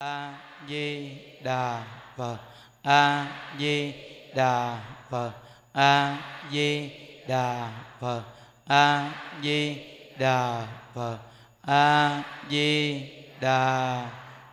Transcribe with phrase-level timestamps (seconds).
[0.00, 0.32] a
[0.68, 1.82] di đà
[2.16, 2.36] phật.
[2.82, 3.26] A
[3.58, 3.92] di
[4.34, 4.80] đà
[5.10, 5.32] phật.
[5.72, 6.16] A
[6.52, 6.90] di
[7.28, 8.22] đà phật.
[8.66, 9.12] A
[9.42, 9.76] di
[10.18, 11.18] đà phật.
[11.62, 13.02] A di
[13.40, 14.06] đà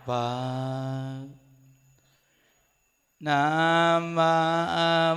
[0.06, 1.28] phật.
[3.20, 4.16] Nam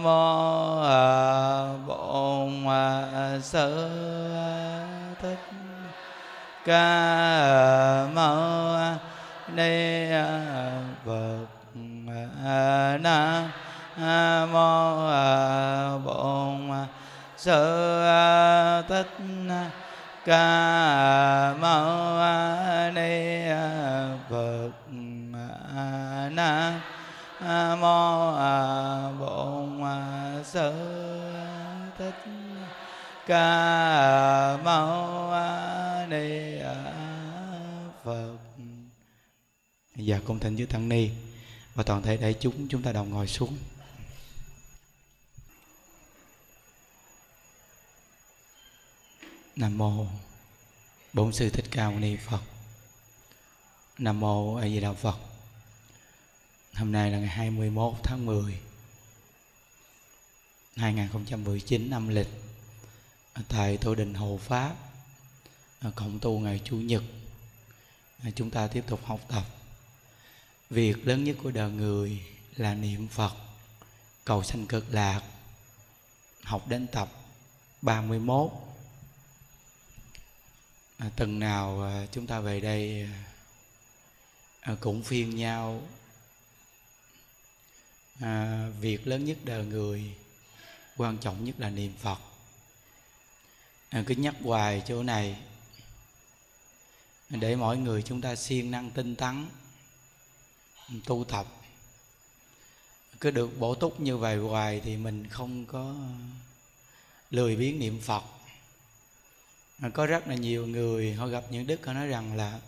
[0.02, 0.82] mô
[1.86, 2.64] bổn
[3.42, 3.88] sư
[5.22, 5.38] thích
[6.64, 9.07] ca mâu
[9.58, 10.10] ni
[11.05, 11.46] phật
[13.00, 13.50] nam
[14.52, 15.08] mô
[15.99, 16.70] bổn
[17.37, 18.02] sư
[18.88, 19.16] thích
[20.25, 22.19] ca mâu
[22.94, 23.49] ni
[24.31, 24.70] phật
[26.31, 26.81] nam
[27.81, 28.32] mô
[29.19, 29.82] bổn
[30.44, 30.72] sư
[31.99, 32.25] thích
[33.26, 35.17] ca mâu
[40.08, 41.10] và cung thỉnh dưới tăng ni.
[41.75, 43.58] Và toàn thể đại chúng chúng ta đồng ngồi xuống.
[49.56, 50.06] Nam mô
[51.12, 52.43] bổn sư thích ca mâu ni phật.
[53.99, 55.19] Nam mô a di đà phật.
[56.75, 58.61] Hôm nay là ngày 21 tháng 10
[60.76, 62.28] 2019 âm lịch.
[63.49, 64.76] Tại tổ đình Hồ Pháp
[65.81, 67.02] à, cộng tu ngày Chủ nhật
[68.22, 69.57] à, chúng ta tiếp tục học tập
[70.70, 72.22] việc lớn nhất của đời người
[72.56, 73.32] là niệm Phật
[74.24, 75.22] cầu sanh cực lạc.
[76.42, 77.12] Học đến tập
[77.82, 78.50] 31
[80.98, 83.08] à, từng nào à, chúng ta về đây
[84.60, 85.82] à, cũng phiên nhau.
[88.20, 90.14] À, việc lớn nhất đời người
[90.96, 92.18] quan trọng nhất là niệm Phật.
[93.88, 95.36] À, cứ nhắc hoài chỗ này
[97.30, 99.46] để mỗi người chúng ta siêng năng tinh tấn
[101.05, 101.46] tu tập.
[103.20, 105.94] Cứ được bổ túc như vậy hoài thì mình không có
[107.31, 108.23] lười biếng niệm Phật.
[109.94, 112.61] Có rất là nhiều người họ gặp những đức họ nói rằng là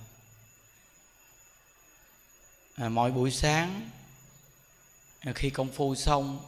[2.75, 3.91] à, mỗi buổi sáng
[5.21, 6.41] à, khi công phu xong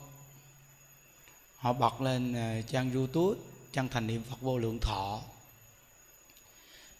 [1.57, 3.41] họ bật lên à, trang youtube
[3.73, 5.23] trang thành niệm phật vô lượng thọ.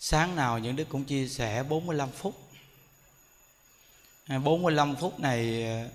[0.01, 2.35] Sáng nào những đức cũng chia sẻ 45 phút.
[4.39, 5.89] 45 phút này ờ,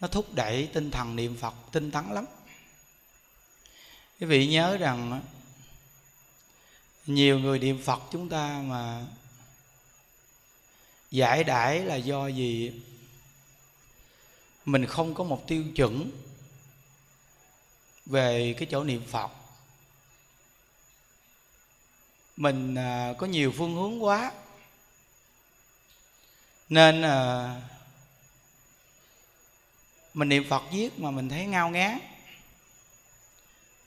[0.00, 2.24] nó thúc đẩy tinh thần niệm Phật tinh tấn lắm.
[4.20, 5.20] Quý vị nhớ rằng ờ,
[7.06, 9.06] nhiều người niệm Phật chúng ta mà
[11.10, 12.72] giải đãi là do gì
[14.64, 16.10] mình không có một tiêu chuẩn
[18.06, 19.30] về cái chỗ niệm Phật.
[22.36, 24.32] Mình ờ, có nhiều phương hướng quá
[26.74, 27.54] nên à,
[30.14, 31.98] mình niệm phật viết mà mình thấy ngao ngán.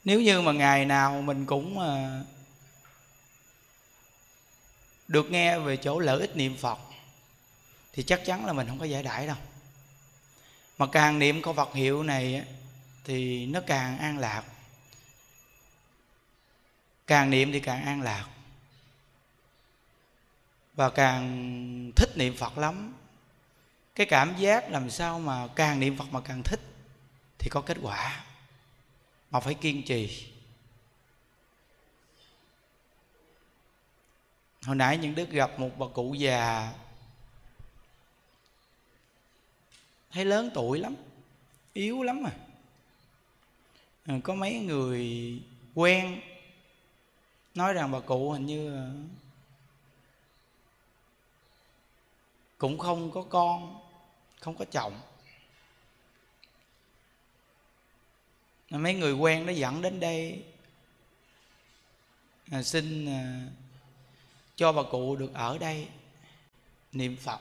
[0.04, 2.20] Nếu như mà ngày nào mình cũng à,
[5.08, 6.78] được nghe về chỗ lợi ích niệm phật
[7.92, 9.36] thì chắc chắn là mình không có giải đãi đâu.
[10.78, 12.44] Mà càng niệm câu phật hiệu này
[13.04, 14.42] thì nó càng an lạc.
[17.06, 18.26] Càng niệm thì càng an lạc
[20.78, 22.94] và càng thích niệm phật lắm.
[23.94, 26.60] Cái cảm giác làm sao mà càng niệm phật mà càng thích
[27.38, 28.24] thì có kết quả.
[29.30, 30.32] Mà phải kiên trì.
[34.62, 36.72] Hồi nãy những đức gặp một bà cụ già,
[40.10, 40.94] thấy lớn tuổi lắm,
[41.72, 42.32] yếu lắm à.
[44.06, 45.32] Ờ, có mấy người
[45.74, 46.20] quen,
[47.54, 48.90] nói rằng bà cụ hình như
[52.58, 53.80] cũng không có con
[54.40, 55.00] không có chồng.
[58.70, 60.44] Mấy người quen nó dẫn đến đây.
[62.50, 63.48] À, xin à,
[64.56, 65.88] cho bà cụ được ở đây
[66.92, 67.40] niệm phật.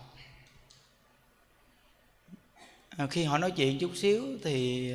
[2.90, 4.92] À, khi họ nói chuyện chút xíu thì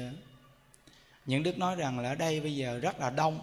[1.27, 3.41] những đức nói rằng là ở đây bây giờ rất là đông.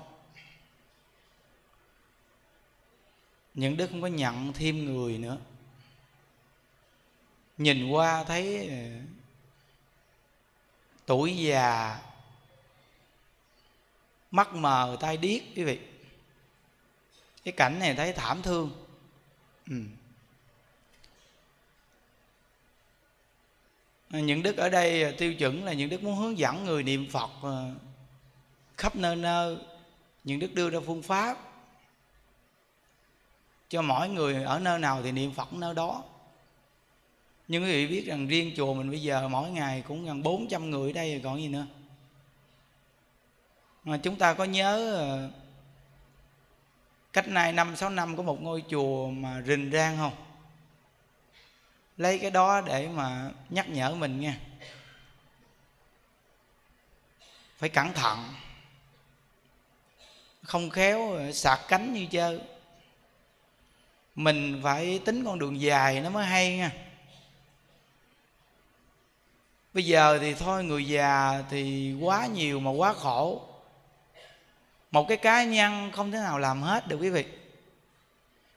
[3.54, 5.38] Những đức không có nhận thêm người nữa
[7.60, 8.76] nhìn qua thấy ờ,
[11.06, 12.00] tuổi già,
[14.32, 15.80] mắt mờ, tai điếc quý vị.
[17.44, 18.86] Cái cảnh này thấy thảm thương.
[19.70, 19.76] Ừ.
[24.10, 27.08] những đức ở đây ờ, tiêu chuẩn là những đức muốn hướng dẫn người niệm
[27.12, 27.74] phật ờ,
[28.78, 29.58] khắp nơi nơi.
[30.24, 31.38] Những đức đưa ra phương pháp
[33.70, 36.04] cho mỗi người ở nơi nào thì niệm phật nơi đó
[37.50, 40.70] nhưng quý vị biết rằng riêng chùa mình bây giờ mỗi ngày cũng gần 400
[40.70, 41.68] người ở đây rồi còn gì nữa.
[43.84, 45.30] Mà chúng ta có nhớ ờ,
[47.14, 50.14] cách nay năm, sáu năm có một ngôi chùa mà rình rang không?
[51.98, 54.40] Lấy cái đó để mà nhắc nhở mình nha.
[57.58, 58.20] Phải cẩn thận.
[60.44, 62.42] Không khéo ờ, sạc cánh như chơi
[64.16, 66.72] mình phải tính con đường dài nó mới hay nha
[69.80, 73.42] bây giờ thì thôi người già thì quá nhiều mà quá khổ.
[74.92, 77.26] Một cái cá nhân không thể nào làm hết được quý vị.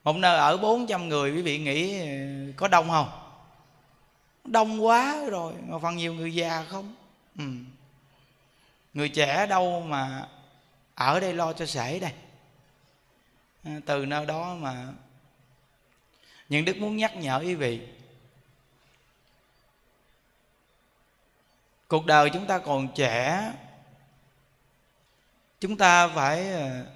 [0.05, 2.07] Một nơi ở 400 người quý vị nghĩ ờ,
[2.57, 3.11] có đông không?
[4.45, 6.95] Đông quá rồi mà phần nhiều người già không?
[7.38, 7.45] Ừ.
[8.95, 10.29] người trẻ đâu mà
[10.95, 12.12] ở đây lo cho sể đây?
[13.64, 14.87] À, từ nơi đó mà.
[16.49, 17.81] Những đức muốn nhắc nhở quý vị
[21.92, 23.52] cuộc đời chúng ta còn trẻ.
[25.61, 26.87] Chúng ta phải ờ,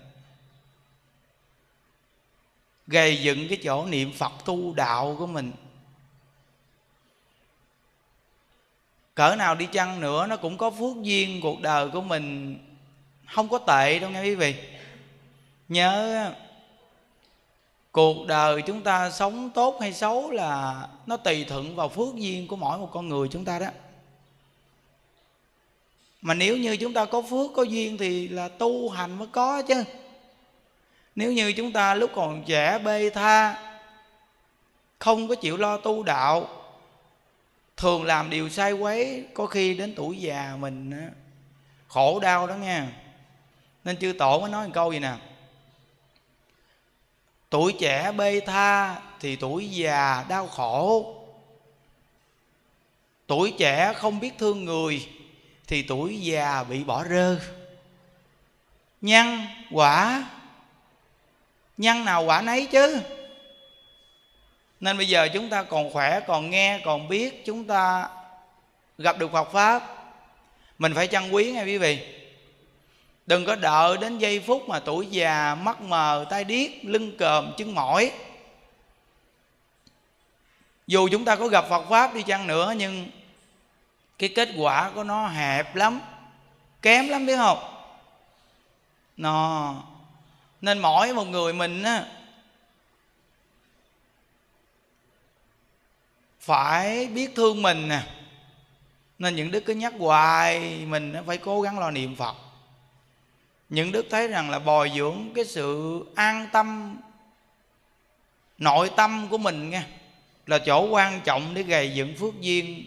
[2.86, 5.52] gây dựng cái chỗ niệm phật tu đạo của mình.
[9.14, 12.58] Cỡ nào đi chăng nữa, nó cũng có phước duyên cuộc đời của mình.
[13.34, 14.54] Không có tệ đâu nghe quý vị.
[15.68, 16.32] Nhớ,
[17.92, 22.48] cuộc đời chúng ta sống tốt hay xấu là nó tùy thuận vào phước duyên
[22.48, 23.68] của mỗi một con người chúng ta đó
[26.22, 29.62] mà nếu như chúng ta có phước, có duyên thì là tu hành mới có
[29.62, 29.84] chứ.
[31.14, 33.62] Nếu như chúng ta lúc còn trẻ bê tha,
[34.98, 36.48] không có chịu lo tu đạo,
[37.76, 41.10] thường làm điều sai quấy, có khi đến tuổi già mình
[41.88, 42.92] khổ đau đó nha
[43.84, 45.12] nên chư tổ mới nói một câu gì nè.
[47.50, 51.14] Tuổi trẻ bê tha thì tuổi già đau khổ.
[53.26, 55.08] Tuổi trẻ không biết thương người
[55.66, 57.38] thì tuổi già bị bỏ rơ
[59.00, 60.24] nhân quả
[61.76, 63.00] nhân nào quả nấy chứ.
[64.80, 68.08] Nên bây giờ chúng ta còn khỏe, còn nghe, còn biết, chúng ta
[68.98, 69.82] gặp được phật pháp.
[70.78, 71.98] Mình phải trân quý nghe quý vị.
[73.26, 77.52] Đừng có đợi đến giây phút mà tuổi già mắt mờ tay điếc, lưng còm,
[77.56, 78.12] chân mỏi.
[80.86, 83.06] Dù chúng ta có gặp phật pháp đi chăng nữa, nhưng
[84.18, 86.00] cái kết quả của nó hẹp lắm,
[86.82, 87.58] kém lắm biết không?
[89.16, 89.74] Nó,
[90.60, 92.06] nên mỗi một người mình á,
[96.40, 98.02] phải biết thương mình nè.
[99.18, 102.36] Nên những đức cứ nhắc hoài mình phải cố gắng lo niệm phật.
[103.68, 106.96] Những đức thấy rằng là bồi dưỡng cái sự an tâm,
[108.58, 109.82] nội tâm của mình nghe,
[110.46, 112.84] là chỗ quan trọng để gầy dựng phước duyên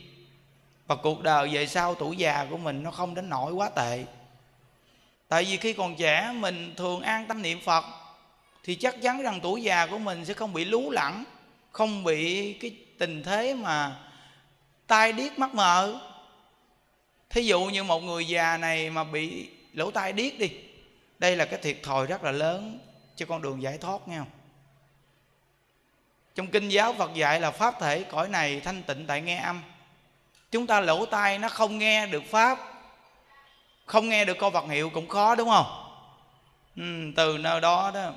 [0.90, 4.04] và cuộc đời về sau tuổi già của mình nó không đến nỗi quá tệ.
[5.28, 7.86] Tại vì khi còn trẻ, mình thường an tâm niệm phật,
[8.64, 11.24] thì chắc chắn rằng tuổi già của mình sẽ không bị lú lẳng,
[11.72, 14.00] không bị cái tình thế mà
[14.88, 16.02] tai điếc mắt mờ.
[17.30, 20.52] Thí dụ như một người già này mà bị lỗ tai điếc đi,
[21.20, 22.80] đây là cái thiệt thòi rất là lớn
[23.16, 24.30] cho con đường giải thoát, nghe không?
[26.36, 29.62] Trong kinh giáo phật dạy là pháp thể cõi này thanh tịnh tại nghe âm
[30.52, 32.60] chúng ta lỗ tai nó không nghe được pháp
[33.90, 35.66] không nghe được câu vật hiệu cũng khó đúng không?
[36.76, 36.84] Ừ,
[37.16, 38.14] từ nơi đó đó.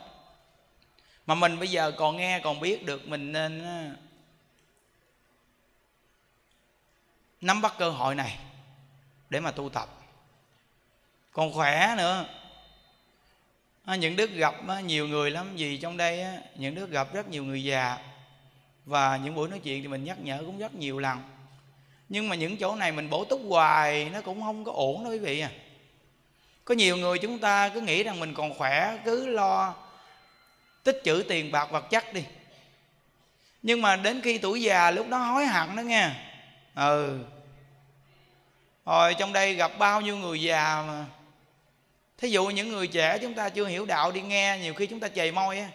[1.27, 3.63] Mà mình bây giờ còn nghe còn biết được mình nên
[7.41, 8.39] nắm bắt cơ hội này
[9.31, 9.89] để mà tu tập.
[11.33, 12.25] Còn khỏe nữa.
[13.87, 16.25] Những đức gặp nhiều người lắm vì trong đây
[16.57, 17.99] những đức gặp rất nhiều người già.
[18.85, 21.32] Và những buổi nói chuyện thì mình nhắc nhở cũng rất nhiều lần
[22.13, 25.11] nhưng mà những chỗ này mình bổ túc hoài, nó cũng không có ổn đó
[25.11, 25.51] quý vị à.
[26.65, 29.75] Có nhiều người chúng ta cứ nghĩ rằng mình còn khỏe, cứ lo
[30.85, 32.25] tích trữ tiền bạc vật chất đi.
[33.63, 36.11] Nhưng mà đến khi tuổi già, lúc đó hối hận đó nghe.
[36.75, 37.19] Ừ.
[38.87, 41.07] Rồi trong đây gặp bao nhiêu người già mà.
[42.19, 45.01] Thí dụ những người trẻ chúng ta chưa hiểu đạo đi nghe, nhiều khi chúng
[45.01, 45.69] ta chầy môi á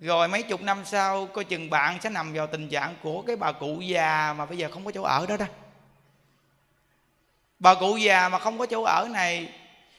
[0.00, 3.36] rồi mấy chục năm sau, coi chừng bạn sẽ nằm vào tình trạng của cái
[3.36, 5.46] bà cụ già mà bây giờ không có chỗ ở đó đó.
[7.58, 9.52] Bà cụ già mà không có chỗ ở này,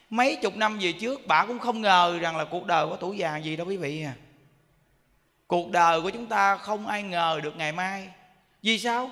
[0.09, 3.17] mấy chục năm về trước, bà cũng không ngờ rằng là cuộc đời có tuổi
[3.17, 4.13] già gì đâu quý vị à.
[5.47, 8.09] Cuộc đời của chúng ta không ai ngờ được ngày mai.
[8.61, 9.11] Vì sao?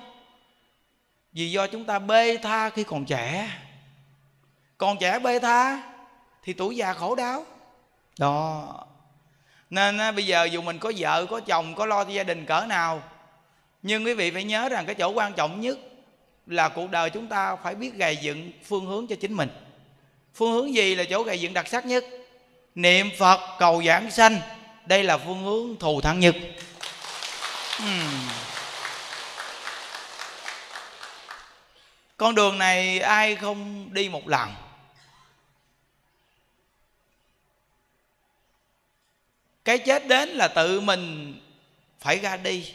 [1.32, 3.50] Vì do chúng ta bê tha khi còn trẻ.
[4.78, 5.82] Còn trẻ bê tha
[6.42, 7.44] thì tuổi già khổ đau.
[8.18, 8.87] Đó
[9.70, 12.46] nên á, bây giờ dù mình có vợ có chồng có lo cho gia đình
[12.46, 13.02] cỡ nào
[13.82, 15.78] nhưng quý vị phải nhớ rằng cái chỗ quan trọng nhất
[16.46, 19.48] là cuộc đời chúng ta phải biết gầy dựng phương hướng cho chính mình.
[20.34, 22.04] Phương hướng gì là chỗ gầy dựng đặc sắc nhất?
[22.74, 24.40] Niệm phật cầu giảng sanh.
[24.86, 26.36] Đây là phương hướng thù thắng nhất.
[27.82, 28.28] Uhm.
[32.16, 34.48] con đường này ai không đi một lần?
[39.68, 41.34] Cái chết đến là tự mình
[41.98, 42.74] phải ra đi.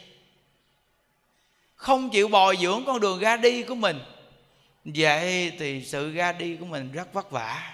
[1.75, 4.00] Không chịu bồi dưỡng con đường ra đi của mình.
[4.85, 7.73] Vậy thì sự ra đi của mình rất vất vả.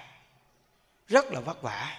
[1.08, 1.98] Rất là vất vả.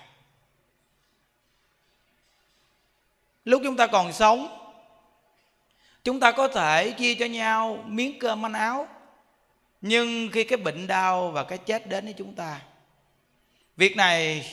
[3.45, 4.71] Lúc chúng ta còn sống,
[6.03, 8.87] chúng ta có thể chia cho nhau miếng cơm, manh áo.
[9.81, 12.61] Nhưng khi cái bệnh đau và cái chết đến với chúng ta,
[13.77, 14.45] việc này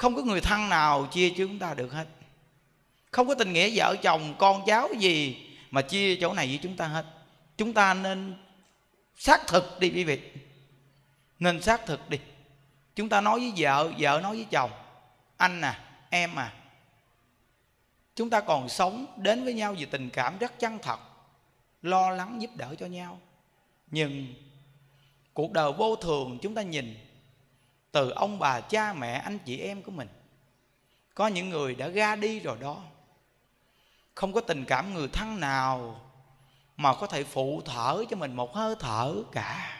[0.00, 2.06] không có người thân nào chia cho chúng ta được hết.
[3.10, 6.76] Không có tình nghĩa vợ chồng, con cháu gì mà chia chỗ này với chúng
[6.76, 7.06] ta hết.
[7.56, 8.34] Chúng ta nên
[9.16, 10.20] xác thực đi, quý vị.
[11.38, 12.18] Nên xác thực đi.
[12.96, 14.70] Chúng ta nói với vợ vợ nói với chồng,
[15.36, 15.80] anh à
[16.10, 16.52] em à
[18.16, 21.00] chúng ta còn sống đến với nhau vì tình cảm rất chân thật,
[21.82, 23.20] lo lắng giúp đỡ cho nhau.
[23.90, 24.34] Nhưng
[25.34, 27.09] cuộc đời vô thường chúng ta nhìn
[27.92, 30.08] từ ông bà cha mẹ, anh chị em của mình.
[31.14, 32.82] Có những người đã ra đi rồi đó.
[34.14, 36.00] Không có tình cảm người thân nào
[36.76, 39.76] mà có thể phụ thở cho mình một hơi thở cả.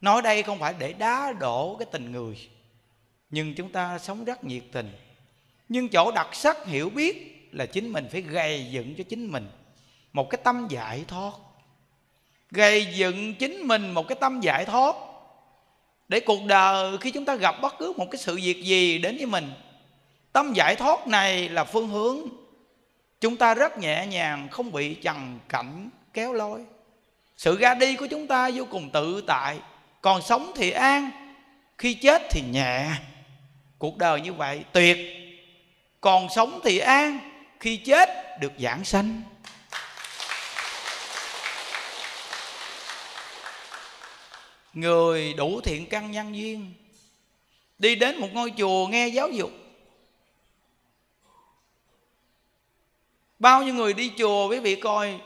[0.00, 2.50] Nói đây không phải để đá đổ cái tình người,
[3.30, 4.92] nhưng chúng ta sống rất nhiệt tình.
[5.68, 9.50] Nhưng chỗ đặc sắc hiểu biết là chính mình phải gầy dựng cho chính mình
[10.12, 11.32] một cái tâm giải thoát.
[12.50, 14.94] Gầy dựng chính mình một cái tâm giải thoát
[16.08, 19.16] để cuộc đời khi chúng ta gặp bất cứ một cái sự việc gì đến
[19.16, 19.52] với mình
[20.32, 22.18] tâm giải thoát này là phương hướng
[23.20, 26.60] chúng ta rất nhẹ nhàng không bị trần cảnh kéo lôi,
[27.36, 29.58] sự ra đi của chúng ta vô cùng tự tại
[30.00, 31.10] còn sống thì an
[31.78, 32.86] khi chết thì nhẹ.
[33.78, 34.98] Cuộc đời như vậy tuyệt
[36.00, 37.18] còn sống thì an
[37.60, 38.08] khi chết
[38.40, 39.22] được giảng sanh.
[44.74, 46.72] Người đủ thiện căn nhân duyên.
[47.78, 49.50] Đi đến một ngôi chùa nghe giáo dục.
[53.38, 55.20] Bao nhiêu người đi chùa, quý vị coi.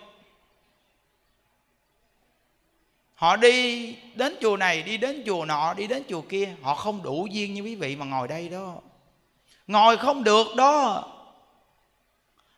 [3.15, 6.55] Họ đi đến chùa này, đi đến chùa nọ, đi đến chùa kia.
[6.63, 8.77] Họ không đủ duyên như quý vị mà ngồi đây đó.
[9.67, 11.05] Ngồi không được đó.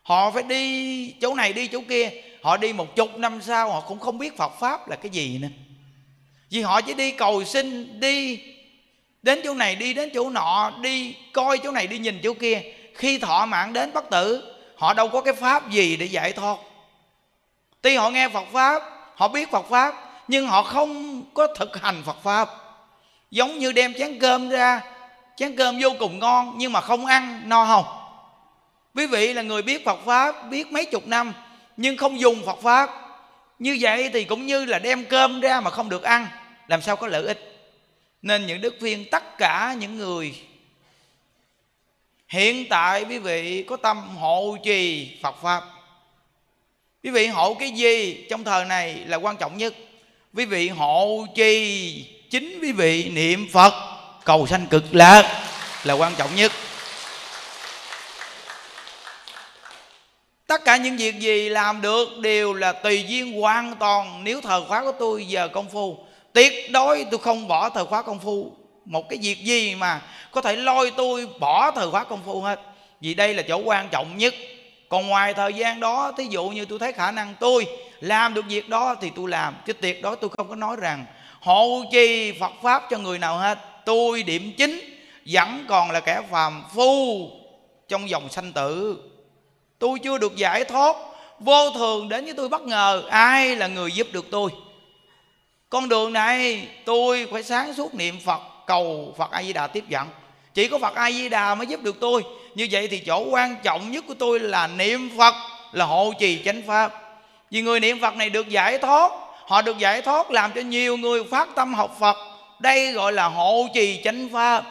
[0.03, 2.09] Họ phải đi chỗ này, đi chỗ kia.
[2.41, 5.37] Họ đi một chục năm sau, họ cũng không biết phật pháp là cái gì
[5.37, 5.47] nữa
[6.51, 8.39] vì họ chỉ đi cầu xin, đi
[9.21, 12.61] đến chỗ này, đi đến chỗ nọ, đi coi chỗ này, đi nhìn chỗ kia.
[12.95, 16.57] Khi thọ mạng đến bất tử, họ đâu có cái pháp gì để giải thoát.
[17.81, 18.83] Tuy họ nghe phật pháp,
[19.15, 19.95] họ biết phật pháp,
[20.27, 22.49] nhưng họ không có thực hành phật pháp.
[23.31, 24.81] Giống như đem chén cơm ra,
[25.37, 27.85] chén cơm vô cùng ngon, nhưng mà không ăn, no không?
[28.95, 31.33] Quý vị là người biết phật pháp, biết mấy chục năm,
[31.77, 32.89] nhưng không dùng phật pháp.
[33.59, 36.27] Như vậy thì cũng như là đem cơm ra mà không được ăn
[36.71, 37.69] làm sao có lợi ích?
[38.21, 40.35] Nên những đức viên tất cả những người
[42.27, 45.63] hiện tại, quý vị, có tâm hộ trì phật pháp.
[47.03, 49.73] Quý vị hộ cái gì trong thời này là quan trọng nhất.
[50.33, 53.73] Quý vị hộ trì chính quý vị niệm phật,
[54.23, 55.43] cầu sanh cực lạc
[55.83, 56.51] là quan trọng nhất.
[60.47, 64.23] Tất cả những việc gì làm được đều là tùy duyên hoàn toàn.
[64.23, 68.01] Nếu thời khóa của tôi giờ công phu tuyệt đối tôi không bỏ thời khóa
[68.01, 68.51] công phu.
[68.85, 72.59] Một cái việc gì mà có thể lôi tôi bỏ thời khóa công phu hết?
[73.01, 74.33] Vì đây là chỗ quan trọng nhất.
[74.89, 77.65] Còn ngoài thời gian đó, thí dụ như tôi thấy khả năng tôi
[77.99, 79.55] làm được việc đó thì tôi làm.
[79.65, 81.05] Chứ tuyệt đối tôi không có nói rằng
[81.41, 83.57] hộ trì phật pháp cho người nào hết.
[83.85, 84.79] Tôi điểm chính,
[85.25, 87.29] vẫn còn là kẻ phàm phu
[87.87, 88.97] trong dòng sanh tử.
[89.79, 90.95] Tôi chưa được giải thoát,
[91.39, 93.03] vô thường đến với tôi bất ngờ.
[93.09, 94.49] Ai là người giúp được tôi?
[95.71, 99.83] Con đường này tôi phải sáng suốt niệm phật, cầu phật a di đà tiếp
[99.89, 100.07] dẫn.
[100.53, 102.23] Chỉ có phật a di đà mới giúp được tôi.
[102.55, 105.33] Như vậy thì chỗ quan trọng nhất của tôi là niệm phật,
[105.71, 106.93] là hộ trì chánh pháp.
[107.51, 109.11] Vì người niệm phật này được giải thoát,
[109.45, 112.17] họ được giải thoát làm cho nhiều người phát tâm học phật.
[112.59, 114.63] Đây gọi là hộ trì chánh pháp.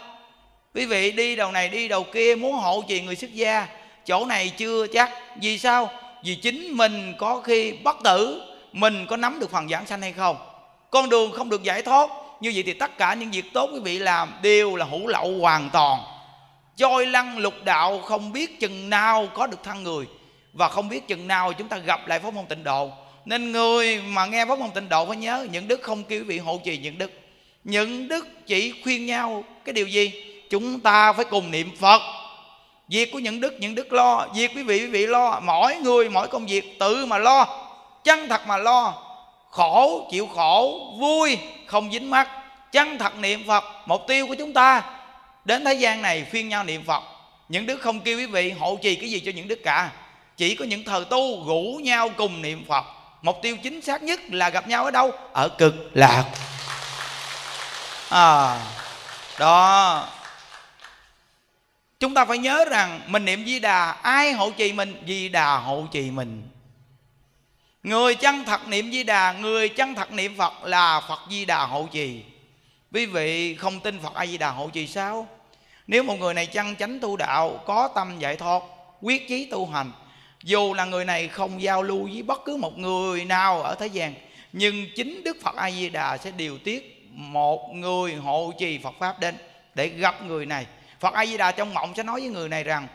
[0.74, 3.66] Quý vị đi đầu này đi đầu kia, muốn hộ trì người xuất gia,
[4.06, 5.10] chỗ này chưa chắc.
[5.40, 5.90] Vì sao?
[6.24, 10.12] Vì chính mình có khi bất tử, mình có nắm được phần giảng sanh hay
[10.12, 10.49] không?
[10.90, 12.10] Con đường không được giải thoát.
[12.40, 15.38] Như vậy thì tất cả những việc tốt quý vị làm đều là hữu lậu
[15.40, 16.00] hoàn toàn.
[16.76, 20.06] Trôi lăn lục đạo không biết chừng nào có được thân người.
[20.52, 22.90] Và không biết chừng nào chúng ta gặp lại pháp môn tịnh độ.
[23.24, 26.24] Nên người mà nghe pháp môn tịnh độ phải nhớ, những đức không kêu quý
[26.24, 27.10] vị hộ trì những đức.
[27.64, 30.12] Những đức chỉ khuyên nhau cái điều gì?
[30.50, 32.02] Chúng ta phải cùng niệm phật.
[32.88, 34.26] Việc của những đức những đức lo.
[34.34, 35.40] Việc quý vị quý vị lo.
[35.40, 37.46] Mỗi người, mỗi công việc tự mà lo.
[38.04, 38.94] Chân thật mà lo
[39.50, 42.28] khổ, chịu khổ, vui, không dính mắt.
[42.72, 44.82] Chân thật niệm phật, mục tiêu của chúng ta
[45.44, 47.02] đến thế gian này phiên nhau niệm phật.
[47.48, 49.90] Những đức không kêu quý vị hộ trì cái gì cho những đức cả.
[50.36, 52.84] Chỉ có những thờ tu rủ nhau cùng niệm phật.
[53.22, 55.12] Mục tiêu chính xác nhất là gặp nhau ở đâu?
[55.32, 56.24] Ở cực lạc.
[58.10, 58.58] À
[59.38, 60.08] đó.
[62.00, 65.02] Chúng ta phải nhớ rằng mình niệm di đà, ai hộ trì mình?
[65.06, 66.48] Di đà hộ trì mình
[67.82, 71.66] người chân thật niệm di đà, người chân thật niệm phật là phật di đà
[71.66, 72.22] hộ trì.
[72.92, 75.26] Quý vị không tin phật a di đà hộ trì sao?
[75.86, 78.62] Nếu một người này chân chánh tu đạo, có tâm giải thoát,
[79.00, 79.92] quyết chí tu hành,
[80.42, 83.86] dù là người này không giao lưu với bất cứ một người nào ở thế
[83.86, 84.14] gian,
[84.52, 88.94] nhưng chính đức phật a di đà sẽ điều tiết một người hộ trì phật
[88.98, 89.34] pháp đến
[89.74, 90.66] để gặp người này.
[91.00, 92.88] Phật a di đà trong mộng sẽ nói với người này rằng,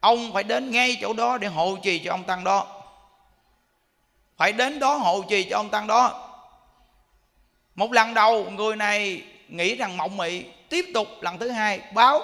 [0.00, 2.75] ông phải đến ngay chỗ đó để hộ trì cho ông tăng đó
[4.36, 6.22] phải đến đó hộ trì cho ông tăng đó.
[7.74, 12.22] Một lần đầu, người này nghĩ rằng mộng mị, tiếp tục lần thứ hai báo,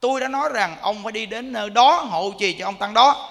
[0.00, 2.94] tôi đã nói rằng ông phải đi đến nơi đó hộ trì cho ông tăng
[2.94, 3.28] đó.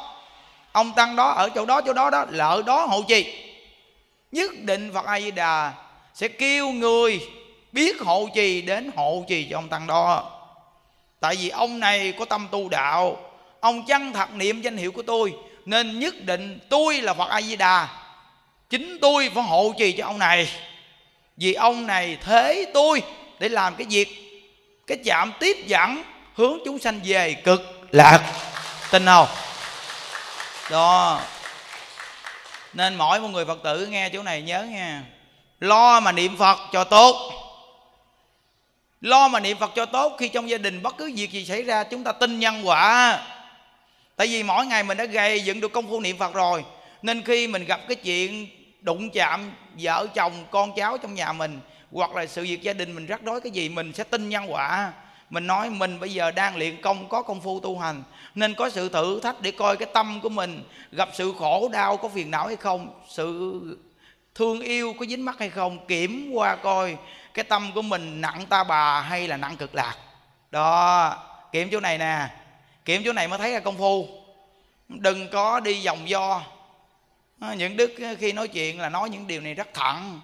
[0.71, 3.47] Ông tăng đó ở chỗ đó chỗ đó đó là ở đó hộ trì.
[4.31, 5.73] Nhất định phật a di đà
[6.13, 7.21] sẽ kêu người
[7.71, 10.31] biết hộ trì đến hộ trì cho ông tăng đó.
[11.19, 13.17] Tại vì ông này có tâm tu đạo,
[13.59, 15.33] ông chân thật niệm danh hiệu của tôi
[15.65, 17.87] nên nhất định tôi là phật a di đà
[18.71, 20.51] chính tôi phải hộ trì cho ông này.
[21.37, 23.03] Vì ông này thế tôi
[23.39, 24.09] để làm cái việc,
[24.87, 26.03] cái chạm tiếp dẫn,
[26.35, 28.33] hướng chúng sanh về cực lạc.
[28.91, 29.27] Tin không?
[30.71, 31.21] Đó.
[32.73, 35.03] Nên mỗi một người phật tử nghe chỗ này nhớ nha.
[35.59, 37.33] Lo mà niệm phật cho tốt.
[39.01, 41.61] Lo mà niệm phật cho tốt khi trong gia đình bất cứ việc gì xảy
[41.61, 43.19] ra, chúng ta tin nhân quả
[44.15, 46.65] tại vì mỗi ngày mình đã gây dựng được công phu niệm phật rồi.
[47.01, 48.47] Nên khi mình gặp cái chuyện
[48.81, 51.59] đụng chạm vợ chồng, con cháu trong nhà mình,
[51.91, 54.53] hoặc là sự việc gia đình mình rắc rối cái gì, mình sẽ tin nhân
[54.53, 54.93] quả.
[55.29, 58.03] Mình nói mình bây giờ đang luyện công, có công phu tu hành.
[58.35, 61.97] Nên có sự thử thách để coi cái tâm của mình, gặp sự khổ, đau,
[61.97, 63.61] có phiền não hay không, sự
[64.35, 66.97] thương yêu có dính mắt hay không, kiểm qua coi
[67.33, 69.95] cái tâm của mình nặng ta bà hay là nặng cực lạc.
[70.51, 71.15] Đó,
[71.51, 72.27] kiểm chỗ này nè
[72.85, 74.07] kiểm chỗ này mới thấy là công phu.
[74.89, 76.43] Đừng có đi vòng do
[77.39, 80.19] ờ, những đức ờ, khi nói chuyện là nói những điều này rất thẳng.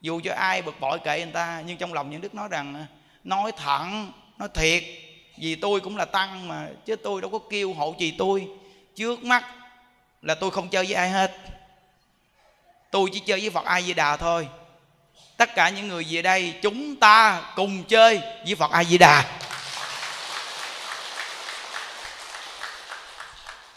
[0.00, 2.74] Dù cho ai bực bội kệ người ta, nhưng trong lòng những đức nói rằng
[2.74, 2.80] ờ,
[3.24, 4.84] nói thẳng, nói thiệt.
[5.38, 8.48] Vì tôi cũng là tăng mà, chứ tôi đâu có kêu hộ trì tôi.
[8.94, 9.44] Trước mắt
[10.22, 11.36] là tôi không chơi với ai hết.
[12.90, 14.48] Tôi chỉ chơi với phật a di đà thôi.
[15.36, 19.40] Tất cả những người về đây chúng ta cùng chơi với phật a di đà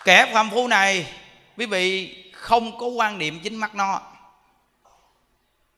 [0.04, 1.06] kẻ phàm phu này,
[1.58, 4.02] quý vị không có quan niệm chính mắt nó.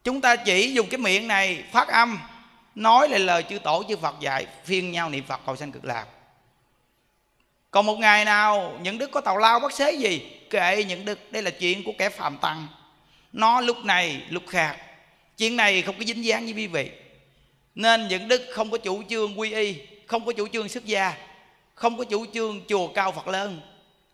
[0.03, 2.19] Chúng ta chỉ dùng cái miệng này phát âm,
[2.75, 5.85] nói lại lời chư tổ chư phật dạy, phiên nhau niệm phật cầu sanh cực
[5.85, 6.05] lạc.
[7.71, 11.31] Còn một ngày nào, những đức có tàu lao bắt xế gì, kệ những đức.
[11.31, 12.67] Đây là chuyện của kẻ phạm tăng.
[13.33, 14.77] Nó lúc này, lúc khác.
[15.37, 16.91] Chuyện này không có dính dáng với quý vị.
[17.75, 19.75] Nên những đức không có chủ trương quy y,
[20.07, 21.13] không có chủ trương xuất gia,
[21.75, 23.61] không có chủ trương chùa cao phật lớn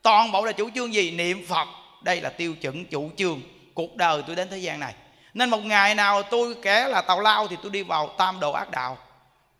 [0.01, 1.11] toàn bộ là chủ trương gì?
[1.11, 1.67] Niệm phật.
[2.01, 3.41] Đây là tiêu chuẩn chủ trương
[3.73, 4.93] cuộc đời tôi đến thế gian này.
[5.33, 8.51] Nên một ngày nào tôi kẻ là tàu lao thì tôi đi vào tam độ
[8.51, 8.97] ác đạo.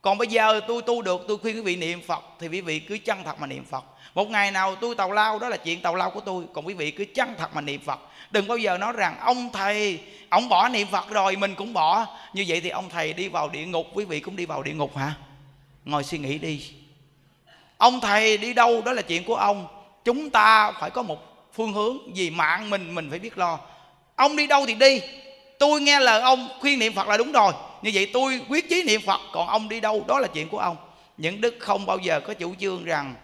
[0.02, 2.80] Còn bây giờ tôi tu được, tôi khuyên quý vị niệm phật thì quý vị
[2.80, 3.84] cứ chân thật mà niệm phật.
[4.15, 6.73] Một ngày nào tôi tàu lao, đó là chuyện tàu lao của tôi, còn quý
[6.73, 7.99] vị cứ chân thật mà niệm phật.
[8.32, 9.99] Đừng bao giờ nói rằng, ông thầy,
[10.30, 12.06] ông bỏ niệm phật rồi, mình cũng bỏ.
[12.34, 14.73] Như vậy thì ông thầy đi vào địa ngục, quý vị cũng đi vào địa
[14.73, 15.13] ngục hả?
[15.86, 16.71] Ngồi suy nghĩ đi.
[17.78, 18.82] Ông thầy đi đâu?
[18.82, 19.67] Đó là chuyện của ông
[20.05, 23.59] chúng ta phải có một phương hướng vì mạng mình mình phải biết lo.
[24.15, 25.01] Ông đi đâu thì đi.
[25.59, 27.53] Tôi nghe lời ông khuyên niệm phật là đúng rồi.
[27.81, 30.59] Như vậy tôi quyết chí niệm phật, còn ông đi đâu, đó là chuyện của
[30.59, 30.77] ông.
[31.17, 33.15] Những đức không bao giờ có chủ trương rằng,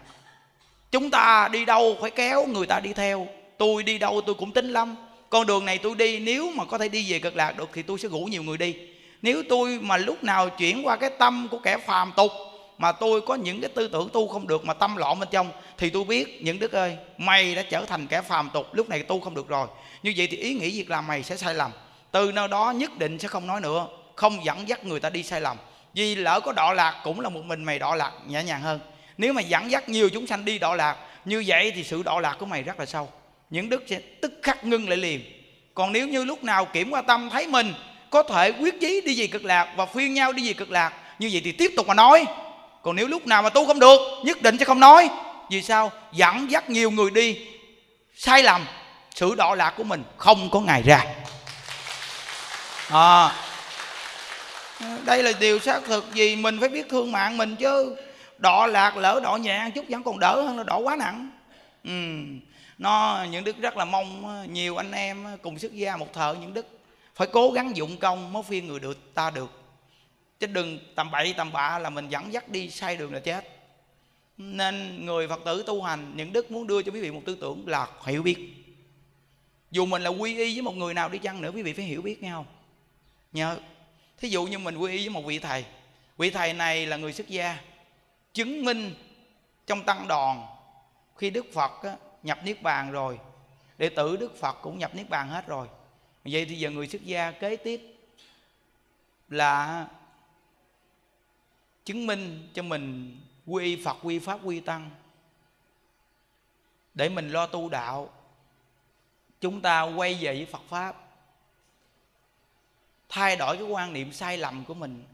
[0.90, 3.26] chúng ta đi đâu phải kéo người ta đi theo.
[3.58, 4.96] Tôi đi đâu tôi cũng tính lắm.
[5.30, 7.82] Con đường này tôi đi, nếu mà có thể đi về cực lạc được thì
[7.82, 8.76] tôi sẽ rủ nhiều người đi.
[9.22, 12.30] Nếu tôi mà lúc nào chuyển qua cái tâm của kẻ phàm tục
[12.78, 15.50] mà tôi có những cái tư tưởng tu không được mà tâm loạn bên trong,
[15.78, 19.02] thì tôi biết những đức ơi, mày đã trở thành kẻ phàm tục, lúc này
[19.02, 19.66] tu không được rồi.
[20.02, 21.70] Như vậy thì ý nghĩ việc làm mày sẽ sai lầm.
[22.10, 25.22] Từ nơi đó nhất định sẽ không nói nữa, không dẫn dắt người ta đi
[25.22, 25.56] sai lầm.
[25.94, 28.80] Vì lỡ có đọ lạc cũng là một mình mày đọ lạc nhẹ nhàng hơn.
[29.18, 32.20] Nếu mà dẫn dắt nhiều chúng sanh đi đọa lạc, như vậy thì sự đọa
[32.20, 33.08] lạc của mày rất là sâu.
[33.50, 35.20] Những đức sẽ tức khắc ngưng lại liền.
[35.74, 37.74] Còn nếu như lúc nào kiểm qua tâm thấy mình
[38.10, 40.92] có thể quyết chí đi về cực lạc và khuyên nhau đi về cực lạc,
[41.18, 42.24] như vậy thì tiếp tục mà nói
[42.86, 45.10] còn nếu lúc nào mà tu không được nhất định sẽ không nói.
[45.50, 45.92] Vì sao?
[46.12, 47.46] Dẫn dắt nhiều người đi
[48.16, 48.66] sai lầm
[49.14, 51.04] sự đọa lạc của mình không có ngày ra.
[52.90, 53.32] À,
[55.04, 57.96] đây là điều xác thực gì mình phải biết thương mạng mình chứ.
[58.38, 61.30] Đọa lạc lỡ đọa nhẹ chút vẫn còn đỡ hơn là đọa quá nặng.
[61.84, 61.90] Ừ.
[62.78, 66.54] nó những đức rất là mong nhiều anh em cùng xuất gia một thợ những
[66.54, 66.66] đức.
[67.14, 69.65] Phải cố gắng dụng công mới phiên người được ta được
[70.40, 73.48] chứ đừng tầm bậy tầm bạ là mình dẫn dắt đi sai đường là chết.
[74.38, 77.38] Nên người phật tử tu hành những đức muốn đưa cho quý vị một tư
[77.40, 78.52] tưởng là hiểu biết.
[79.70, 81.84] Dù mình là quy y với một người nào đi chăng nữa quý vị phải
[81.84, 82.46] hiểu biết nghe không?
[83.32, 83.58] Nhớ.
[84.18, 85.64] Thí dụ như mình quy y với một vị thầy.
[86.18, 87.58] Vị thầy này là người xuất gia
[88.34, 88.94] chứng minh
[89.66, 90.46] trong tăng đoàn
[91.16, 93.18] khi đức phật á, nhập niết bàn rồi
[93.78, 95.66] đệ tử đức phật cũng nhập niết bàn hết rồi.
[96.24, 97.80] Vậy thì giờ người xuất gia kế tiếp
[99.28, 99.86] là
[101.86, 104.90] chứng minh cho mình quy phật, quy pháp, quy tăng.
[106.94, 108.10] Để mình lo tu đạo,
[109.40, 110.96] chúng ta quay về với phật pháp,
[113.08, 115.04] thay đổi cái quan niệm sai lầm của mình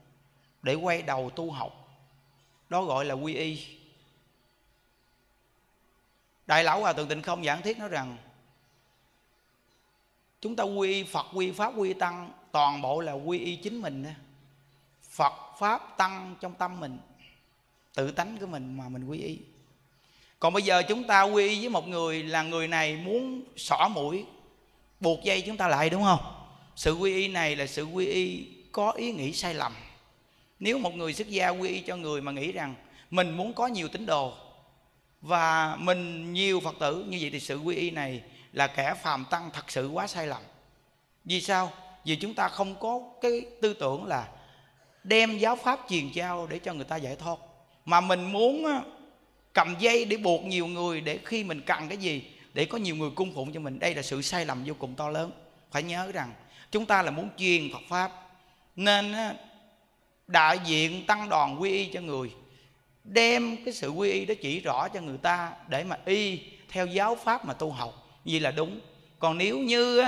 [0.62, 1.88] để quay đầu tu học.
[2.68, 3.66] Đó gọi là quy y.
[6.46, 8.16] Đại lão hòa thượng tịnh không giảng thiết nói rằng,
[10.40, 14.04] chúng ta quy phật, quy pháp, quy tăng toàn bộ là quy y chính mình.
[15.02, 15.32] Phật
[15.62, 16.98] pháp tăng trong tâm mình,
[17.94, 19.38] tự tánh của mình mà mình quy y.
[20.38, 23.88] Còn bây giờ chúng ta quy y với một người là người này muốn xỏ
[23.94, 24.24] mũi,
[25.00, 26.20] buộc dây chúng ta lại, đúng không?
[26.76, 29.72] Sự quy y này là sự quy y có ý nghĩ sai lầm.
[30.60, 32.74] Nếu một người xuất gia quy y cho người mà nghĩ rằng
[33.10, 34.32] mình muốn có nhiều tín đồ
[35.20, 38.22] và mình nhiều phật tử, như vậy thì sự quy y này
[38.52, 40.42] là kẻ phàm tăng thật sự quá sai lầm.
[41.24, 41.72] Vì sao?
[42.04, 44.28] Vì chúng ta không có cái tư tưởng là
[45.04, 47.36] đem giáo pháp truyền trao để cho người ta giải thoát.
[47.84, 48.66] Mà mình muốn
[49.52, 52.22] cầm dây để buộc nhiều người để khi mình cần cái gì,
[52.54, 54.94] để có nhiều người cung phụng cho mình, đây là sự sai lầm vô cùng
[54.94, 55.30] to lớn.
[55.70, 56.32] Phải nhớ rằng,
[56.70, 58.12] chúng ta là muốn truyền Phật pháp,
[58.76, 59.14] nên
[60.26, 62.30] đại diện tăng đoàn quy y cho người,
[63.04, 66.86] đem cái sự quy y đó chỉ rõ cho người ta để mà y theo
[66.86, 68.20] giáo pháp mà tu học.
[68.24, 68.80] Gì là đúng.
[69.18, 70.04] Còn nếu như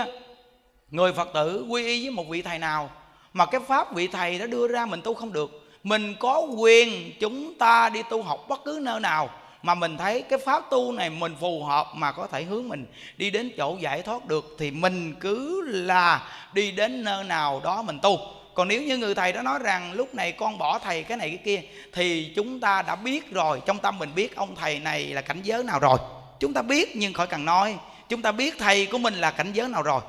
[0.90, 2.90] người phật tử quy y với một vị thầy nào
[3.34, 5.70] mà cái pháp vị thầy đã đưa ra mình tu không được.
[5.82, 9.30] Mình có quyền chúng ta đi tu học bất cứ nơi nào
[9.62, 12.86] mà mình thấy cái pháp tu này mình phù hợp mà có thể hướng mình
[13.16, 17.82] đi đến chỗ giải thoát được thì mình cứ là đi đến nơi nào đó
[17.82, 18.18] mình tu.
[18.54, 21.28] Còn nếu như người thầy đó nói rằng lúc này con bỏ thầy cái này
[21.28, 25.04] cái kia thì chúng ta đã biết rồi, trong tâm mình biết ông thầy này
[25.04, 25.98] là cảnh giới nào rồi.
[26.40, 27.76] Chúng ta biết nhưng khỏi cần nói.
[28.08, 30.00] Chúng ta biết thầy của mình là cảnh giới nào rồi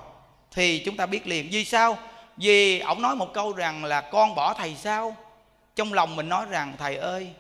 [0.52, 1.48] thì chúng ta biết liền.
[1.52, 1.98] Vì sao?
[2.38, 5.16] Vì ông nói một câu rằng là, con bỏ thầy sao?
[5.76, 7.34] Trong lòng mình nói rằng, thầy ơi,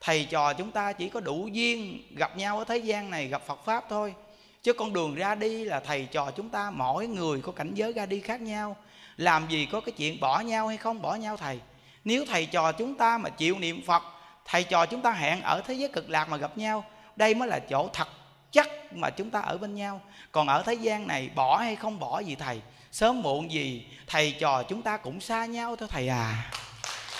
[0.00, 3.42] thầy trò chúng ta chỉ có đủ duyên gặp nhau ở thế gian này, gặp
[3.46, 4.14] phật pháp thôi.
[4.62, 7.92] Chứ con đường ra đi là thầy trò chúng ta mỗi người có cảnh giới
[7.92, 8.76] ra đi khác nhau.
[9.16, 11.60] Làm gì có cái chuyện bỏ nhau hay không bỏ nhau thầy?
[12.04, 14.02] Nếu thầy trò chúng ta mà chịu niệm phật,
[14.44, 16.84] thầy trò chúng ta hẹn ở thế giới cực lạc mà gặp nhau,
[17.16, 18.08] đây mới là chỗ thật
[18.50, 20.00] chắc mà chúng ta ở bên nhau.
[20.32, 22.60] Còn ở thế gian này bỏ hay không bỏ gì thầy?
[22.94, 26.50] Sớm muộn gì thầy trò chúng ta cũng xa nhau thôi thầy à.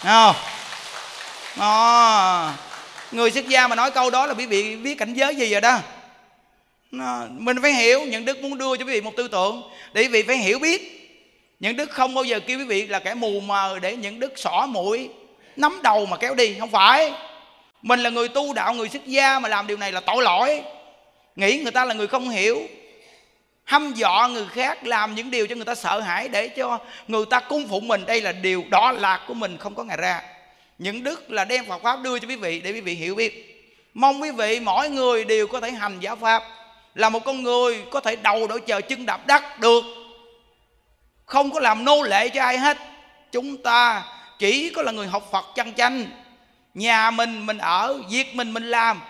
[0.02, 0.36] Không?
[1.58, 2.56] À,
[3.12, 5.60] người xuất gia mà nói câu đó là quý vị biết cảnh giới gì rồi
[5.60, 5.78] đó.
[7.30, 9.62] Mình phải hiểu những đức muốn đưa cho quý vị một tư tưởng.
[9.92, 10.90] Để quý vị phải hiểu biết
[11.60, 14.32] những đức không bao giờ kêu quý vị là kẻ mù mờ để những đức
[14.36, 15.08] xỏ mũi
[15.56, 16.56] nắm đầu mà kéo đi.
[16.60, 17.12] Không phải.
[17.82, 20.62] Mình là người tu đạo người xuất gia mà làm điều này là tội lỗi.
[21.36, 22.62] Nghĩ người ta là người không hiểu
[23.64, 27.24] hăm dọa người khác, làm những điều cho người ta sợ hãi để cho người
[27.30, 28.06] ta cung phụng mình.
[28.06, 30.22] Đây là điều đỏ lạc của mình, không có ngày ra.
[30.78, 33.50] Những đức là đem Phật pháp đưa cho quý vị để quý vị hiểu biết.
[33.94, 36.42] Mong quý vị, mỗi người đều có thể hành giáo pháp.
[36.94, 39.84] Là một con người có thể đầu đổi chờ chân đạp đất được.
[41.24, 42.76] Không có làm nô lệ cho ai hết.
[43.32, 44.04] Chúng ta
[44.38, 46.06] chỉ có là người học phật chân chanh.
[46.74, 49.00] Nhà mình mình ở, việc mình mình làm,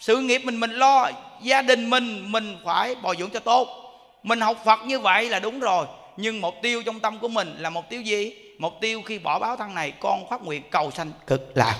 [0.00, 1.10] sự nghiệp mình mình lo,
[1.42, 3.83] gia đình mình mình phải bồi dưỡng cho tốt
[4.24, 5.86] mình học phật như vậy là đúng rồi.
[6.16, 8.32] Nhưng mục tiêu trong tâm của mình là mục tiêu gì?
[8.58, 11.78] Mục tiêu khi bỏ báo thân này con phát nguyện cầu sanh cực lạc.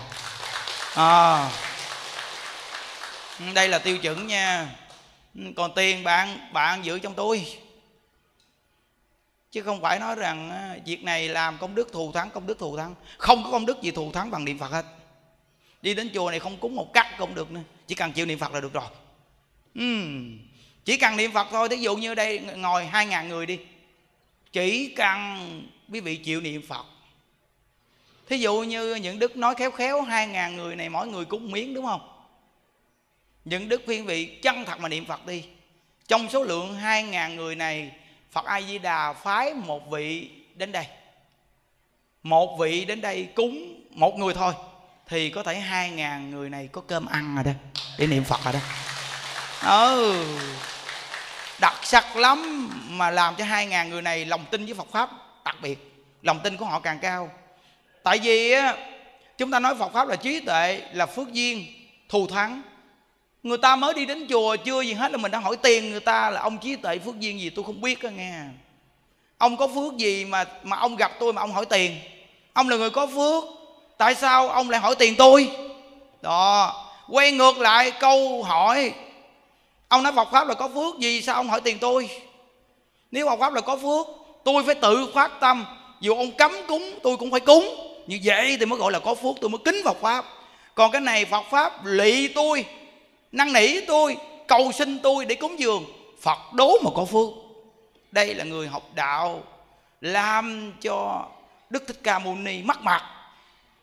[0.94, 1.50] À,
[3.38, 4.68] ừ, đây là tiêu chuẩn nha.
[5.34, 7.44] Ừ, còn tiền bạn bạn giữ trong túi.
[9.52, 10.50] Chứ không phải nói rằng
[10.86, 12.94] việc này làm công đức thù thắng công đức thù thắng.
[13.18, 14.84] Không có công đức gì thù thắng bằng niệm phật hết.
[15.82, 17.60] Đi đến chùa này không cúng một cắt cũng được nữa.
[17.86, 18.88] Chỉ cần chịu niệm phật là được rồi.
[19.78, 20.38] Uhm
[20.84, 23.58] chỉ cần niệm phật thôi, thí dụ như đây ngồi hai ngàn người đi.
[24.52, 25.38] Chỉ cần
[25.92, 26.86] quý vị chịu niệm phật.
[28.28, 31.50] Thí dụ như những đức nói khéo khéo, hai ngàn người này mỗi người cúng
[31.50, 32.08] miếng, đúng không?
[33.44, 35.44] Những đức phiên vị, chân thật mà niệm phật đi.
[36.08, 37.92] Trong số lượng hai ngàn người này,
[38.30, 40.86] phật a di đà phái một vị đến đây.
[42.22, 44.54] Một vị đến đây cúng một người thôi,
[45.08, 47.52] thì có thể hai ngàn người này có cơm ăn rồi đó,
[47.98, 48.60] để niệm phật rồi đó.
[49.62, 50.24] Ừ
[51.60, 55.10] đặc sắc lắm mà làm cho hai ngàn người này lòng tin với phật pháp
[55.44, 55.78] đặc biệt.
[56.22, 57.30] Lòng tin của họ càng cao.
[58.02, 58.76] Tại vì á,
[59.38, 61.66] chúng ta nói phật pháp là trí tuệ, là phước duyên,
[62.08, 62.62] thù thắng.
[63.42, 66.00] Người ta mới đi đến chùa chưa gì hết là mình đã hỏi tiền người
[66.00, 68.32] ta là ông trí tuệ phước duyên gì, tôi không biết đó nghe.
[69.38, 71.98] Ông có phước gì mà mà ông gặp tôi mà ông hỏi tiền?
[72.52, 73.44] Ông là người có phước,
[73.98, 75.50] tại sao ông lại hỏi tiền tôi?
[76.22, 78.92] Đó, quay ngược lại câu hỏi
[79.94, 82.10] ông nói Phật pháp là có phước gì, sao ông hỏi tiền tôi?
[83.10, 84.06] Nếu Phật pháp là có phước,
[84.44, 85.66] tôi phải tự phát tâm.
[86.00, 87.64] Dù ông cấm cúng, tôi cũng phải cúng.
[88.06, 90.24] Như vậy thì mới gọi là có phước, tôi mới kính Phật pháp.
[90.74, 92.64] Còn cái này Phật pháp lị tôi,
[93.32, 95.84] năn nỉ tôi, cầu xin tôi để cúng dường.
[96.20, 97.28] Phật đố mà có phước.
[98.12, 99.42] Đây là người học đạo,
[100.00, 101.26] làm cho
[101.70, 103.02] Đức Thích Ca Mâu Ni mất mặt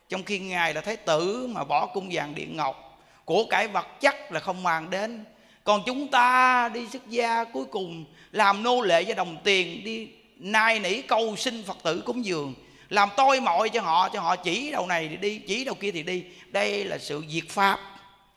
[0.09, 3.87] trong khi ngài là thái tử mà bỏ cung vàng điện ngọc, của cải vật
[4.01, 5.25] chất là không mang đến
[5.63, 10.07] còn chúng ta đi xuất gia cuối cùng, làm nô lệ cho đồng tiền, đi
[10.37, 12.53] nai nỉ câu xin phật tử cúng dường.
[12.89, 15.91] Làm tôi mọi cho họ cho họ chỉ đầu này thì đi, chỉ đầu kia
[15.91, 16.23] thì đi.
[16.47, 17.79] Đây là sự diệt pháp.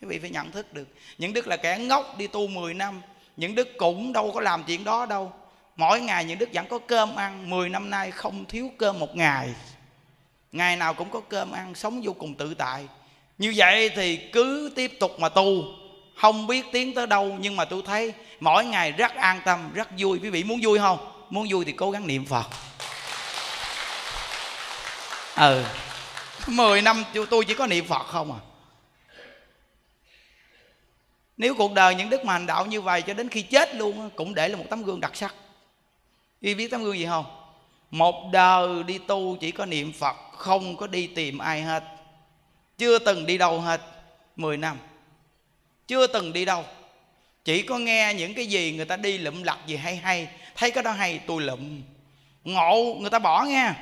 [0.00, 0.88] Quý vị phải nhận thức được.
[1.18, 3.02] Những đức là kẻ ngốc đi tu 10 năm,
[3.36, 5.32] những đức cũng đâu có làm chuyện đó đâu.
[5.76, 7.50] Mỗi ngày những đức vẫn có cơm ăn.
[7.50, 9.48] 10 năm nay không thiếu cơm một ngày.
[10.52, 12.88] Ngày nào cũng có cơm ăn, sống vô cùng tự tại.
[13.38, 15.64] Như vậy thì cứ tiếp tục mà tu
[16.14, 19.88] không biết tiến tới đâu, nhưng mà tôi thấy mỗi ngày rất an tâm, rất
[19.98, 20.18] vui.
[20.22, 21.26] Quý vị muốn vui không?
[21.30, 22.46] Muốn vui thì cố gắng niệm phật.
[25.36, 25.64] Ừ.
[26.46, 28.38] Mười năm tôi chỉ có niệm phật không à.
[31.36, 34.10] Nếu cuộc đời những đức mà hành đạo như vậy cho đến khi chết luôn
[34.16, 35.34] cũng để là một tấm gương đặc sắc.
[36.42, 37.24] Quý biết tấm gương gì không?
[37.90, 41.84] Một đời đi tu chỉ có niệm phật, không có đi tìm ai hết.
[42.78, 43.80] Chưa từng đi đâu hết.
[44.36, 44.78] 10 năm
[45.88, 46.64] chưa từng đi đâu.
[47.44, 50.28] Chỉ có nghe những cái gì người ta đi lụm lặt gì hay hay.
[50.56, 51.82] Thấy cái đó hay tôi lụm.
[52.44, 53.72] Ngộ người ta bỏ nghe.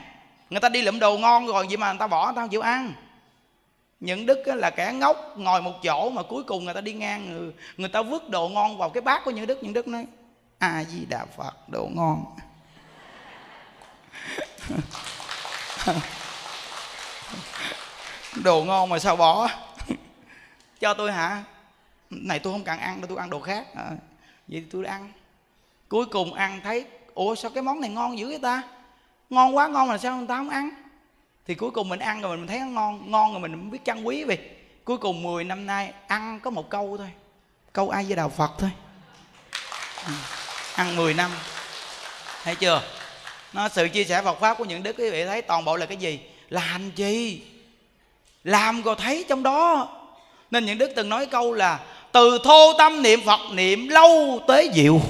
[0.50, 2.92] Người ta đi lụm đồ ngon rồi vậy mà người ta bỏ tao chịu ăn.
[4.00, 7.30] Những đức là kẻ ngốc ngồi một chỗ mà cuối cùng người ta đi ngang
[7.30, 9.62] người, người ta vứt đồ ngon vào cái bát của những đức.
[9.62, 10.06] Những đức nói
[10.58, 12.24] a di đà phật đồ ngon.
[18.44, 19.48] Đồ ngon mà sao bỏ?
[20.80, 21.44] Cho tôi hả?
[22.20, 23.66] Này tôi không cần ăn đâu tôi ăn đồ khác.
[23.74, 23.90] À,
[24.48, 25.12] vậy tôi ăn.
[25.88, 28.62] Cuối cùng ăn thấy ủa sao cái món này ngon dữ vậy ta?
[29.30, 30.70] Ngon quá ngon mà sao người ta không ăn?
[31.46, 34.04] Thì cuối cùng mình ăn rồi mình thấy nó ngon ngon rồi mình biết trân
[34.04, 34.38] quý vậy
[34.84, 37.10] cuối cùng 10 năm nay ăn có một câu thôi.
[37.72, 38.70] Câu ai với đạo phật thôi.
[40.06, 40.12] Ừ.
[40.74, 41.30] ăn 10 năm.
[42.44, 42.82] Thấy chưa?
[43.52, 45.86] Nó sự chia sẻ Phật pháp của những đức quý vị thấy toàn bộ là
[45.86, 46.20] cái gì?
[46.48, 47.42] Là hành trì.
[48.44, 49.88] Làm rồi thấy trong đó.
[50.50, 51.80] Nên những đức từng nói câu là
[52.12, 55.00] từ thô tâm niệm phật niệm lâu tế diệu.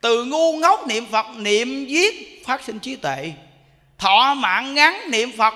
[0.00, 3.32] Từ ngu ngốc niệm phật niệm giết phát sinh trí tuệ.
[3.98, 5.54] Thọ mạng ngắn niệm phật,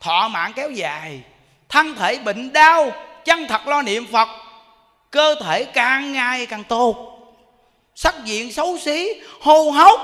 [0.00, 1.20] thọ mạng kéo dài.
[1.68, 2.92] Thân thể bệnh đau,
[3.24, 4.28] chân thật lo niệm phật,
[5.10, 7.10] cơ thể càng ngày càng tốt.
[7.94, 9.08] Sắc diện xấu xí,
[9.40, 10.00] hô hốc.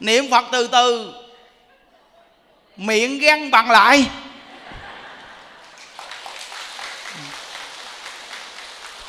[0.00, 1.14] Niệm phật từ từ,
[2.76, 4.06] miệng găng bằng lại.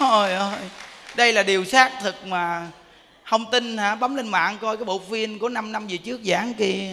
[0.03, 0.59] Trời ơi.
[1.15, 2.67] Đây là điều xác thực mà
[3.23, 3.95] Không tin hả?
[3.95, 6.91] Bấm lên mạng coi cái bộ phim của 5 năm về trước giảng kìa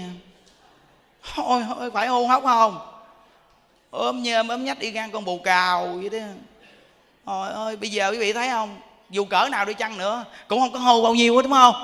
[1.37, 2.79] Ôi ôi phải hô hấp không?
[3.91, 6.27] Ôm nhơm ôm nhách đi ngang con bù cào vậy đó.
[7.27, 8.81] Trời ơi, bây giờ quý vị thấy không?
[9.11, 11.75] Dù cỡ nào đi chăng nữa, Cũng không có hô bao nhiêu hết, đúng không?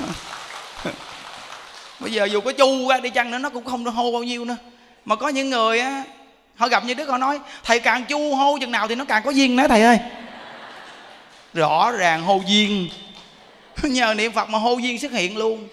[2.00, 4.44] Bây giờ dù có chu ra đi chăng nữa, nó cũng không hô bao nhiêu
[4.44, 4.56] nữa.
[5.04, 6.04] Mà có những người á
[6.56, 9.22] họ gặp như đức họ nói, thầy càng chu hô chừng nào thì nó càng
[9.24, 9.98] có duyên nữa, thầy ơi.
[11.54, 12.88] Rõ ràng hô duyên.
[13.82, 15.68] Nhờ niệm phật mà hô duyên xuất hiện luôn.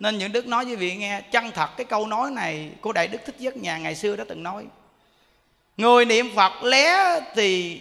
[0.00, 3.08] Nên những đức nói với vị nghe, chân thật cái câu nói này của đại
[3.08, 4.64] đức thích giấc nhà ngày xưa đã từng nói.
[5.76, 7.80] Người niệm phật lé thì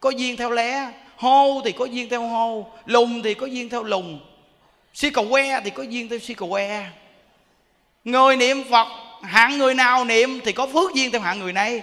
[0.00, 3.82] có duyên theo lé, hô thì có duyên theo hô, lùng thì có duyên theo
[3.82, 4.20] lùng,
[4.94, 6.90] si cầu que thì có duyên theo si cầu que.
[8.04, 8.88] Người niệm phật
[9.22, 11.82] hạng người nào niệm thì có phước duyên theo hạng người này.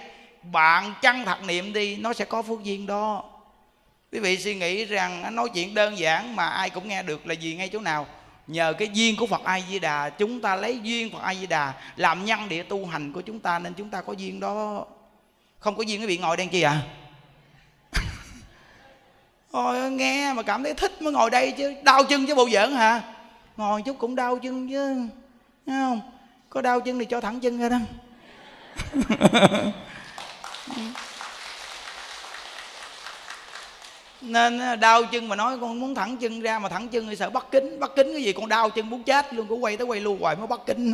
[0.51, 3.23] Bạn chăng thật niệm đi, nó sẽ có phước duyên đó.
[4.11, 7.33] Quý vị suy nghĩ rằng nói chuyện đơn giản mà ai cũng nghe được là
[7.33, 8.07] gì ngay chỗ nào.
[8.47, 11.47] Nhờ cái duyên của Phật A Di Đà chúng ta lấy duyên Phật A Di
[11.47, 14.85] Đà làm nhân địa tu hành của chúng ta nên chúng ta có duyên đó.
[15.59, 16.81] Không có duyên quý vị ngồi đây chi à?
[19.51, 21.75] Ôi nghe mà cảm thấy thích mới ngồi đây chứ.
[21.83, 23.01] Đau chân chứ bộ giỡn hả?
[23.57, 25.07] Ngồi chút cũng đau chân chứ.
[25.65, 26.01] Thấy không?
[26.55, 27.77] Có đau chân thì cho thẳng chân ra đó.
[34.21, 37.15] Nên ờ, đau chân mà nói con muốn thẳng chân ra mà thẳng chân thì
[37.15, 39.77] sợ bắt kính bắt kính cái gì con đau chân muốn chết luôn cũng quay
[39.77, 40.93] tới quay luôn hoài mới bắt kính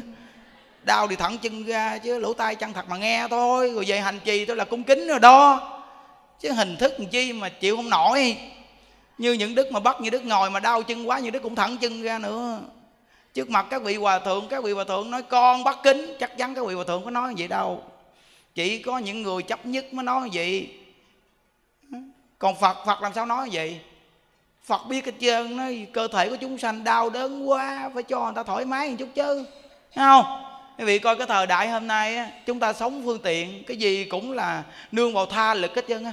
[0.83, 3.71] đau thì thẳng chân ra chứ lỗ tai chăng thật mà nghe thôi.
[3.73, 5.67] Rồi về hành trì tôi là cung kính rồi đó.
[6.39, 8.37] Chứ hình thức làm chi mà chịu không nổi.
[9.17, 11.55] Như những đức mà bắt, như đức ngồi mà đau chân quá, như đức cũng
[11.55, 12.59] thẳng chân ra nữa
[13.33, 16.15] trước mặt các vị hòa thượng các vị hòa thượng nói con bắt kính.
[16.19, 17.83] Chắc chắn các vị hòa thượng có nói vậy đâu.
[18.55, 20.69] Chỉ có những người chấp nhất mới nói vậy.
[22.39, 23.79] Còn phật phật làm sao nói vậy?
[24.63, 28.23] Phật biết hết trơn nói cơ thể của chúng sanh đau đớn quá phải cho
[28.23, 29.45] người ta thoải mái một chút chứ.
[29.93, 30.25] Thấy không?
[30.77, 33.77] Quý vị coi cái thời đại hôm nay á, chúng ta sống phương tiện cái
[33.77, 36.11] gì cũng là nương vào tha lực hết trơn á.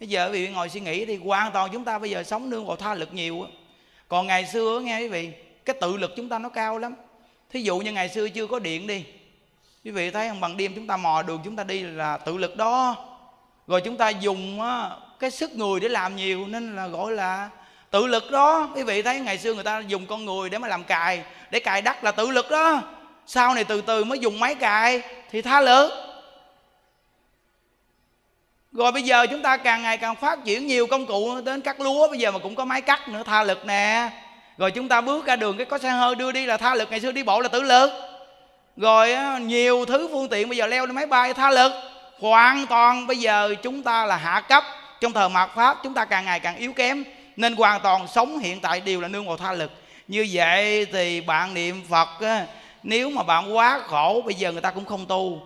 [0.00, 2.50] Bây giờ quý vị ngồi suy nghĩ thì hoàn toàn chúng ta bây giờ sống
[2.50, 3.48] nương vào tha lực nhiều á.
[4.08, 5.30] Còn ngày xưa nghe quý vị
[5.66, 6.94] cái tự lực chúng ta nó cao lắm.
[7.50, 9.04] Thí dụ như ngày xưa chưa có điện đi,
[9.84, 12.36] quý vị thấy không, bằng đêm chúng ta mò đường chúng ta đi là tự
[12.36, 12.96] lực đó.
[13.66, 14.60] Rồi chúng ta dùng
[15.18, 17.48] cái sức người để làm nhiều nên là gọi là
[17.90, 18.70] tự lực đó.
[18.74, 21.60] Quý vị thấy ngày xưa người ta dùng con người để mà làm cài, để
[21.60, 22.82] cài đất là tự lực đó.
[23.26, 25.90] Sau này từ từ mới dùng máy cài thì tha lực.
[28.72, 31.80] Rồi bây giờ chúng ta càng ngày càng phát triển nhiều công cụ đến cắt
[31.80, 34.10] lúa bây giờ mà cũng có máy cắt nữa, tha lực nè
[34.58, 36.90] rồi chúng ta bước ra đường, cái có xe hơi đưa đi là tha lực,
[36.90, 37.90] ngày xưa đi bộ là tự lực.
[38.76, 41.72] Rồi nhiều thứ phương tiện bây giờ leo lên máy bay tha lực.
[42.20, 44.64] Hoàn toàn bây giờ chúng ta là hạ cấp.
[45.00, 47.04] Trong thời mạt pháp, chúng ta càng ngày càng yếu kém.
[47.36, 49.70] Nên hoàn toàn sống hiện tại đều là nương vào tha lực.
[50.08, 52.08] Như vậy thì bạn niệm phật
[52.82, 55.42] nếu mà bạn quá khổ, bây giờ người ta cũng không tu.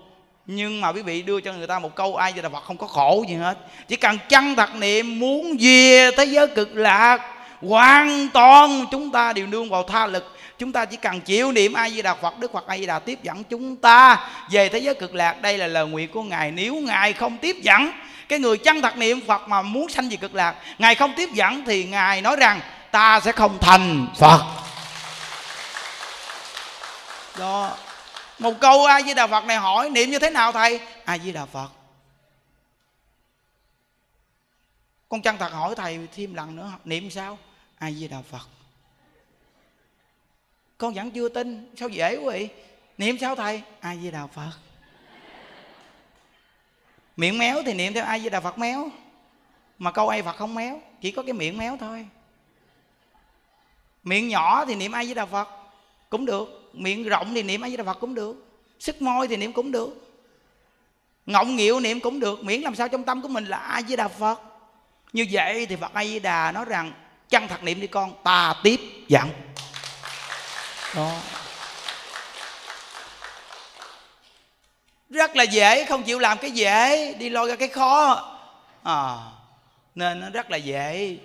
[0.46, 2.76] Nhưng mà quý vị đưa cho người ta một câu ai vậy là Phật không
[2.76, 3.58] có khổ gì hết.
[3.88, 7.20] Chỉ cần chân thật niệm, muốn về thế giới cực lạc
[7.68, 10.36] hoàn toàn chúng ta đều nương vào tha lực.
[10.58, 12.98] Chúng ta chỉ cần chịu niệm a di đà phật, đức phật a di đà
[12.98, 15.42] tiếp dẫn chúng ta về thế giới cực lạc.
[15.42, 16.50] Đây là lời nguyện của ngài.
[16.50, 17.92] Nếu ngài không tiếp dẫn,
[18.28, 21.28] cái người chân thật niệm phật mà muốn sanh về cực lạc, ngài không tiếp
[21.34, 24.40] dẫn thì ngài nói rằng, ta sẽ không thành phật.
[27.38, 27.76] Đó.
[28.38, 30.80] Một câu a di đà phật này hỏi, niệm như thế nào thầy?
[31.04, 31.68] A di đà phật.
[35.08, 37.38] Con chân thật hỏi thầy thêm lần nữa, niệm sao?
[37.80, 38.48] Ai di đà phật?
[40.78, 41.74] Con vẫn chưa tin.
[41.76, 42.48] Sao dễ quý vị
[42.98, 43.62] niệm sao thầy?
[43.80, 44.50] Ai di đà phật.
[47.16, 48.88] Miệng méo thì niệm theo ai di đà phật méo.
[49.78, 52.08] Mà câu ai phật không méo, chỉ có cái miệng méo thôi.
[54.02, 55.48] Miệng nhỏ thì niệm ai di đà phật
[56.10, 56.70] cũng được.
[56.72, 58.46] Miệng rộng thì niệm ai di đà phật cũng được.
[58.78, 60.18] Sức môi thì niệm cũng được.
[61.26, 62.44] Ngọng nghịu niệm cũng được.
[62.44, 64.40] Miễn làm sao trong tâm của mình là a di đà phật?
[65.12, 66.92] Như vậy thì phật a di đà nói rằng
[67.30, 69.30] chân thật niệm đi con ta tiếp dẫn
[70.96, 71.12] đó.
[75.10, 78.26] Rất là dễ không chịu làm cái dễ đi lôi ra cái khó.
[78.82, 79.16] À,
[79.94, 81.16] nên nó rất là dễ.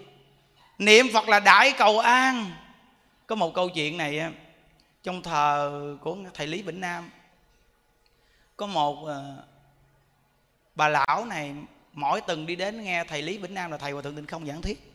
[0.78, 2.52] Niệm phật là đại cầu an.
[3.28, 4.22] Có một câu chuyện này
[5.04, 7.12] trong thờ của thầy lý vĩnh nam.
[8.58, 9.44] Có một ờ,
[10.76, 11.56] bà lão này
[11.94, 14.48] mỗi tuần đi đến nghe thầy lý vĩnh nam là thầy hòa thượng tịnh không
[14.48, 14.95] giảng thuyết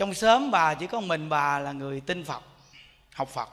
[0.00, 2.42] trong xóm bà chỉ có mình bà là người tin phật,
[3.12, 3.48] học phật.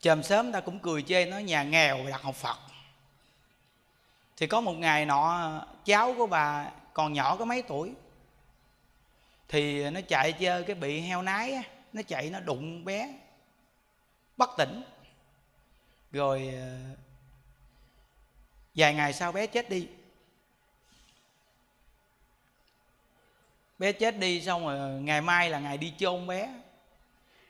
[0.00, 2.58] Chòm sớm ta cũng cười chê nó nhà nghèo đặt học phật.
[4.36, 5.50] Thì có một ngày nọ,
[5.84, 7.92] cháu của bà còn nhỏ có mấy tuổi,
[9.48, 13.14] thì nó chạy chơi cái bị heo nái nó chạy nó đụng bé,
[14.36, 14.82] bất tỉnh.
[16.12, 16.78] Rồi ờ,
[18.74, 19.88] vài ngày sau bé chết đi.
[23.78, 26.54] Bé chết đi xong rồi, ngày mai là ngày đi chôn bé.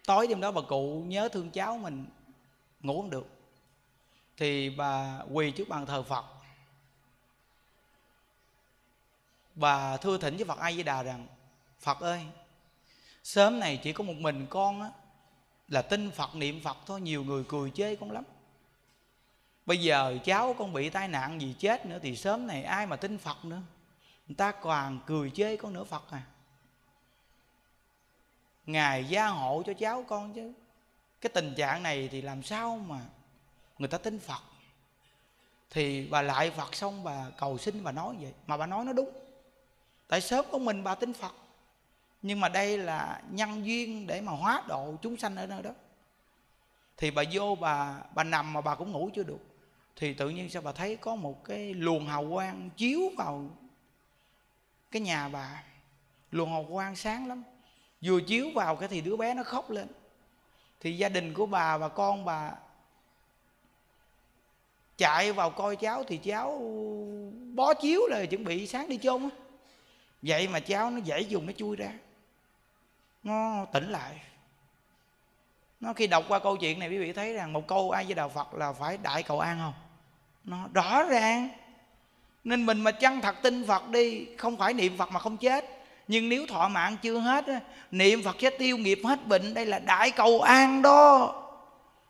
[0.07, 2.07] Tối đêm đó bà cụ nhớ thương cháu mình,
[2.81, 3.29] ngủ không được.
[4.37, 6.25] Thì bà quỳ trước bàn thờ phật.
[9.55, 11.27] Bà thưa thỉnh với phật a di đà rằng,
[11.81, 12.21] phật ơi,
[13.25, 14.91] sớm này chỉ có một mình con á,
[15.69, 18.25] là tin phật, niệm phật thôi, nhiều người cười chê con lắm.
[19.67, 22.97] Bây giờ cháu con bị tai nạn gì chết nữa thì sớm này ai mà
[22.97, 23.61] tin phật nữa?
[24.29, 26.23] Người ta còn cười chê con nữa, phật à.
[28.67, 30.53] Ngài gia hộ cho cháu con chứ.
[31.21, 33.01] Cái tình trạng này thì làm sao mà
[33.79, 34.43] người ta tin phật?
[35.71, 38.33] Thì bà lại phật xong bà cầu xin bà nói vậy.
[38.47, 39.11] Mà bà nói nó đúng.
[40.09, 41.33] Tại sớm của mình bà tin phật.
[42.23, 45.71] Nhưng mà đây là nhân duyên để mà hóa độ chúng sanh ở nơi đó.
[46.97, 49.41] Thì bà vô bà bà nằm mà bà cũng ngủ chưa được.
[49.97, 53.51] Thì tự nhiên sao bà thấy có một cái luồng hào quang chiếu vào
[54.93, 55.63] cái nhà bà
[56.31, 57.43] luồng hào quang sáng lắm.
[58.03, 59.89] Vừa chiếu vào cái thì đứa bé nó khóc lên.
[60.81, 62.53] Thì gia đình của bà và con bà
[64.97, 66.59] chạy vào coi cháu thì cháu
[67.55, 69.29] bó chiếu là chuẩn bị sáng đi chôn á.
[70.23, 71.93] Vậy mà cháu nó dễ dùng nó chui ra.
[73.23, 74.21] Nó tỉnh lại.
[75.81, 78.15] Nó khi đọc qua câu chuyện này, quý vị thấy rằng một câu ai với
[78.15, 79.75] đạo phật là phải đại cầu an không
[80.45, 81.49] nó rõ ràng
[82.45, 85.65] nên mình mà chân thật tin phật đi, không phải niệm phật mà không chết.
[86.09, 87.45] Nhưng nếu thọ mạng chưa hết
[87.91, 89.55] niệm phật sẽ tiêu nghiệp hết bệnh.
[89.55, 91.35] Đây là đại cầu an đó.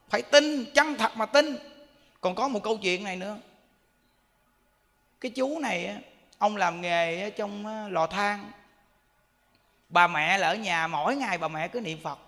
[0.08, 1.58] Phải tin chân thật mà tin.
[2.20, 3.38] Còn có một câu chuyện này nữa.
[5.20, 5.96] Cái chú này
[6.38, 8.50] ông làm nghề trong lò than.
[9.88, 12.18] Bà mẹ là ở nhà, mỗi ngày bà mẹ cứ niệm phật.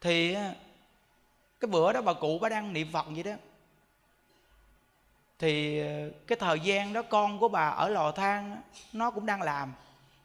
[0.00, 0.34] Thì
[1.60, 3.32] cái bữa đó bà cụ bà đang niệm phật vậy đó
[5.38, 8.62] thì ờ, cái thời gian đó con của bà ở lò than
[8.92, 9.72] nó cũng đang làm.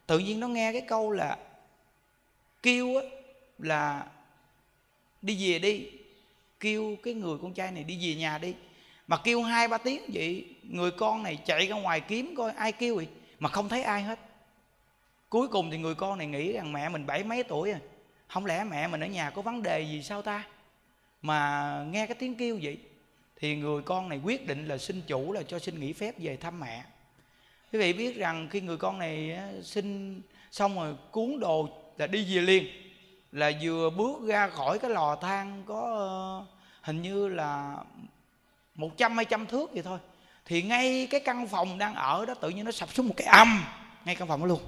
[0.06, 1.36] Tự nhiên nó nghe cái câu là,
[2.62, 3.02] kêu á,
[3.58, 4.06] là
[5.22, 5.90] đi về đi,
[6.60, 8.54] kêu cái người con trai này đi về nhà đi.
[9.06, 12.72] Mà kêu hai ba tiếng vậy, người con này chạy ra ngoài kiếm coi ai
[12.72, 13.08] kêu vậy,
[13.38, 14.18] mà không thấy ai hết.
[15.28, 17.80] Cuối cùng thì người con này nghĩ rằng mẹ mình bảy mấy tuổi rồi,
[18.28, 20.44] không lẽ mẹ mình ở nhà có vấn đề gì sao ta?
[21.22, 22.78] Mà nghe cái tiếng kêu vậy
[23.42, 26.36] thì người con này quyết định là xin chủ là cho xin nghỉ phép về
[26.36, 26.84] thăm mẹ.
[27.72, 30.20] Quý vị biết rằng khi người con này xin
[30.50, 31.68] xong rồi cuốn đồ
[31.98, 32.66] là đi về liền,
[33.32, 36.46] là vừa bước ra khỏi cái lò than có ờ,
[36.82, 37.76] hình như là
[38.74, 39.98] một trăm, hai trăm thước vậy thôi,
[40.44, 43.26] thì ngay cái căn phòng đang ở đó tự nhiên nó sập xuống một cái
[43.26, 43.64] âm
[44.04, 44.60] ngay căn phòng đó luôn.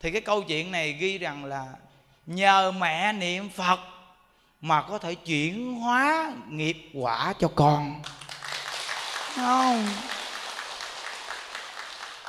[0.00, 1.74] Thì cái câu chuyện này ghi rằng là
[2.26, 3.78] nhờ mẹ niệm phật
[4.62, 8.02] mà có thể chuyển hóa nghiệp quả cho con.
[9.36, 9.86] Không?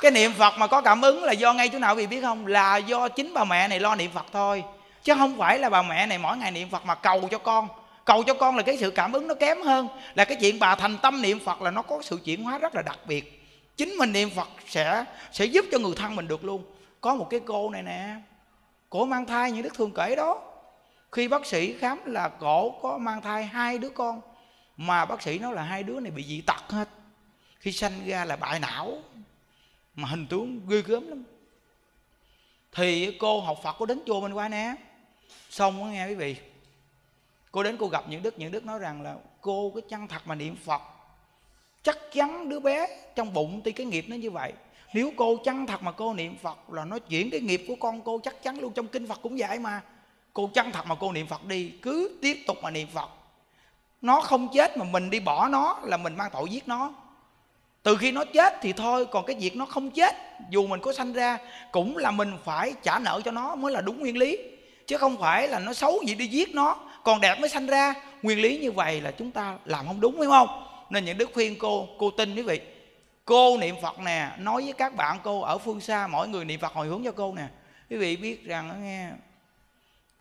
[0.00, 2.46] Cái niệm phật mà có cảm ứng là do ngay chỗ nào vì biết không?
[2.46, 4.64] Là do chính bà mẹ này lo niệm phật thôi.
[5.02, 7.68] Chứ không phải là bà mẹ này mỗi ngày niệm phật mà cầu cho con.
[8.04, 9.88] Cầu cho con là cái sự cảm ứng nó kém hơn.
[10.14, 12.74] Là cái chuyện bà thành tâm niệm phật là nó có sự chuyển hóa rất
[12.74, 13.40] là đặc biệt.
[13.76, 16.64] Chính mình niệm phật sẽ sẽ giúp cho người thân mình được luôn.
[17.00, 18.14] Có một cái cô này nè,
[18.90, 20.40] cổ mang thai như đức thường kể đó
[21.14, 24.20] khi bác sĩ khám là cổ có mang thai hai đứa con,
[24.76, 26.88] mà bác sĩ nói là hai đứa này bị dị tật hết.
[27.58, 28.98] Khi sanh ra là bại não,
[29.94, 31.24] mà hình tướng ghê gớm lắm.
[32.72, 34.74] Thì cô học phật, cô đến chùa mình qua nè.
[35.50, 36.36] Xong có nghe quý vị,
[37.52, 40.22] cô đến cô gặp những đức những đức nói rằng là cô cái chân thật
[40.24, 40.82] mà niệm phật,
[41.82, 44.52] chắc chắn đứa bé trong bụng tuy cái nghiệp nó như vậy,
[44.94, 48.00] nếu cô chân thật mà cô niệm phật là nó chuyển cái nghiệp của con
[48.04, 48.72] cô chắc chắn luôn.
[48.72, 49.82] Trong kinh phật cũng vậy mà
[50.34, 53.10] cô chân thật mà cô niệm phật đi, cứ tiếp tục mà niệm phật.
[54.02, 56.92] Nó không chết mà mình đi bỏ nó là mình mang tội giết nó.
[57.82, 60.16] Từ khi nó chết thì thôi, còn cái việc nó không chết,
[60.50, 61.38] dù mình có sanh ra,
[61.72, 64.38] cũng là mình phải trả nợ cho nó mới là đúng nguyên lý.
[64.86, 67.94] Chứ không phải là nó xấu gì đi giết nó, còn đẹp mới sanh ra.
[68.22, 70.66] Nguyên lý như vậy là chúng ta làm không đúng, phải không?
[70.90, 72.60] Nên những đức khuyên cô cô tin quý vị.
[73.24, 76.60] Cô niệm phật nè, nói với các bạn cô ở phương xa, mỗi người niệm
[76.60, 77.46] phật hồi hướng cho cô nè.
[77.90, 79.08] Quý vị biết rằng nghe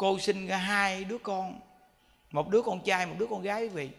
[0.03, 1.59] cô sinh ra hai đứa con.
[2.31, 3.89] Một đứa con trai, một đứa con gái quý vị.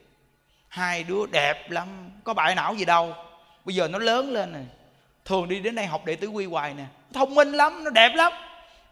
[0.68, 3.14] Hai đứa đẹp lắm, có bại não gì đâu.
[3.64, 4.62] Bây giờ nó lớn lên này
[5.24, 6.84] thường đi đến đây học đệ tử quy hoài nè.
[7.12, 8.32] Thông minh lắm, nó đẹp lắm.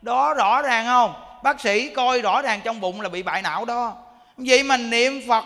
[0.02, 1.14] Đó, rõ ràng không?
[1.42, 3.96] Bác sĩ coi rõ ràng trong bụng là bị bại não đó.
[4.36, 5.44] Vậy mà niệm phật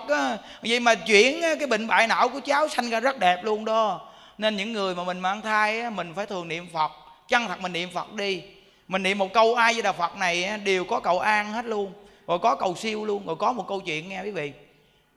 [0.63, 4.09] vậy mà chuyển cái bệnh bại não của cháu sanh ra rất đẹp luôn đó.
[4.39, 6.93] Nên những người mà mình mang thai mình phải thường niệm phật.
[7.29, 8.43] Chân thật mình niệm phật đi
[8.89, 11.93] mình niệm một câu ai với đà phật này đều có cầu an hết luôn.
[12.27, 13.27] Rồi có cầu siêu luôn.
[13.27, 14.53] Rồi có một câu chuyện nghe quý vị.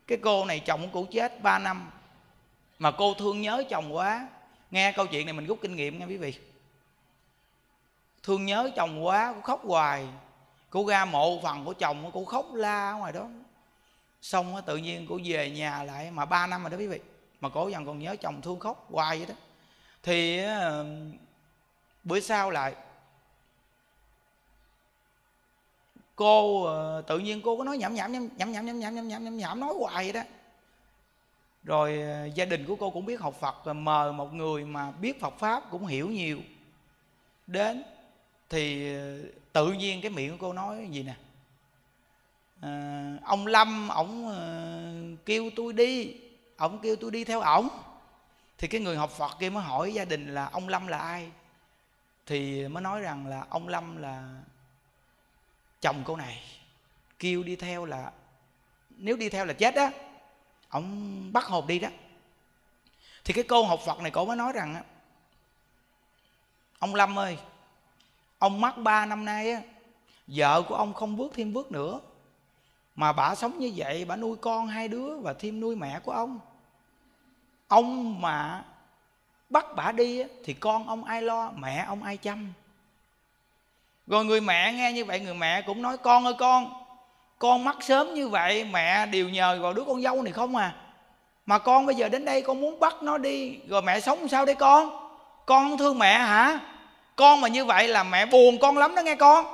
[0.06, 1.90] Cái cô này chồng của cô chết 3 năm.
[2.78, 4.28] Mà cô thương nhớ chồng quá.
[4.70, 6.34] Nghe câu chuyện này mình rút kinh nghiệm nghe quý vị.
[8.22, 10.06] Thương nhớ chồng quá, cô khóc hoài.
[10.70, 13.28] Cô ra mộ phần của chồng, cô khóc la ngoài đó.
[14.22, 16.98] Xong tự nhiên cô về nhà lại, mà ba năm rồi đó quý vị.
[17.40, 19.34] Mà cô vẫn còn nhớ chồng thương khóc hoài vậy đó.
[20.02, 20.40] Thì
[22.04, 22.74] bữa sau lại
[26.20, 29.24] cô ờ, tự nhiên cô có nói nhảm nhảm nhảm nhảm nhảm nhảm nhảm nhảm
[29.24, 30.22] nhảm nhảm nói hoài vậy đó.
[31.64, 35.20] Rồi ờ, gia đình của cô cũng biết học phật mời một người mà biết
[35.20, 36.38] phật pháp cũng hiểu nhiều.
[37.46, 37.82] Đến
[38.48, 39.18] thì ờ,
[39.52, 41.14] tự nhiên cái miệng của cô nói gì nè?
[42.60, 44.34] À, ông lâm ổng
[45.26, 46.14] kêu tôi đi
[46.56, 47.68] ổng kêu tôi đi theo ổng.
[48.58, 51.30] Thì cái người học phật kia mới hỏi gia đình là ông lâm là ai?
[52.26, 54.40] Thì mới nói rằng là ông lâm là
[55.80, 56.42] chồng cô này
[57.18, 58.12] kêu đi theo là,
[58.90, 59.90] nếu đi theo là chết đó,
[60.68, 61.88] ông bắt hồn đi đó.
[63.24, 64.82] Thì cái cô học phật này cổ mới nói rằng
[66.78, 67.38] ông lâm ơi,
[68.38, 69.62] ông mắc ba năm nay á,
[70.26, 72.00] vợ của ông không bước thêm bước nữa,
[72.96, 76.12] mà bà sống như vậy, bà nuôi con hai đứa và thêm nuôi mẹ của
[76.12, 76.40] ông.
[77.68, 78.64] Ông mà
[79.50, 82.52] bắt bà đi thì con ông ai lo, mẹ ông ai chăm
[84.10, 86.72] rồi người mẹ nghe như vậy, người mẹ cũng nói, con ơi con
[87.38, 90.74] con mắc sớm như vậy, mẹ đều nhờ vào đứa con dâu này không à?
[91.46, 94.46] Mà con bây giờ đến đây con muốn bắt nó đi, rồi mẹ sống sao
[94.46, 95.10] đây con?
[95.46, 96.60] Con không thương mẹ hả?
[97.16, 99.44] Con mà như vậy là mẹ buồn con lắm đó nghe con.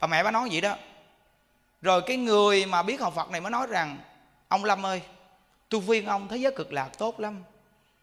[0.00, 0.76] Và mẹ bà nói vậy đó.
[1.82, 3.98] Rồi cái người mà biết học phật này mới nói rằng,
[4.48, 5.02] ông lâm ơi,
[5.68, 7.44] tôi khuyên ông thế giới cực lạc tốt lắm.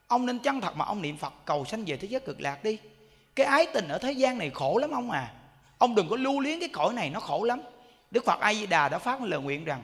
[0.08, 2.64] Ông nên chân thật mà ông niệm phật cầu sanh về thế giới cực lạc
[2.64, 2.78] đi.
[3.36, 5.32] Cái ái tình ở thế gian này khổ lắm ông à
[5.84, 7.62] ông đừng có lưu luyến cái cõi này, nó khổ lắm.
[8.12, 9.84] Đức phật a di đà đã phát lời nguyện rằng,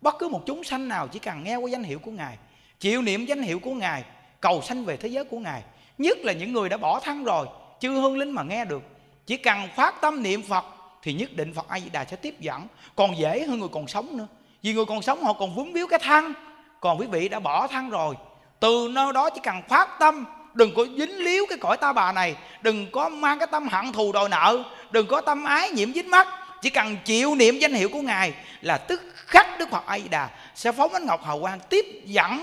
[0.00, 2.36] bất cứ một chúng sanh nào chỉ cần nghe qua danh hiệu của ngài,
[2.80, 4.04] chịu niệm danh hiệu của ngài,
[4.40, 5.62] cầu sanh về thế giới của ngài,
[5.98, 7.46] nhất là những người đã bỏ thân rồi
[7.80, 8.82] chư hương linh mà nghe được,
[9.26, 10.64] chỉ cần phát tâm niệm phật
[11.02, 12.66] thì nhất định phật a di đà sẽ tiếp dẫn.
[12.96, 14.26] Còn dễ hơn người còn sống nữa.
[14.62, 16.32] Vì người còn sống họ còn vướng víu cái thân.
[16.80, 18.14] Còn quý vị đã bỏ thân rồi,
[18.60, 20.24] từ nơi đó chỉ cần phát tâm
[20.54, 22.36] đừng có dính líu cái cõi ta bà này.
[22.62, 24.62] Đừng có mang cái tâm hận thù đòi nợ.
[24.90, 26.28] Đừng có tâm ái nhiễm dính mắt.
[26.62, 30.08] Chỉ cần chịu niệm danh hiệu của ngài là tức khắc đức phật a di
[30.08, 32.42] đà sẽ phóng ánh ngọc hào quang tiếp dẫn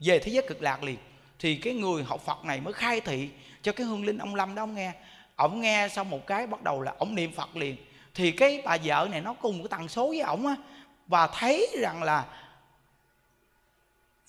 [0.00, 0.96] về thế giới cực lạc liền.
[1.38, 3.28] Thì cái người học phật này mới khai thị
[3.62, 4.92] cho cái hương linh ông lâm đó ông nghe.
[5.36, 7.76] Ổng nghe xong một cái bắt đầu là ổng niệm phật liền.
[8.14, 10.54] Thì cái bà vợ này nó cùng cái tần số với ổng á.
[11.06, 12.24] Và thấy rằng là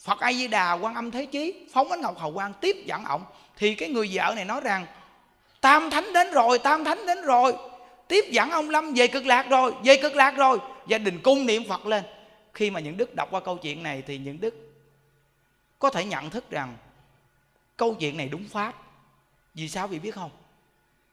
[0.03, 3.05] Phật A Di Đà quan âm thế chí, phóng ánh ngọc hầu quang tiếp dẫn
[3.05, 3.23] ổng.
[3.57, 4.85] Thì cái người vợ này nói rằng,
[5.61, 7.53] tam thánh đến rồi, tam thánh đến rồi.
[8.07, 10.59] Tiếp dẫn ông lâm về cực lạc rồi, về cực lạc rồi.
[10.87, 12.03] Gia đình cung niệm phật lên.
[12.53, 14.55] Khi mà những đức đọc qua câu chuyện này thì những đức
[15.79, 16.77] có thể nhận thức rằng
[17.77, 18.75] câu chuyện này đúng pháp.
[19.53, 20.31] Vì sao vì biết không?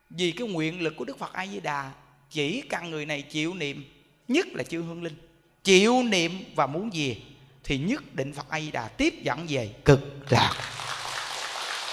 [0.09, 1.91] Vì cái nguyện lực của đức phật a di đà
[2.29, 3.83] chỉ cần người này chịu niệm,
[4.27, 5.15] nhất là chư hương linh,
[5.63, 7.23] chịu niệm và muốn gì
[7.63, 9.99] thì nhất định phật a di đà tiếp dẫn về cực
[10.29, 10.53] lạc.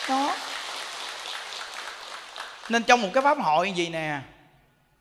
[0.09, 0.37] Đó.
[2.69, 4.21] Nên trong một cái pháp hội gì nè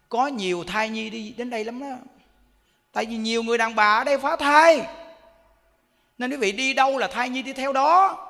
[0.10, 1.96] có nhiều thai nhi đi đến đây lắm đó.
[2.92, 4.82] Tại vì nhiều người đàn bà ở đây phá thai.
[6.18, 8.22] Nên quý vị đi đâu là thai nhi đi theo đó.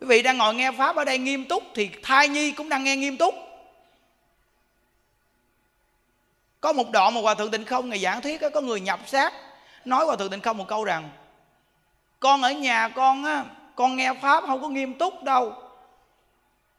[0.00, 2.84] Quý vị đang ngồi nghe pháp ở đây nghiêm túc thì thai nhi cũng đang
[2.84, 3.34] nghe nghiêm túc.
[6.60, 9.32] Có một đoạn mà hòa thượng tịnh không ngày giảng thuyết có người nhập xác
[9.84, 11.10] nói hòa thượng tịnh không một câu rằng
[12.20, 13.44] con ở nhà con á,
[13.74, 15.52] con nghe pháp không có nghiêm túc đâu.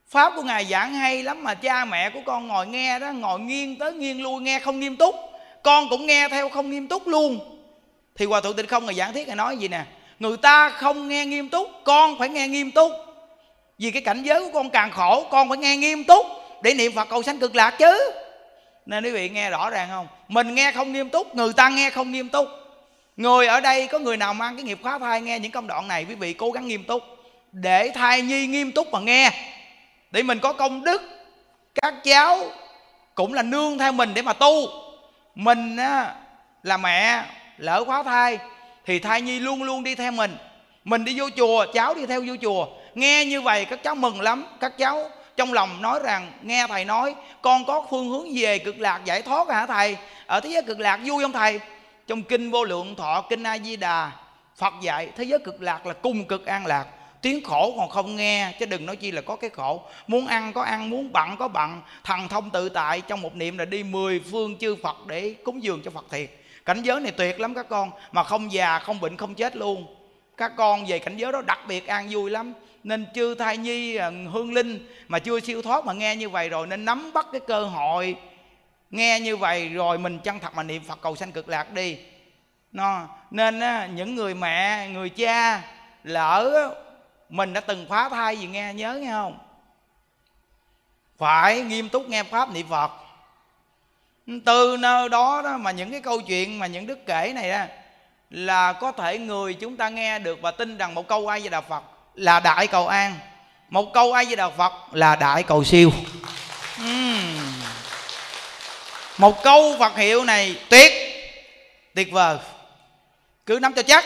[0.09, 3.39] Pháp của ngài giảng hay lắm mà cha mẹ của con ngồi nghe đó, ngồi
[3.39, 5.15] nghiêng tới nghiêng lui nghe không nghiêm túc.
[5.63, 7.39] Con cũng nghe theo không nghiêm túc luôn.
[8.15, 9.83] Thì hòa thượng tịnh không ngài giảng thiết ngài nói gì nè?
[10.19, 12.91] Người ta không nghe nghiêm túc, con phải nghe nghiêm túc.
[13.79, 16.25] Vì cái cảnh giới của con càng khổ, con phải nghe nghiêm túc
[16.61, 18.11] để niệm phật cầu sanh cực lạc chứ.
[18.85, 20.07] Nên quý vị nghe rõ ràng không?
[20.27, 22.47] Mình nghe không nghiêm túc, người ta nghe không nghiêm túc
[23.17, 25.87] người ở đây có người nào mang cái nghiệp khóa thai nghe những công đoạn
[25.87, 27.03] này quý vị cố gắng nghiêm túc.
[27.51, 29.31] Để thai nhi nghiêm túc mà nghe.
[30.11, 31.01] Để mình có công đức
[31.81, 32.39] các cháu
[33.15, 34.67] cũng là nương theo mình để mà tu.
[35.35, 36.13] Mình á,
[36.63, 37.23] là mẹ
[37.57, 38.37] lỡ khóa thai
[38.85, 40.37] thì thai nhi luôn luôn đi theo mình.
[40.83, 42.67] Mình đi vô chùa cháu đi theo vô chùa.
[42.95, 44.45] Nghe như vậy các cháu mừng lắm.
[44.59, 48.79] Các cháu trong lòng nói rằng nghe thầy nói con có phương hướng về cực
[48.79, 49.97] lạc giải thoát hả thầy?
[50.25, 51.59] Ở thế giới cực lạc vui không thầy?
[52.07, 54.11] Trong kinh vô lượng thọ, kinh a di đà,
[54.55, 56.85] phật dạy, thế giới cực lạc là cung cực an lạc.
[57.21, 59.81] Tiếng khổ còn không nghe, chứ đừng nói chi là có cái khổ.
[60.07, 61.81] Muốn ăn có ăn, muốn bận có bận.
[62.03, 65.63] Thần thông tự tại, trong một niệm là đi mười phương chư phật để cúng
[65.63, 66.29] dường cho phật thiệt.
[66.65, 69.95] Cảnh giới này tuyệt lắm các con, mà không già, không bệnh, không chết luôn.
[70.37, 72.53] Các con về cảnh giới đó đặc biệt an vui lắm.
[72.83, 76.49] Nên chư thai nhi à, hương linh mà chưa siêu thoát mà nghe như vậy
[76.49, 78.15] rồi, nên nắm bắt cái cơ hội
[78.91, 81.97] nghe như vậy rồi mình chân thật mà niệm phật cầu sanh cực lạc đi.
[82.71, 85.61] Nó nên á, những người mẹ người cha
[86.03, 86.69] lỡ
[87.29, 89.39] mình đã từng phá thai gì nghe nhớ nghe không?
[91.17, 92.91] Phải nghiêm túc nghe pháp niệm phật.
[94.45, 97.65] Từ nơi đó đó mà những cái câu chuyện mà những đức kể này đó
[98.29, 101.49] là có thể người chúng ta nghe được và tin rằng một câu ai về
[101.49, 101.83] đà phật
[102.15, 103.15] là đại cầu an
[103.69, 105.91] một câu ai về đà phật là đại cầu siêu.
[106.81, 107.16] Uhm
[109.17, 110.93] một câu phật hiệu này tuyệt
[111.95, 112.37] tuyệt vời.
[113.45, 114.05] Cứ nắm cho chắc.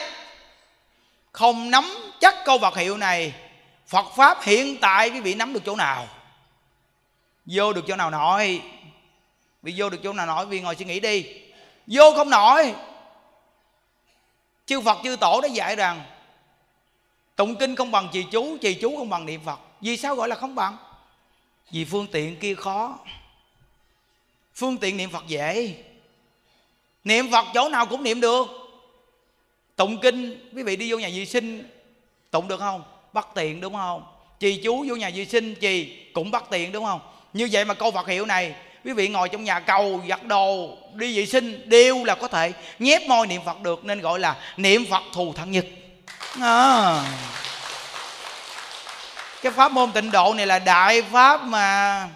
[1.32, 3.34] Không nắm chắc câu phật hiệu này,
[3.88, 6.08] phật pháp hiện tại quý vị nắm được chỗ nào?
[7.46, 8.62] Vô được chỗ nào nổi?
[9.62, 11.26] Vì vô được chỗ nào nổi, vì ngồi suy nghĩ đi.
[11.88, 12.76] Vô không nổi.
[14.66, 16.04] Chư phật, chư tổ đã dạy rằng,
[17.36, 19.60] tụng kinh không bằng trì chú trì chú không bằng niệm phật.
[19.82, 20.78] Vì sao gọi là không bằng?
[21.72, 22.98] Vì phương tiện kia khó
[24.62, 25.76] phương tiện niệm phật dễ.
[27.04, 28.48] Niệm phật chỗ nào cũng niệm được.
[29.76, 31.70] Tụng kinh, quý vị đi vô nhà vệ sinh,
[32.32, 32.84] tụng được không?
[33.14, 34.04] Bắt tiền đúng không?
[34.40, 37.00] Trì chú vô nhà vệ sinh, trì cũng bắt tiền đúng không?
[37.34, 38.56] Như vậy mà câu phật hiệu này,
[38.86, 42.52] quý vị ngồi trong nhà cầu, giặt đồ, đi vệ sinh đều là có thể
[42.80, 45.66] nhép môi niệm phật được, nên gọi là niệm phật thù thắng nhất.
[46.42, 47.04] À.
[49.42, 52.10] cái pháp môn tịnh độ này là đại pháp mà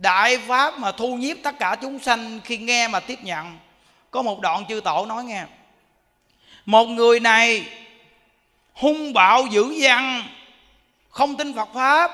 [0.00, 3.58] đại pháp mà thu nhiếp tất cả chúng sanh khi nghe mà tiếp nhận.
[4.10, 5.44] Có một đoạn chư tổ nói nghe.
[6.66, 7.64] Một người này
[8.72, 10.24] hung bạo dữ dằn,
[11.10, 12.12] không tin phật pháp.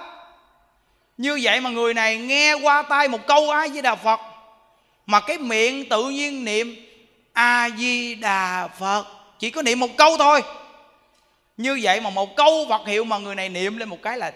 [1.16, 4.20] Như vậy mà người này nghe qua tai một câu a di đà phật,
[5.06, 6.86] mà cái miệng tự nhiên niệm
[7.32, 9.06] a di đà phật.
[9.38, 10.42] Chỉ có niệm một câu thôi.
[11.56, 14.32] Như vậy mà một câu phật hiệu mà người này niệm lên một cái là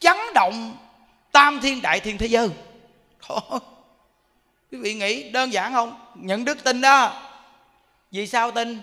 [0.00, 0.76] chấn động
[1.34, 2.48] tam thiên, đại thiên thế giới.
[3.20, 3.60] Thôi
[4.70, 6.00] quý vị nghĩ đơn giản không?
[6.14, 7.30] Nhận đức tin đó.
[8.10, 8.82] Vì sao tin?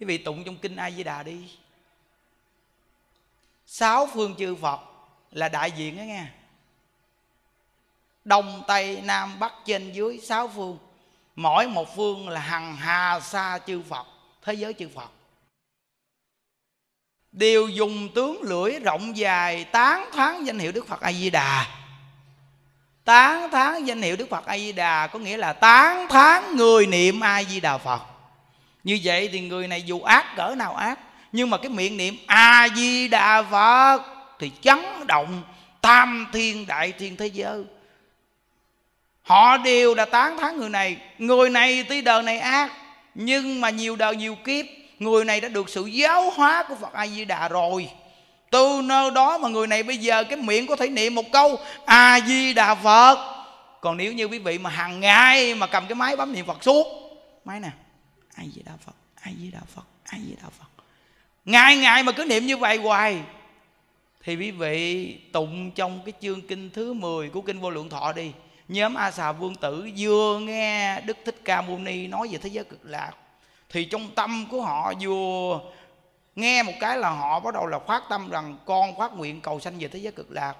[0.00, 1.50] Quý vị tụng trong kinh a di đà đi.
[3.66, 4.80] Sáu phương chư phật
[5.30, 6.26] là đại diện đó nghe
[8.24, 10.78] đông, tây, nam, bắc, trên, dưới, sáu phương.
[11.36, 14.06] Mỗi một phương là hằng hà sa chư phật,
[14.42, 15.10] thế giới chư phật
[17.32, 21.66] đều dùng tướng lưỡi rộng dài, tán thán danh hiệu đức phật a di đà
[23.10, 26.86] tán thán danh hiệu đức phật a di đà có nghĩa là tán thán người
[26.86, 28.02] niệm a di đà phật.
[28.84, 30.98] Như vậy thì người này dù ác cỡ nào ác,
[31.32, 34.02] nhưng mà cái miệng niệm a di đà phật
[34.38, 35.42] thì chấn động
[35.80, 37.64] tam thiên đại thiên thế giới.
[39.22, 40.96] Họ đều là tán thán người này.
[41.18, 42.72] Người này tuy đời này ác,
[43.14, 44.66] nhưng mà nhiều đời nhiều kiếp
[45.00, 47.90] người này đã được sự giáo hóa của phật a di đà rồi.
[48.50, 51.58] Từ nơi đó mà người này bây giờ cái miệng có thể niệm một câu
[51.84, 53.36] a di đà phật.
[53.80, 56.64] Còn nếu như quý vị mà hàng ngày mà cầm cái máy bấm niệm phật
[56.64, 56.86] suốt,
[57.44, 57.70] máy nè
[58.34, 60.84] a di đà phật a di đà phật a di đà phật.
[61.44, 63.20] Ngày ngày mà cứ niệm như vậy hoài,
[64.24, 68.12] thì quý vị tụng trong cái chương kinh thứ 10 của kinh vô lượng thọ
[68.12, 68.32] đi.
[68.68, 72.48] Nhóm a xà vương tử vừa nghe đức thích ca mâu ni nói về thế
[72.48, 73.12] giới cực lạc
[73.70, 75.60] thì trong tâm của họ vừa
[76.36, 79.60] nghe một cái là họ bắt đầu là phát tâm rằng, con phát nguyện cầu
[79.60, 80.56] sanh về thế giới cực lạc.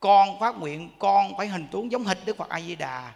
[0.00, 3.12] Con phát nguyện, con phải hình tướng giống hệt đức phật a di đà.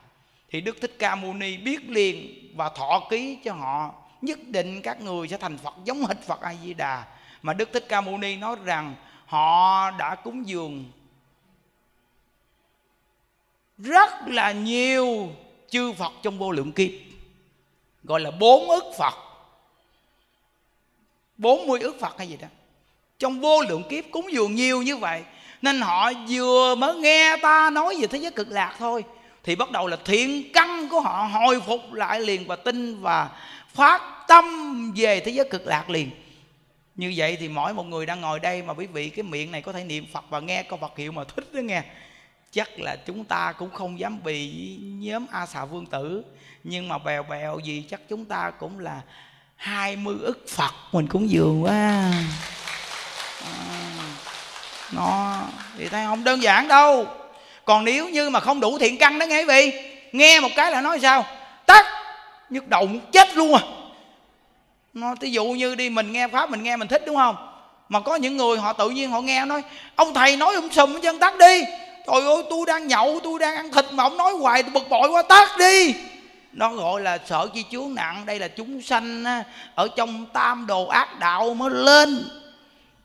[0.51, 4.83] Thì đức thích ca mâu ni biết liền và thọ ký cho họ, nhất định
[4.83, 7.05] các người sẽ thành phật giống hệt phật a di đà.
[7.43, 8.95] Mà đức thích ca mâu ni nói rằng
[9.27, 10.93] họ đã cúng dường
[13.79, 15.29] rất là nhiều
[15.71, 16.91] chư phật trong vô lượng kiếp
[18.05, 19.15] gọi là bốn ức phật.
[21.37, 22.49] Bốn mươi ức phật hay gì đó.
[23.19, 25.23] Trong vô lượng kiếp cúng dường nhiều như vậy,
[25.63, 29.05] nên họ vừa mới nghe ta nói về thế giới cực lạc thôi,
[29.45, 33.31] thì bắt đầu là thiện căn của họ hồi phục lại liền và tin và
[33.69, 34.45] phát tâm
[34.97, 36.11] về thế giới cực lạc liền.
[36.95, 39.63] Như vậy thì mỗi một người đang ngồi đây mà quý vị, cái miệng này
[39.63, 41.83] có thể niệm phật và nghe câu phật hiệu mà thích đó nghe
[42.53, 44.51] chắc là chúng ta cũng không dám bị
[44.81, 46.25] nhóm a xà vương tử.
[46.65, 49.01] Nhưng mà bèo bèo gì chắc chúng ta cũng là
[49.57, 50.75] hai mươi ức phật.
[50.93, 52.11] Mình cũng dường quá.
[53.45, 53.73] À,
[54.93, 55.41] nó
[55.79, 57.07] thì thấy không đơn giản đâu.
[57.65, 59.73] Còn nếu như mà không đủ thiện căn đó nghe vị
[60.13, 61.27] nghe một cái là nói sao?
[61.67, 61.87] Tắt
[62.51, 63.63] nhức đầu chết luôn à.
[64.95, 67.37] Nó ví dụ như đi mình nghe pháp mình nghe mình thích đúng không?
[67.89, 69.63] Mà có những người họ tự nhiên họ nghe nói
[69.97, 71.65] ông thầy nói ông sùm chân tắt đi
[72.07, 74.89] trời ơi, tôi đang nhậu, tôi đang ăn thịt mà ông nói hoài, tôi bực
[74.89, 75.95] bội quá tắt đi.
[76.53, 79.25] Nó gọi là sợ chi chướng nặng, đây là chúng sanh
[79.75, 82.25] ở trong tam đồ ác đạo mới lên.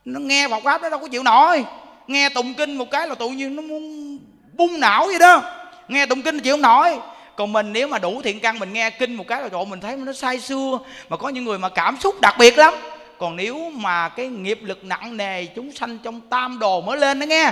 [0.05, 1.65] Nó nghe Phật pháp nó đâu có chịu nổi.
[2.07, 4.17] Nghe tụng kinh một cái là tự nhiên nó muốn
[4.53, 5.41] bung não vậy đó.
[5.87, 6.97] Nghe tụng kinh chịu không nổi.
[7.35, 9.79] Còn mình nếu mà đủ thiện căn, mình nghe kinh một cái là trời mình
[9.79, 10.79] thấy nó sai xưa
[11.09, 12.73] mà có những người mà cảm xúc đặc biệt lắm.
[13.17, 17.19] Còn nếu mà cái nghiệp lực nặng nề, chúng sanh trong tam đồ mới lên
[17.19, 17.51] đó nghe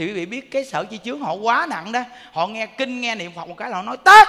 [0.00, 2.00] thì quý vị biết cái sở chi chướng họ quá nặng đó.
[2.32, 4.28] Họ nghe kinh, nghe niệm phật một cái là họ nói, tắt!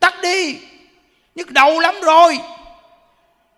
[0.00, 0.58] Tắt đi!
[1.34, 2.38] Nhức đầu lắm rồi!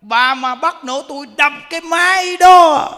[0.00, 2.92] Bà mà bắt nữa tôi đập cái máy đó!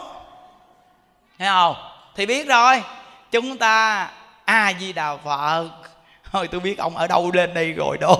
[1.38, 1.76] Thấy không?
[2.16, 2.82] Thì biết rồi.
[3.30, 4.08] Chúng ta
[4.44, 5.68] a di đà phật.
[6.32, 8.16] Thôi, tôi biết ông ở đâu lên đây rồi đó.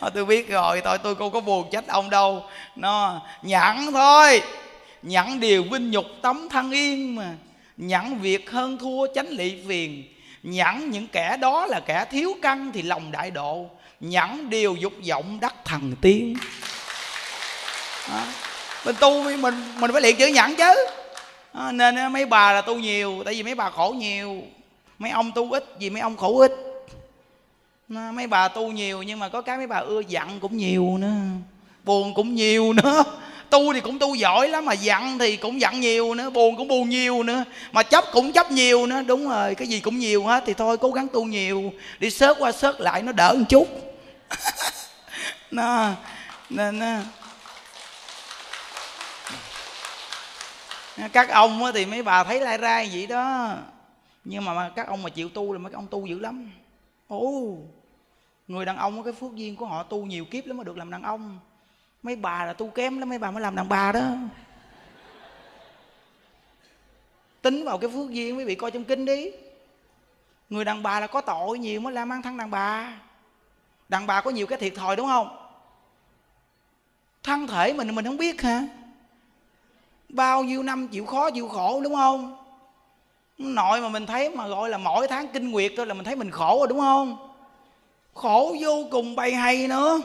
[0.14, 0.80] Tôi biết rồi.
[0.84, 2.44] Thôi, tôi không có buồn trách ông đâu.
[2.76, 4.42] Nó nhẫn thôi
[5.02, 7.34] nhẫn điều vinh nhục tấm thân yên mà.
[7.76, 10.04] Nhẫn việc hơn thua tránh lị phiền.
[10.42, 13.70] Nhẫn những kẻ đó là kẻ thiếu căn thì lòng đại độ.
[14.00, 16.36] Nhẫn điều dục vọng đắc thần tiên.
[18.08, 18.22] Đó.
[18.84, 20.74] mình tu mình mình phải luyện chữ nhẫn chứ.
[21.54, 24.42] Đó, nên ờ, mấy bà là tu nhiều tại vì mấy bà khổ nhiều.
[24.98, 26.52] Mấy ông tu ít vì mấy ông khổ ít.
[27.88, 31.14] Mấy bà tu nhiều nhưng mà có cái mấy bà ưa giận cũng nhiều nữa.
[31.84, 33.04] Buồn cũng nhiều nữa
[33.50, 36.68] tu thì cũng tu giỏi lắm mà giận thì cũng giận nhiều nữa, buồn cũng
[36.68, 39.02] buồn nhiều nữa, mà chấp cũng chấp nhiều nữa.
[39.06, 41.72] Đúng rồi, cái gì cũng nhiều hết thì thôi, cố gắng tu nhiều.
[41.98, 43.68] Đi sớt qua sớt lại nó đỡ một chút.
[45.50, 45.92] Nó
[46.50, 46.80] nên
[51.12, 53.54] các ông thì mấy bà thấy lai rai vậy đó.
[54.24, 56.50] Nhưng mà các ông mà chịu tu là mấy ông tu dữ lắm.
[57.08, 57.56] Ồ,
[58.48, 60.90] người đàn ông cái phước duyên của họ tu nhiều kiếp lắm mới được làm
[60.90, 61.38] đàn ông
[62.06, 64.00] mấy bà là tu kém lắm, mấy bà mới làm đàn bà đó.
[67.42, 69.30] Tính vào cái phước duyên, quý vị coi trong kinh đi.
[70.50, 72.92] Người đàn bà là có tội nhiều mới làm ăn thân đàn bà.
[73.88, 75.36] Đàn bà có nhiều cái thiệt thòi đúng không?
[77.22, 78.62] Thân thể mình mình không biết hả?
[80.08, 82.36] Bao nhiêu năm chịu khó, chịu khổ đúng không?
[83.38, 86.16] Nội mà mình thấy mà gọi là mỗi tháng kinh nguyệt thôi là mình thấy
[86.16, 87.34] mình khổ rồi đúng không?
[88.14, 90.00] Khổ vô cùng bay hay nữa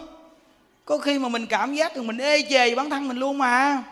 [0.85, 3.83] có khi mà mình cảm giác rằng mình ê chề bản thân mình luôn mà.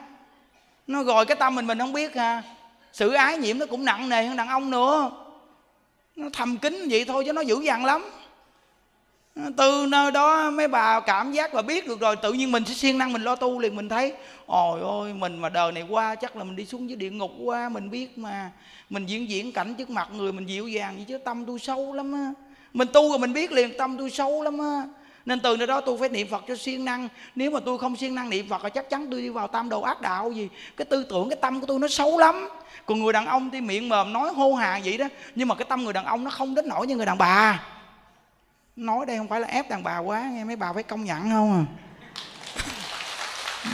[0.87, 2.43] Nó rồi cái tâm mình mình không biết à.
[2.93, 5.11] Sự ái nhiễm nó cũng nặng nề hơn đàn ông nữa.
[6.15, 8.05] Nó thầm kín vậy thôi chứ nó dữ dằn lắm.
[9.57, 12.73] Từ nơi đó mấy bà cảm giác và biết được rồi, tự nhiên mình sẽ
[12.73, 14.13] siêng năng mình lo tu liền, mình thấy,
[14.45, 17.31] ôi ôi, mình mà đời này qua chắc là mình đi xuống dưới địa ngục
[17.43, 18.51] qua mình biết mà.
[18.89, 21.93] Mình diễn diễn cảnh trước mặt người mình dịu dàng vậy chứ tâm tôi sâu
[21.93, 22.33] lắm á.
[22.73, 24.83] Mình tu rồi mình biết liền, tâm tôi sâu lắm á
[25.29, 27.07] nên từ nơi đó tôi phải niệm phật cho siêng năng.
[27.35, 29.69] Nếu mà tôi không siêng năng niệm phật thì chắc chắn tôi đi vào tam
[29.69, 30.49] đồ ác đạo gì.
[30.77, 32.49] Cái tư tưởng cái tâm của tôi nó xấu lắm.
[32.85, 35.07] Còn người đàn ông thì miệng mồm nói hô hà vậy đó.
[35.35, 37.63] Nhưng mà cái tâm người đàn ông nó không đến nổi như người đàn bà.
[38.75, 41.21] Nói đây không phải là ép đàn bà quá nghe mấy bà phải công nhận
[41.21, 41.63] không à.
[43.63, 43.69] Ừ.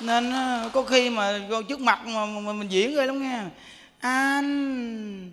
[0.00, 3.40] Nên ờ, có khi mà trước mặt mà, mà mình diễn ghê lắm nghe.
[4.00, 5.32] Anh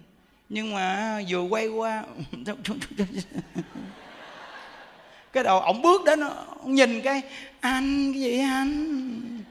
[0.50, 2.04] nhưng mà vừa quay qua
[5.34, 6.30] cái đầu ổng bước đến nó
[6.66, 7.22] nhìn cái
[7.60, 9.44] anh cái gì anh?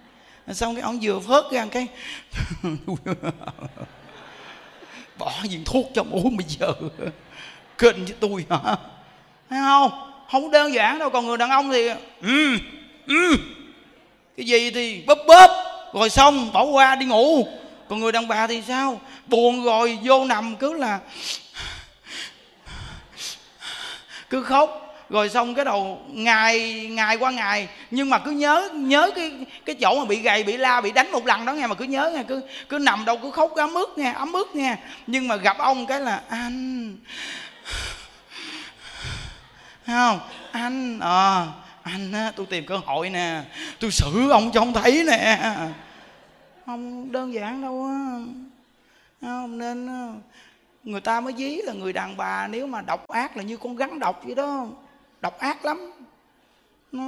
[0.52, 1.86] Xong cái ông vừa phớt ra cái
[5.18, 6.72] bỏ viên thuốc cho uống bây giờ
[7.78, 8.76] kênh với tôi hả?
[9.50, 9.90] Thấy không?
[10.30, 11.88] Không đơn giản đâu còn người đàn ông thì
[12.22, 12.58] ừ,
[13.06, 13.36] ừ,
[14.36, 15.50] cái gì thì bóp bóp
[15.94, 17.46] rồi xong bỏ qua đi ngủ
[17.88, 19.00] còn người đàn bà thì sao?
[19.26, 20.98] Buồn rồi vô nằm cứ là
[24.30, 24.84] cứ khóc.
[25.10, 29.32] Rồi xong cái đầu ngày ngày qua ngày nhưng mà cứ nhớ nhớ cái
[29.64, 31.84] cái chỗ mà bị gầy bị la bị đánh một lần đó nghe mà cứ
[31.84, 34.76] nhớ nghe cứ cứ nằm đâu cứ khóc ấm ức nghe ấm ức nghe.
[35.06, 36.96] Nhưng mà gặp ông cái là anh
[39.86, 40.20] không
[40.52, 41.46] anh à,
[41.82, 43.40] anh á tôi tìm cơ hội nè
[43.80, 45.48] tôi xử ông cho ông thấy nè
[46.68, 48.20] không đơn giản đâu á.
[49.20, 49.58] Không?
[49.58, 50.12] Nên ờ,
[50.84, 53.76] người ta mới dí là người đàn bà nếu mà độc ác là như con
[53.76, 54.66] rắn độc vậy đó.
[55.20, 55.92] Độc ác lắm.
[56.92, 57.02] Nó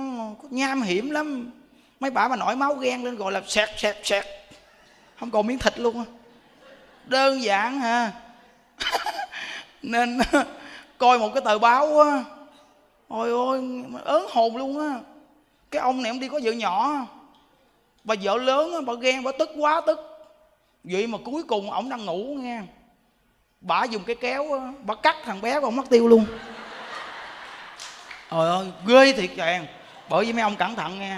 [0.50, 1.50] nham hiểm lắm.
[2.00, 4.24] Mấy bà mà nổi máu ghen lên gọi là sẹt sẹt sẹt
[5.18, 6.04] không còn miếng thịt luôn á.
[7.06, 8.12] Đơn giản ha
[9.82, 10.44] nên ờ,
[10.98, 12.24] coi một cái tờ báo á.
[13.08, 15.00] Ôi ôi, ớn hồn luôn á.
[15.70, 17.06] Cái ông này ông đi có vợ nhỏ
[18.04, 20.00] bà vợ lớn bà ghen, bà tức quá, tức.
[20.84, 22.60] Vậy mà cuối cùng ổng đang ngủ nghe.
[23.60, 26.26] Bà dùng cái kéo bà cắt thằng bé bà mất tiêu luôn.
[28.30, 29.66] Trời ơi, ghê thiệt chàng
[30.08, 31.16] bởi vì mấy ông cẩn thận nghe.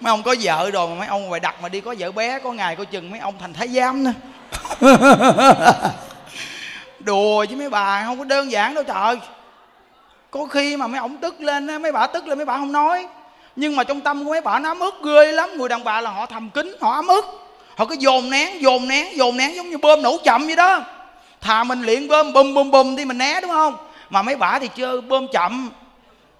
[0.00, 2.38] Mấy ông có vợ rồi mà mấy ông ngoài đặt mà đi có vợ bé,
[2.38, 4.12] có ngày coi chừng, mấy ông thành thái giám nữa.
[6.98, 9.16] Đùa với mấy bà, không có đơn giản đâu trời
[10.32, 13.06] có khi mà mấy ông tức lên mấy bà tức lên mấy bà không nói.
[13.56, 15.50] Nhưng mà trong tâm của mấy bà nó ấm ức ghê lắm.
[15.56, 17.24] Người đàn bà là họ thầm kín họ ấm ức.
[17.76, 20.84] Họ cứ dồn nén dồn nén dồn nén giống như bơm nổ chậm vậy đó.
[21.40, 23.76] Thà mình luyện bơm bùm bùm bùm thì mình né đúng không?
[24.10, 25.70] Mà mấy bà thì chơi bơm chậm.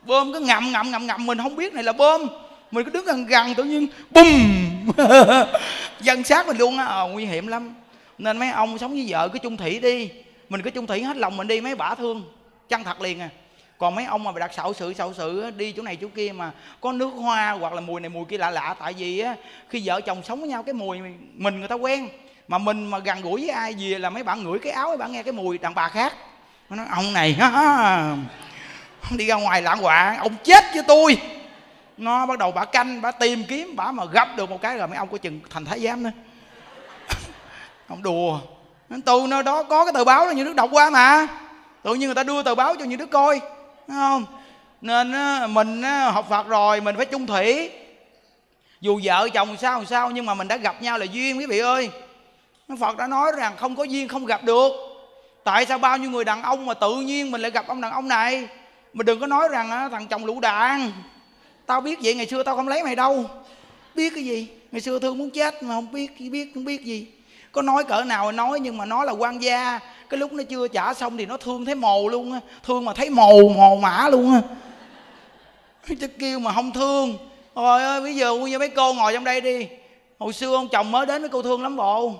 [0.02, 1.26] Bơm cứ ngậm ngậm ngậm ngậm.
[1.26, 2.26] Mình không biết này là bơm.
[2.70, 4.26] Mình cứ đứng gần gần tự nhiên bùm.
[6.00, 6.86] Dân sát mình luôn á.
[6.86, 7.74] À, nguy hiểm lắm.
[8.18, 10.10] Nên mấy ông sống với vợ cứ chung thủy đi.
[10.48, 12.22] Mình cứ chung thủy hết lòng mình đi mấy bả thương.
[12.68, 13.28] Chân thật liền à
[13.82, 16.50] còn mấy ông mà đặt xạo sự xạo sự đi chỗ này chỗ kia mà
[16.80, 19.34] có nước hoa hoặc là mùi này mùi kia lạ lạ tại vì á
[19.68, 20.98] khi vợ chồng sống với nhau cái mùi
[21.34, 22.08] mình người ta quen.
[22.48, 24.96] Mà mình mà gần gũi với ai gì là mấy bạn ngửi cái áo mấy
[24.96, 26.14] bạn nghe cái mùi đàn bà khác.
[26.70, 28.16] Nó nói ông này ha,
[29.10, 31.18] đi ra ngoài lãng quạ ông chết với tôi.
[31.96, 34.88] Nó bắt đầu bà canh bà tìm kiếm bà mà gặp được một cái rồi
[34.88, 36.10] mấy ông có chừng thành thái giám nữa
[37.88, 38.38] ông đùa.
[39.04, 41.26] Tù nó đó có cái tờ báo là như đức đọc qua mà.
[41.82, 43.40] Tự nhiên người ta đưa tờ báo cho như đức coi.
[43.88, 44.24] Đúng không?
[44.80, 45.12] Nên
[45.54, 47.70] mình học phật rồi, mình phải chung thủy.
[48.80, 51.58] Dù vợ chồng sao sao, nhưng mà mình đã gặp nhau là duyên, quý vị
[51.58, 51.90] ơi.
[52.80, 54.72] Phật đã nói rằng không có duyên không gặp được.
[55.44, 57.92] Tại sao bao nhiêu người đàn ông mà tự nhiên mình lại gặp ông đàn
[57.92, 58.48] ông này?
[58.92, 60.92] Mình đừng có nói rằng thằng chồng lũ đạn.
[61.66, 63.24] Tao biết vậy, ngày xưa tao không lấy mày đâu.
[63.94, 64.48] Biết cái gì?
[64.72, 67.06] Ngày xưa thương muốn chết mà không biết biết, không biết gì.
[67.52, 69.80] Có nói cỡ nào nói, nhưng mà nó là quan gia
[70.12, 72.40] cái lúc nó chưa trả xong thì nó thương thấy mồ luôn á.
[72.62, 74.40] Thương mà thấy mồ mồ mã luôn á.
[76.00, 77.16] Chứ kêu mà không thương.
[77.54, 79.68] Rồi ơi, bây giờ như mấy cô ngồi trong đây đi.
[80.18, 82.12] Hồi xưa ông chồng mới đến với cô thương lắm bộ.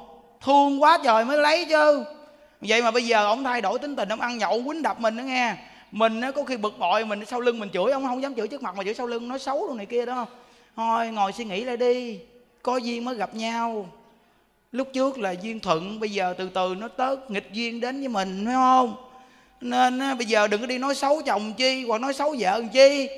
[0.44, 2.04] Thương quá trời mới lấy chứ.
[2.60, 5.16] Vậy mà bây giờ ông thay đổi tính tình, ông ăn nhậu quýnh đập mình
[5.16, 5.54] đó nghe.
[5.90, 8.48] Mình nó có khi bực bội, mình sau lưng mình chửi, ông không dám chửi
[8.48, 10.26] trước mặt mà chửi sau lưng, nói xấu luôn này kia đó.
[10.76, 12.18] Thôi, ngồi suy nghĩ lại đi.
[12.62, 13.86] Có duyên mới gặp nhau
[14.72, 18.08] lúc trước là duyên thuận, bây giờ từ từ nó tớt nghịch duyên đến với
[18.08, 18.96] mình, phải không?
[19.60, 23.08] Nên bây giờ đừng có đi nói xấu chồng chi, hoặc nói xấu vợ chi.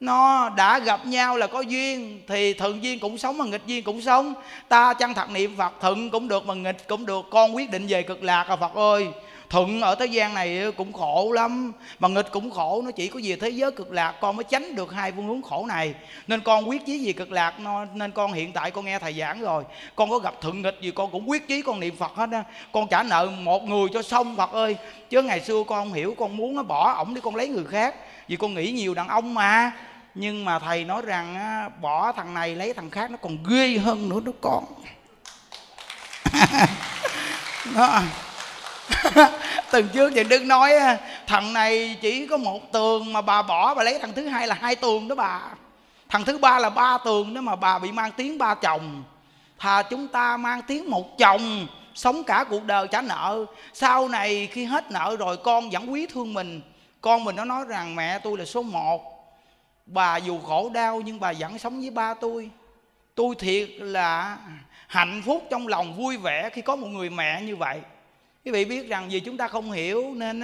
[0.00, 3.84] Nó đã gặp nhau là có duyên, thì thuận duyên cũng sống mà nghịch duyên
[3.84, 4.34] cũng sống.
[4.68, 7.86] Ta chăng thật niệm phật thuận cũng được mà nghịch cũng được, con quyết định
[7.86, 9.08] về cực lạc à phật ơi
[9.52, 11.72] thuận ở thế gian này cũng khổ lắm.
[11.98, 14.74] Mà nghịch cũng khổ nó chỉ có về thế giới cực lạc con mới tránh
[14.74, 15.94] được hai phương hướng khổ này.
[16.26, 17.54] Nên con quyết chí gì cực lạc
[17.94, 19.64] nên con hiện tại con nghe thầy giảng rồi.
[19.96, 22.44] Con có gặp thuận nghịch gì con cũng quyết chí con niệm phật hết á.
[22.72, 24.76] Con trả nợ một người cho xong phật ơi.
[25.10, 27.64] Chứ ngày xưa con không hiểu con muốn nó bỏ ổng để con lấy người
[27.64, 27.94] khác.
[28.28, 29.72] Vì con nghĩ nhiều đàn ông mà.
[30.14, 33.78] Nhưng mà thầy nói rằng á, bỏ thằng này lấy thằng khác nó còn ghê
[33.78, 34.64] hơn nữa đó con.
[37.76, 38.02] Đó.
[39.70, 40.72] tuần trước thì đức nói
[41.26, 44.54] thằng này chỉ có một tường mà bà bỏ, bà lấy thằng thứ hai là
[44.60, 45.40] hai tường đó bà.
[46.08, 49.02] Thằng thứ ba là ba tường đó mà bà bị mang tiếng ba chồng.
[49.58, 53.44] Thà chúng ta mang tiếng một chồng, sống cả cuộc đời trả nợ.
[53.72, 56.60] Sau này khi hết nợ rồi, con vẫn quý thương mình.
[57.00, 59.02] Con mình nó nói rằng, mẹ tôi là số một.
[59.86, 62.50] Bà dù khổ đau, nhưng bà vẫn sống với ba tôi.
[63.14, 64.38] Tôi thiệt là
[64.86, 67.80] hạnh phúc trong lòng vui vẻ khi có một người mẹ như vậy
[68.44, 70.42] quý vị biết rằng vì chúng ta không hiểu nên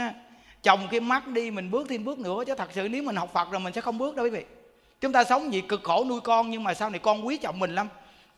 [0.62, 3.30] chồng cái mắt đi mình bước thêm bước nữa chứ thật sự nếu mình học
[3.32, 4.44] phật rồi mình sẽ không bước đâu quý vị.
[5.01, 7.59] Chúng ta sống vì cực khổ nuôi con nhưng mà sau này con quý trọng
[7.59, 7.88] mình lắm.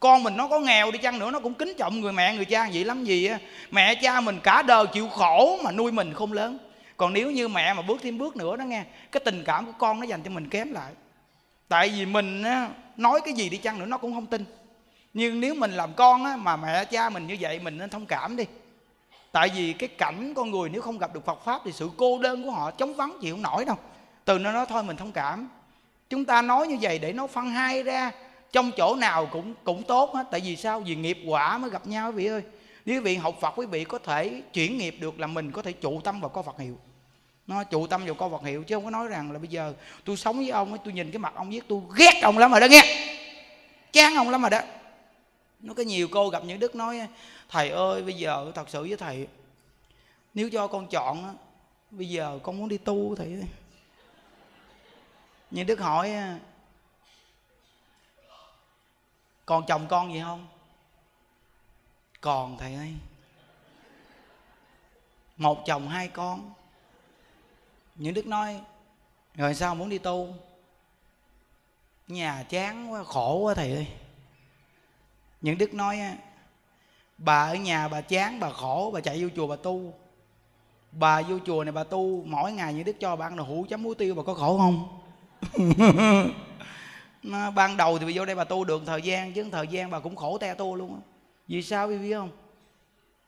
[0.01, 2.45] Con mình nó có nghèo đi chăng nữa nó cũng kính trọng người mẹ người
[2.45, 3.05] cha vậy lắm.
[3.05, 3.39] Gì á
[3.71, 6.59] mẹ cha mình cả đời chịu khổ mà nuôi mình không lớn.
[6.97, 9.73] Còn nếu như mẹ mà bước thêm bước nữa đó nghe cái tình cảm của
[9.79, 10.93] con nó dành cho mình kém lại.
[11.69, 14.45] Tại vì mình á, nói cái gì đi chăng nữa nó cũng không tin.
[15.15, 18.07] Nhưng nếu mình làm con á, mà mẹ cha mình như vậy mình nên thông
[18.07, 18.45] cảm đi
[19.33, 22.19] tại vì cái cảnh con người nếu không gặp được phật pháp thì sự cô
[22.19, 23.77] đơn của họ chống vắng, chịu không nổi đâu.
[24.25, 25.49] Từ nó nói thôi mình thông cảm.
[26.11, 28.11] Chúng ta nói như vậy để nó phân hai ra,
[28.53, 30.27] trong chỗ nào cũng cũng tốt hết.
[30.31, 30.81] Tại vì sao?
[30.81, 32.43] Vì nghiệp quả mới gặp nhau quý vị ơi.
[32.85, 35.63] Nếu quý vị học phật, quý vị có thể chuyển nghiệp được là mình có
[35.63, 36.79] thể trụ tâm vào con phật hiệu.
[37.51, 39.73] Nó trụ tâm vào con Phật hiệu chứ không có nói rằng là bây giờ
[40.05, 42.51] tôi sống với ông ấy tôi nhìn cái mặt ông giết tôi ghét ông lắm
[42.51, 43.07] rồi đó nghe.
[43.93, 44.61] Chán ông lắm rồi đó.
[45.61, 47.01] Nó có nhiều cô gặp những đức nói
[47.51, 49.29] thầy ơi, bây giờ thật sự với thầy,
[50.35, 51.37] nếu cho con chọn
[51.91, 53.45] bây giờ con muốn đi tu thầy ơi.
[55.51, 56.13] Nhưng đức hỏi
[59.47, 60.47] còn chồng con gì không?
[62.21, 62.95] Còn thầy ơi,
[65.37, 66.53] một chồng hai con.
[67.95, 68.61] Những đức nói,
[69.35, 70.35] rồi sao muốn đi tu?
[72.09, 73.87] Nhà chán quá, khổ quá thầy ơi.
[75.41, 76.01] Những đức nói
[77.21, 79.95] bà ở nhà bà chán bà khổ bà chạy vô chùa bà tu.
[80.93, 83.67] Bà vô chùa này bà tu mỗi ngày như đức cho bà ăn đồ hũ
[83.69, 85.01] chấm muối tiêu bà có khổ không?
[87.55, 89.99] Ban đầu thì bà vô đây bà tu được thời gian chứ thời gian bà
[89.99, 91.01] cũng khổ te tu luôn
[91.49, 92.31] vì sao biết, biết không?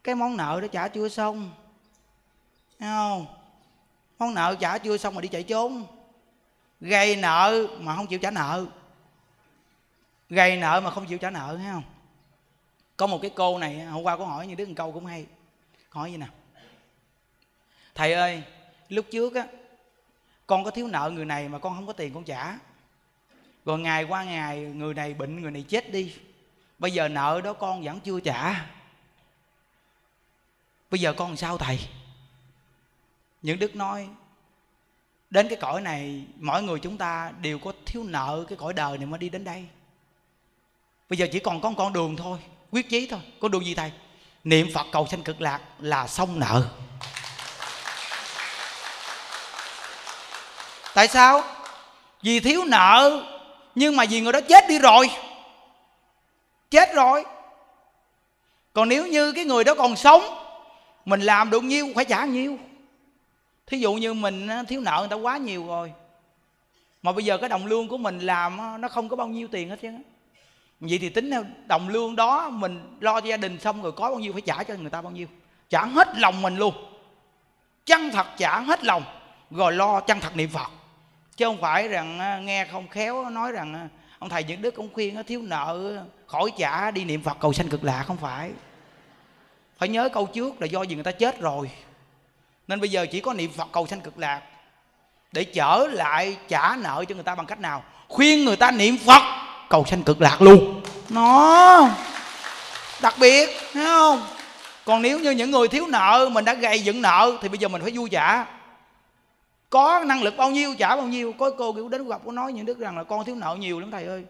[0.05, 1.51] Cái món nợ đó trả chưa xong.
[2.79, 3.27] Thấy không?
[4.19, 5.85] Món nợ trả chưa xong mà đi chạy trốn.
[6.81, 8.67] Gây nợ mà không chịu trả nợ.
[10.31, 11.83] Gây nợ mà không chịu trả nợ thấy không?
[13.03, 15.27] Có một cái cô này, hôm qua có hỏi như đứa một câu cũng hay.
[15.89, 16.29] Hỏi như nào?
[17.95, 18.43] Thầy ơi,
[18.89, 19.47] lúc trước á,
[20.47, 22.59] con có thiếu nợ người này mà con không có tiền con trả.
[23.65, 26.15] Rồi ngày qua ngày, người này bệnh, người này chết đi.
[26.79, 28.67] Bây giờ nợ đó con vẫn chưa trả.
[30.91, 31.79] Bây giờ con làm sao thầy?
[33.43, 34.09] Những đức nói,
[35.31, 38.99] đến cái cõi này, mỗi người chúng ta đều có thiếu nợ cái cõi đời
[38.99, 39.67] này mới đi đến đây.
[41.09, 42.39] Bây giờ chỉ còn có một con đường thôi
[42.73, 43.93] quyết chí thôi, có đường gì thầy?
[44.45, 46.69] Niệm phật cầu sanh cực lạc là xong nợ.
[50.95, 51.45] Tại sao?
[52.23, 53.23] Vì thiếu nợ,
[53.75, 55.11] nhưng mà vì người đó chết đi rồi.
[56.71, 57.25] Chết rồi.
[58.73, 60.23] Còn nếu như cái người đó còn sống,
[61.05, 62.59] mình làm được nhiêu phải trả nhiêu.
[63.67, 65.93] Thí dụ như mình thiếu nợ người ta quá nhiều rồi,
[67.03, 69.71] mà bây giờ cái đồng lương của mình làm nó không có bao nhiêu tiền
[69.71, 69.89] hết chứ?
[70.89, 74.11] Vậy thì tính theo đồng lương đó, mình lo cho gia đình xong rồi có
[74.11, 75.27] bao nhiêu phải trả cho người ta bao nhiêu?
[75.69, 76.75] Trả hết lòng mình luôn.
[77.87, 79.03] Chân thật trả hết lòng,
[79.51, 80.71] rồi lo chân thật niệm phật.
[81.37, 84.75] Chứ không phải rằng à, nghe không khéo nói rằng à, ông thầy những đức
[84.75, 88.51] cũng khuyên thiếu nợ, khỏi trả, đi niệm phật cầu sanh cực lạc không phải.
[89.79, 91.71] Phải nhớ câu trước là do gì người ta chết rồi.
[92.69, 94.43] Nên bây giờ chỉ có niệm phật cầu sanh cực lạc
[95.33, 97.85] để trở lại trả nợ cho người ta bằng cách nào?
[98.09, 99.32] Khuyên người ta niệm phật
[99.73, 100.81] cầu sanh cực lạc luôn.
[101.09, 101.89] Nó,
[103.03, 104.23] đặc biệt, thấy không?
[104.85, 107.69] Còn nếu như những người thiếu nợ mình đã gây dựng nợ thì bây giờ
[107.69, 108.45] mình phải vui trả
[109.71, 111.33] có năng lực bao nhiêu, trả bao nhiêu.
[111.39, 113.81] Có cô kiểu đến gặp có nói những đức rằng là con thiếu nợ nhiều
[113.81, 114.25] lắm thầy ơi.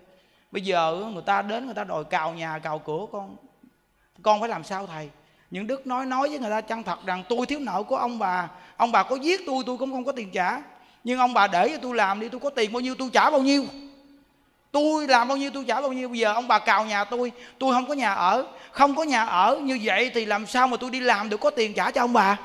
[0.50, 3.36] Bây giờ người ta đến người ta đòi cào nhà, cào cửa con.
[4.22, 5.10] Con phải làm sao thầy?
[5.50, 8.18] Những đức nói nói với người ta chân thật rằng tôi thiếu nợ của ông
[8.18, 10.62] bà ông bà có giết tôi tôi cũng không có tiền trả.
[11.04, 13.30] Nhưng ông bà để cho tôi làm đi, tôi có tiền bao nhiêu, tôi trả
[13.30, 13.64] bao nhiêu?
[14.72, 16.08] Tôi làm bao nhiêu, tôi trả bao nhiêu.
[16.08, 18.46] Bây giờ ông bà cào nhà tôi tôi không có nhà ở.
[18.70, 21.50] Không có nhà ở, như vậy thì làm sao mà tôi đi làm được có
[21.50, 22.38] tiền trả cho ông bà?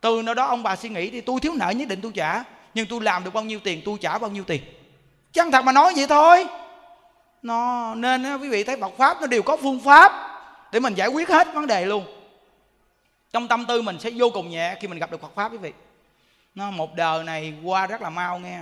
[0.00, 2.44] Từ nơi đó ông bà suy nghĩ thì tôi thiếu nợ nhất định tôi trả.
[2.74, 4.62] Nhưng tôi làm được bao nhiêu tiền, tôi trả bao nhiêu tiền.
[5.32, 6.46] Chân thật mà nói vậy thôi?
[7.42, 10.12] Nó nên quý vị thấy Phật pháp nó đều có phương pháp
[10.72, 12.04] để mình giải quyết hết vấn đề luôn.
[13.32, 15.58] Trong tâm tư mình sẽ vô cùng nhẹ khi mình gặp được Phật pháp, quý
[15.58, 15.72] vị.
[16.54, 18.60] Nó một đời này qua rất là mau nghe.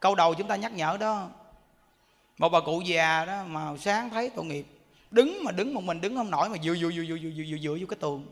[0.00, 1.26] Câu đầu chúng ta nhắc nhở đó
[2.38, 4.66] một bà cụ già đó mà sáng thấy tội nghiệp.
[5.10, 7.58] Đứng mà đứng một mình đứng không nổi mà dựa dựa dựa dựa dựa dựa,
[7.62, 8.26] dựa vô cái tường.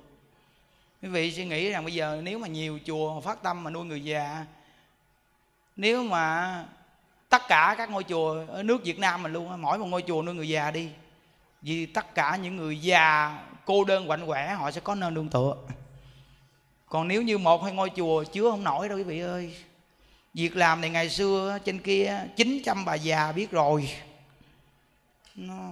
[1.03, 3.85] Quý vị suy nghĩ rằng bây giờ nếu mà nhiều chùa phát tâm mà nuôi
[3.85, 4.47] người già
[5.77, 6.65] nếu mà
[7.29, 10.23] tất cả các ngôi chùa ở nước Việt Nam mình luôn mỗi một ngôi chùa
[10.23, 10.91] nuôi người già đi
[11.63, 15.29] vì tất cả những người già cô đơn quạnh quẻ họ sẽ có nơi nương
[15.29, 15.57] tựa.
[16.87, 19.57] Còn nếu như một hai ngôi chùa chứa không nổi đâu quý vị ơi
[20.35, 23.91] việc làm này ngày xưa trên kia 900 bà già biết rồi.
[25.35, 25.71] Nó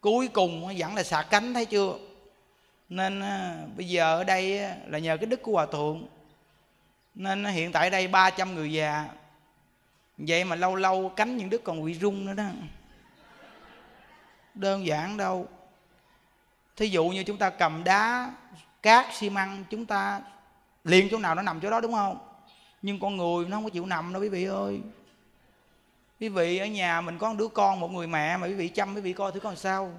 [0.00, 1.98] cuối cùng vẫn là xà cánh, thấy chưa?
[2.88, 3.22] Nên
[3.76, 6.06] bây giờ ở đây là nhờ cái đức của hòa thượng.
[7.14, 9.08] Nên hiện tại đây 300 người già.
[10.18, 12.44] Vậy mà lâu lâu cánh những đức còn bị rung nữa đó.
[14.54, 15.48] Đơn giản đâu.
[16.76, 18.32] Thí dụ như chúng ta cầm đá,
[18.82, 20.20] cát, xi măng, chúng ta
[20.84, 22.27] liền chỗ nào nó nằm chỗ đó, đúng không?
[22.82, 24.80] Nhưng con người nó không có chịu nằm đâu, quý vị ơi.
[26.20, 28.68] Quý vị ở nhà mình có một đứa con, một người mẹ mà quý vị
[28.68, 29.92] chăm, quý vị coi thử con sao.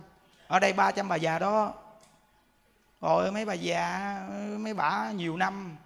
[0.48, 1.74] Ở đây 300 bà già đó.
[3.02, 4.20] Rồi mấy bà già,
[4.60, 5.78] mấy bà nhiều năm.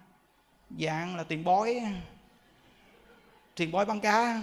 [0.80, 1.82] Dạng là tiền bói.
[3.54, 4.42] Tiền bói bắn cá.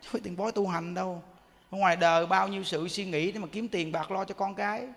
[0.00, 1.22] Chứ tiền bói tu hành đâu.
[1.70, 4.34] Ở ngoài đời bao nhiêu sự suy nghĩ để mà kiếm tiền bạc lo cho
[4.34, 4.88] con cái.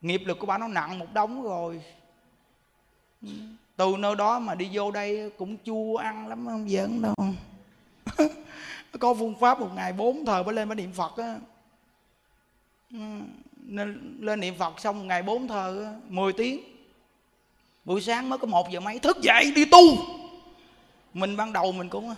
[0.00, 1.82] Nghiệp lực của bà nó nặng một đống rồi
[3.76, 7.14] từ nơi đó mà đi vô đây cũng chua ăn lắm, không giỡn đâu.
[8.98, 11.38] Có phương pháp một ngày bốn thời mới lên mới niệm phật á.
[12.90, 12.98] Ừ,
[13.56, 16.60] nên lên niệm phật xong một ngày bốn thờ 10 tiếng.
[17.84, 19.80] Buổi sáng mới có một giờ mấy, thức dậy đi tu.
[21.14, 22.14] Mình ban đầu mình cũng,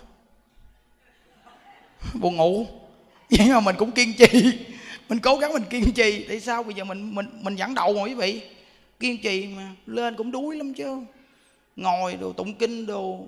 [2.13, 2.65] buồn ngủ.
[3.29, 4.59] Vậy mà mình cũng kiên trì.
[5.09, 6.25] Mình cố gắng mình kiên trì.
[6.27, 6.63] Tại sao?
[6.63, 8.41] Bây giờ mình mình mình dẫn đầu mà quý vị.
[8.99, 10.99] Kiên trì mà, lên cũng đuối lắm chứ
[11.77, 13.25] ngồi đồ tụng kinh, đồ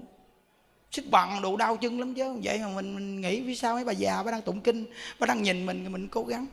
[0.91, 2.39] sức bằng, đồ đau chân lắm chứ.
[2.43, 4.85] Vậy mà mình mình nghĩ phía sau mấy bà già bà đang tụng kinh,
[5.19, 6.45] bà đang nhìn mình mình cố gắng.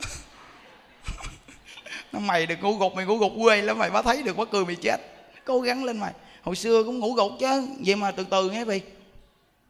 [2.12, 4.44] Nó mày đừng ngủ gục, mày ngủ gục quê lắm mày bà thấy được bà
[4.44, 4.96] cười mày chết.
[5.44, 6.12] Cố gắng lên mày.
[6.42, 8.80] Hồi xưa cũng ngủ gục chứ, vậy mà từ từ nghe vị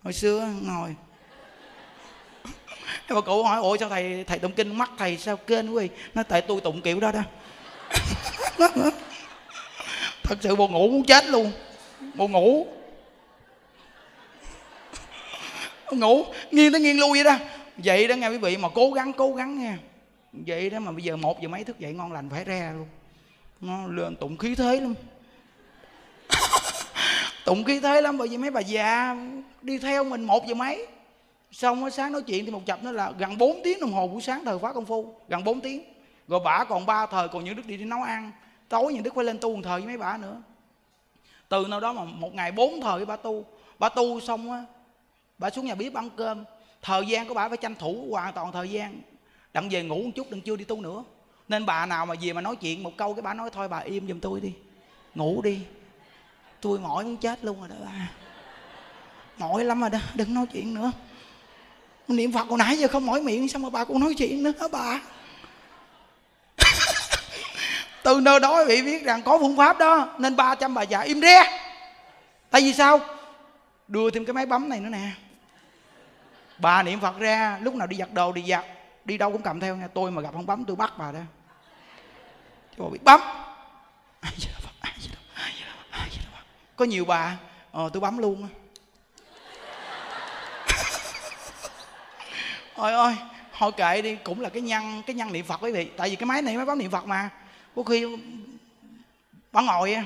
[0.02, 0.94] hồi xưa ngồi.
[3.08, 6.22] Bà cụ hỏi, ủa sao thầy thầy tụng kinh mắt thầy sao kênh quý nó,
[6.22, 7.22] tại tôi tụng kiểu đó đó.
[10.24, 11.52] thật sự buồn ngủ muốn chết luôn.
[12.14, 12.66] Buồn ngủ.
[15.90, 16.24] Ngủ.
[16.50, 17.44] Nghiêng tới nghiêng lui vậy đó.
[17.76, 19.74] Vậy đó nghe quý vị mà cố gắng cố gắng nghe
[20.32, 22.86] vậy đó mà bây giờ một giờ mấy thức dậy ngon lành phải ra luôn.
[23.60, 24.94] Nó lên tụng khí thế lắm.
[27.44, 29.16] Tụng khí thế lắm bởi vì mấy bà già
[29.62, 30.86] đi theo mình một giờ mấy.
[31.52, 34.22] Xong sáng nói chuyện thì một chập nó là gần 4 tiếng đồng hồ buổi
[34.22, 35.14] sáng thời khóa công phu.
[35.28, 35.84] Gần 4 tiếng.
[36.28, 38.32] Rồi bả còn ba thời còn những đức đi, đi nấu ăn
[38.68, 40.42] tối những đức phải lên tu một thời với mấy bà nữa.
[41.48, 43.44] Từ nào đó mà một ngày bốn thời với bà tu.
[43.78, 44.64] Bà tu xong á,
[45.38, 46.44] bà xuống nhà bếp ăn cơm.
[46.82, 49.00] Thời gian của bà phải tranh thủ hoàn toàn thời gian.
[49.52, 51.04] Đặng về ngủ một chút đừng chưa đi tu nữa.
[51.48, 53.78] Nên bà nào mà về mà nói chuyện một câu cái bà nói, thôi bà
[53.78, 54.52] im giùm tôi đi.
[55.14, 55.60] Ngủ đi.
[56.60, 58.10] Tôi mỏi muốn chết luôn rồi đó bà.
[59.38, 60.92] Mỏi lắm rồi đó, đừng nói chuyện nữa.
[62.08, 64.52] Niệm phật hồi nãy giờ không mỏi miệng, sao mà bà cũng nói chuyện nữa
[64.60, 65.00] hả bà?
[68.04, 71.20] Từ nơi đó vị biết rằng có phương pháp đó, nên 300 bà già im
[71.20, 71.60] re.
[72.50, 73.00] Tại vì sao?
[73.88, 75.10] Đưa thêm cái máy bấm này nữa nè.
[76.58, 78.64] Bà niệm phật ra, lúc nào đi giặt đồ đi giặt,
[79.04, 79.88] đi đâu cũng cầm theo nha.
[79.94, 81.18] Tôi mà gặp không bấm, tôi bắt bà đó
[82.76, 83.20] chứ bà biết bấm.
[86.76, 87.36] Có nhiều bà
[87.72, 88.48] ờ tôi bấm luôn
[92.74, 93.16] ôi ôi,
[93.58, 95.90] thôi kệ đi, cũng là cái nhân cái nhân niệm phật quý vị.
[95.96, 97.30] Tại vì cái máy này, máy bấm niệm phật mà
[97.76, 98.06] có khi
[99.52, 99.96] bà ngồi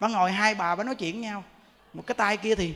[0.00, 1.44] bà ngồi hai bà bà nói chuyện với nhau.
[1.94, 2.74] Một cái tay kia thì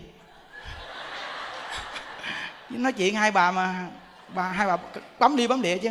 [2.70, 3.86] nói chuyện hai bà mà,
[4.34, 4.76] bà, hai bà
[5.18, 5.90] bấm đi bấm địa chứ.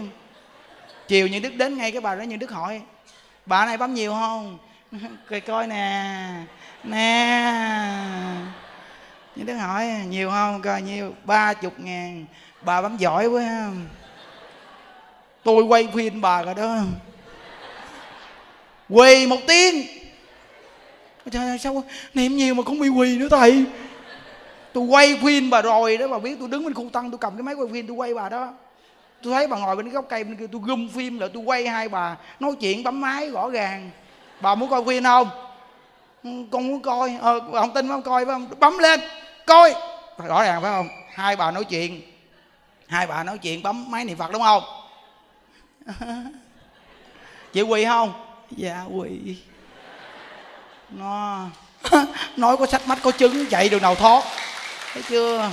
[1.07, 2.81] Chiều như đức đến ngay cái bà đó như đức hỏi,
[3.45, 4.57] bà này bấm nhiều không?
[5.29, 6.29] Coi coi nè
[6.83, 7.53] nè.
[9.35, 10.61] Như đức hỏi, nhiều không?
[10.61, 12.25] Coi nhiêu, ba chục ngàn.
[12.61, 13.71] Bà bấm giỏi quá.
[15.43, 16.77] Tôi quay phim bà rồi đó
[18.89, 19.87] quỳ một tiếng.
[21.31, 21.83] Trời ơi, sao
[22.13, 23.65] niệm nhiều mà cũng bị quỳ nữa thầy?
[24.73, 27.33] Tôi quay phim bà rồi đó, bà biết tôi đứng bên khu tăng tôi cầm
[27.35, 28.53] cái máy quay phim tôi quay bà đó.
[29.21, 31.43] Tôi thấy bà ngồi bên cái góc cây bên kia, tôi gum phim lại tôi
[31.43, 33.89] quay hai bà, nói chuyện bấm máy rõ ràng.
[34.41, 35.29] Bà muốn coi phim không?
[36.23, 37.17] Ừ, con muốn coi.
[37.21, 38.01] Ờ bà không tin không?
[38.01, 38.47] Coi phải không?
[38.59, 38.99] Bấm lên,
[39.45, 39.73] coi.
[40.27, 40.87] Rõ ràng phải không?
[41.13, 42.01] Hai bà nói chuyện.
[42.87, 44.63] Hai bà nói chuyện, bấm máy niệm phật đúng không?
[47.53, 48.22] Chị quỳ không?
[48.51, 49.37] dạ quỷ
[50.89, 51.47] nó
[52.37, 54.23] nói có sách mắt có chứng chạy đường nào thoát.
[54.93, 55.51] Thấy chưa?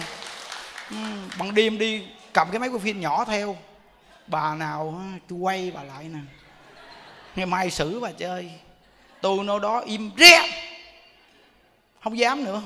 [0.90, 0.96] Ừ,
[1.38, 2.02] bằng đêm đi
[2.32, 3.56] cầm cái máy quay phim nhỏ theo.
[4.26, 6.18] Bà nào chú quay bà lại nè.
[7.36, 8.50] Ngày mai xử bà chơi.
[9.20, 10.42] Tôi nó đó im re
[12.02, 12.62] không dám nữa.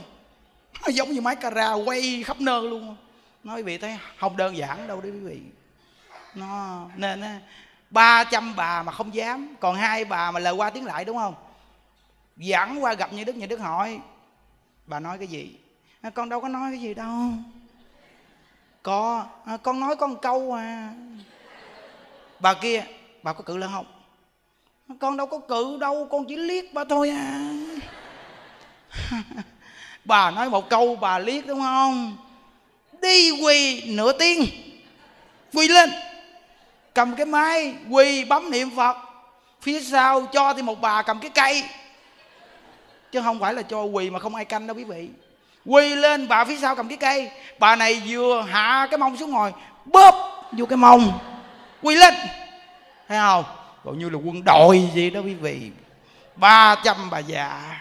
[0.83, 2.97] Nó giống như máy camera quay khắp nơi luôn.
[3.45, 5.41] Nói quý vị thấy không đơn giản đâu đấy quý vị.
[6.35, 7.23] Nó nên
[7.95, 11.35] 300 bà mà không dám còn hai bà mà lời qua tiếng lại đúng không?
[12.37, 14.01] Dẫn qua gặp như đức như đức hỏi
[14.87, 15.57] bà nói cái gì?
[16.01, 17.31] À, con đâu có nói cái gì đâu.
[18.83, 20.93] Có à, con nói con câu à.
[22.41, 22.85] Bà kia
[23.23, 23.87] bà có cự lên không?
[24.89, 27.51] À, con đâu có cự đâu con chỉ liếc bà thôi à.
[30.05, 32.16] Bà nói một câu bà liếc đúng không?
[33.03, 34.45] Đi quỳ nửa tiếng
[35.53, 35.91] quỳ lên
[36.95, 38.97] cầm cái máy, quỳ, bấm niệm phật.
[39.62, 41.65] Phía sau cho thì một bà cầm cái cây.
[43.12, 45.09] Chứ không phải là cho quỳ mà không ai canh đâu, quý vị.
[45.66, 47.31] Quỳ lên, bà phía sau cầm cái cây.
[47.59, 49.53] Bà này vừa hạ cái mông xuống ngồi,
[49.85, 50.15] bóp
[50.53, 51.19] vô cái mông.
[51.83, 52.15] Quỳ lên.
[53.09, 53.45] Thấy không?
[53.85, 55.71] Gọi như là quân đội gì đó, quý vị.
[56.37, 57.81] Ba trăm bà già.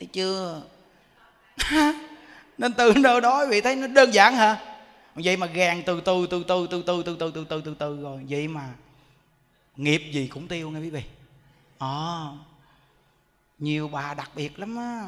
[0.00, 0.60] Thấy chưa?
[2.58, 4.56] Nên từ nơi đó, quý vị thấy nó đơn giản hả?
[5.24, 8.02] Vậy mà gàn từ từ từ từ từ từ từ từ từ từ từ từ
[8.02, 8.20] rồi.
[8.28, 8.68] Vậy mà
[9.76, 11.02] nghiệp gì cũng tiêu nghe quý vị.
[11.78, 12.16] À,
[13.58, 15.02] nhiều bà đặc biệt lắm á.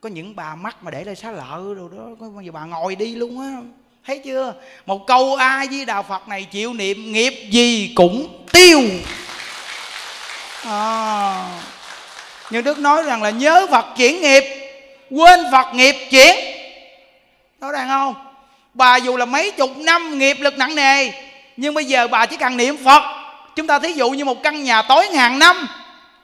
[0.00, 2.64] Có những bà mắt mà để lại xá lợ rồi đó có bao giờ bà
[2.64, 3.62] ngồi đi luôn á.
[4.06, 4.54] Thấy chưa?
[4.86, 8.80] Một câu a với đà phật này chịu niệm nghiệp gì cũng tiêu.
[10.64, 11.62] À,
[12.50, 14.44] như đức nói rằng là nhớ phật chuyển nghiệp
[15.10, 16.36] quên phật nghiệp chuyển.
[17.58, 18.29] Đó ràng không?
[18.74, 21.10] Bà dù là mấy chục năm nghiệp lực nặng nề,
[21.56, 23.02] nhưng bây giờ bà chỉ cần niệm phật.
[23.56, 25.68] Chúng ta thí dụ như một căn nhà tối ngàn năm,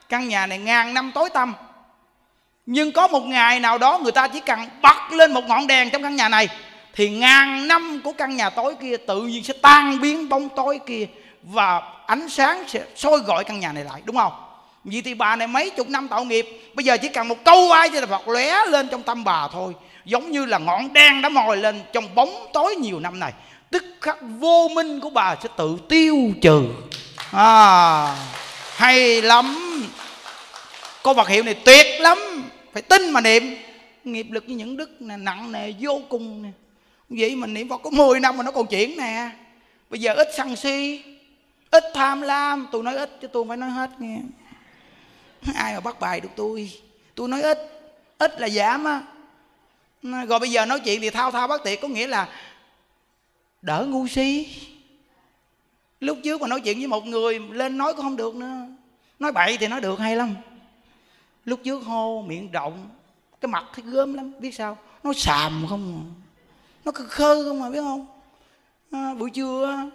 [0.09, 1.53] căn nhà này ngàn năm tối tăm.
[2.65, 5.89] Nhưng có một ngày nào đó người ta chỉ cần bật lên một ngọn đèn
[5.89, 6.47] trong căn nhà này,
[6.95, 10.79] thì ngàn năm của căn nhà tối kia tự nhiên sẽ tan biến bóng tối
[10.87, 11.07] kia
[11.43, 14.33] và ánh sáng sẽ soi gọi căn nhà này lại, đúng không?
[14.83, 17.71] Vì thì bà này mấy chục năm tạo nghiệp, bây giờ chỉ cần một câu
[17.71, 19.73] ai cho là phật lóe lên trong tâm bà thôi
[20.07, 23.33] giống như là ngọn đen đã mồi lên trong bóng tối nhiều năm này.
[23.71, 26.63] Tức khắc vô minh của bà sẽ tự tiêu trừ.
[27.31, 28.15] À
[28.75, 29.55] hay lắm.
[31.03, 32.17] Câu vật hiệu này tuyệt lắm.
[32.73, 33.43] Phải tin mà niệm.
[34.03, 36.49] Nghiệp lực như những đức này, nặng nề vô cùng nè.
[37.09, 39.29] Vậy mà niệm phật có 10 năm mà nó còn chuyển nè.
[39.89, 41.03] Bây giờ ít sân si
[41.71, 42.67] ít tham lam.
[42.71, 44.17] Tôi nói ít chứ tôi phải nói hết nghe.
[45.55, 46.71] Ai mà bắt bài được tôi?
[47.15, 47.57] Tôi nói ít.
[48.17, 49.01] Ít là giảm á
[50.03, 52.29] rồi bây giờ nói chuyện thì thao thao bất tiệt có nghĩa là
[53.61, 54.47] đỡ ngu si.
[55.99, 58.67] Lúc trước mà nói chuyện với một người lên nói cũng không được nữa.
[59.19, 60.35] Nói bậy thì nói được hay lắm.
[61.45, 62.89] Lúc trước hô miệng rộng
[63.41, 64.77] cái mặt thấy gớm lắm biết sao?
[65.03, 66.05] Nó xàm không à.
[66.85, 68.05] nó khơ khơ không mà biết không?
[68.91, 69.89] À, buổi trưa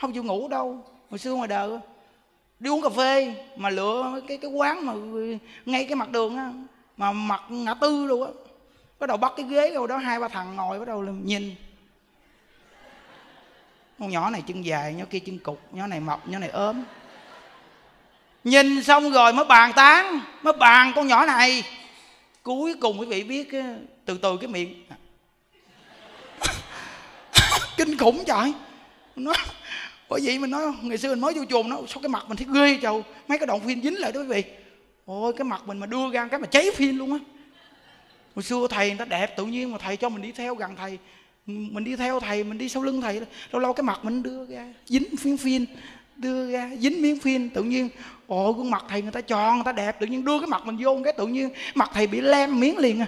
[0.00, 0.84] không chịu ngủ đâu.
[1.10, 1.78] Hồi xưa ngoài đời
[2.60, 4.92] đi uống cà phê mà lựa cái cái quán mà
[5.66, 6.52] ngay cái mặt đường á
[6.96, 8.30] mà mặt ngã tư luôn á
[8.98, 11.54] bắt đầu bắt cái ghế rồi đó, hai ba thằng ngồi bắt đầu nhìn.
[13.98, 16.84] Con nhỏ này chân dài, nhỏ kia chân cục, nhỏ này mập, nhỏ này ốm.
[18.44, 21.62] Nhìn xong rồi mới bàn tán, mới bàn con nhỏ này.
[22.42, 24.86] Cuối cùng quý vị biết ờ, từ từ cái miệng.
[27.76, 28.52] Kinh khủng trời.
[29.16, 29.32] Nó
[30.08, 32.36] bởi vậy mình nói ngày xưa mình mới vô chùa nó, sao cái mặt mình
[32.36, 34.44] thấy ghê trời mấy cái đoạn phim dính lại đó quý vị.
[35.06, 37.18] Ôi, cái mặt mình mà đưa ra cái mà cháy phim luôn á
[38.34, 40.76] hồi xưa thầy người ta đẹp, tự nhiên mà thầy cho mình đi theo gần
[40.76, 40.98] thầy.
[41.46, 44.46] Mình đi theo thầy, mình đi sau lưng thầy lâu lâu cái mặt mình đưa
[44.46, 45.66] ra, dính phiên phiên
[46.16, 47.88] đưa ra, dính miếng phim tự nhiên,
[48.26, 50.00] ồ, gương mặt thầy người ta tròn, người ta đẹp.
[50.00, 52.78] Tự nhiên đưa cái mặt mình vô cái, tự nhiên mặt thầy bị lem miếng
[52.78, 53.06] liền à.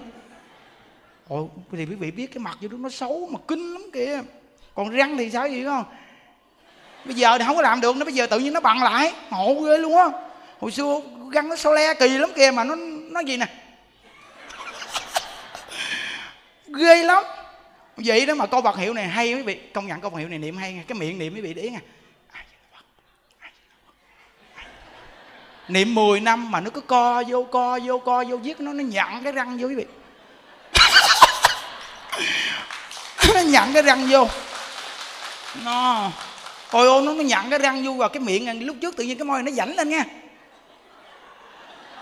[1.28, 4.22] Ồ thì quý vị biết cái mặt vô đó nó xấu mà kinh lắm kìa.
[4.74, 5.84] Còn răng thì sao vậy không?
[7.04, 9.12] Bây giờ thì không có làm được nó bây giờ tự nhiên nó bằng lại.
[9.30, 10.08] Ngộ ghê luôn á.
[10.60, 11.00] Hồi xưa
[11.32, 12.76] răng nó sao le kỳ lắm kìa mà nó
[13.10, 13.46] nó gì nè?
[16.78, 17.24] Ghê lắm.
[17.96, 19.60] Vậy đó mà câu vật hiệu này hay quý vị.
[19.74, 20.82] Công nhận câu vật hiệu này niệm hay nha.
[20.88, 21.80] Cái miệng niệm quý vị để ý nha.
[25.68, 28.82] Niệm 10 năm mà nó cứ co vô co vô co vô, viết nó nó
[28.82, 29.84] nhận cái răng vô quý vị.
[33.34, 34.28] Nó nhận cái răng vô.
[35.64, 36.10] Nó,
[36.70, 39.18] ôi ôi, nó nó nhận cái răng vô vào cái miệng lúc trước tự nhiên
[39.18, 40.04] cái môi nó dảnh lên nha.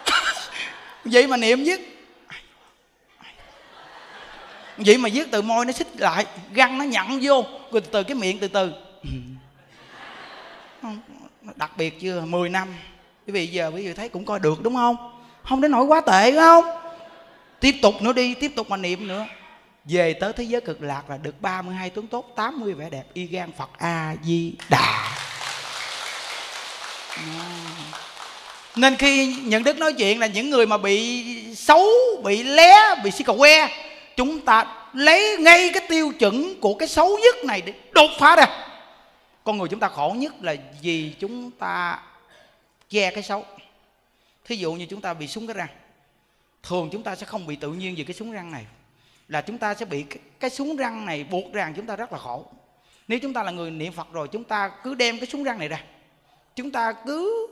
[1.05, 1.98] Vậy mà niệm viết
[4.79, 8.03] vậy mà viết từ môi nó xích lại răng nó nhặn vô rồi từ, từ
[8.03, 8.73] cái miệng từ từ.
[11.57, 12.75] Đặc biệt chưa 10 năm.
[13.27, 14.97] Quý vị giờ quý vị thấy cũng coi được đúng không?
[15.43, 16.65] Không đến nỗi quá tệ đúng không?
[17.61, 19.27] Tiếp tục nữa đi tiếp tục mà niệm nữa.
[19.85, 23.27] Về tới thế giới cực lạc là được 32 tướng tốt 80 vẻ đẹp y
[23.27, 25.15] gan Phật A Di Đà.
[28.77, 31.25] Nên khi nhận đức nói chuyện là những người mà bị
[31.55, 31.87] xấu
[32.25, 33.69] bị lé bị si cầu que
[34.19, 38.37] chúng ta lấy ngay cái tiêu chuẩn của cái xấu nhất này để đột phá
[38.37, 38.47] ra.
[39.45, 42.03] Con người chúng ta khổ nhất là vì chúng ta
[42.89, 43.45] che cái xấu.
[44.45, 45.69] Thí dụ như chúng ta bị súng cái răng
[46.63, 48.67] thường chúng ta sẽ không bị tự nhiên vì cái súng răng này
[49.29, 52.13] là chúng ta sẽ bị cái, cái súng răng này buộc rằng chúng ta rất
[52.13, 52.47] là khổ.
[53.09, 55.59] Nếu chúng ta là người niệm phật rồi chúng ta cứ đem cái súng răng
[55.59, 55.83] này ra.
[56.57, 57.47] Chúng ta cứ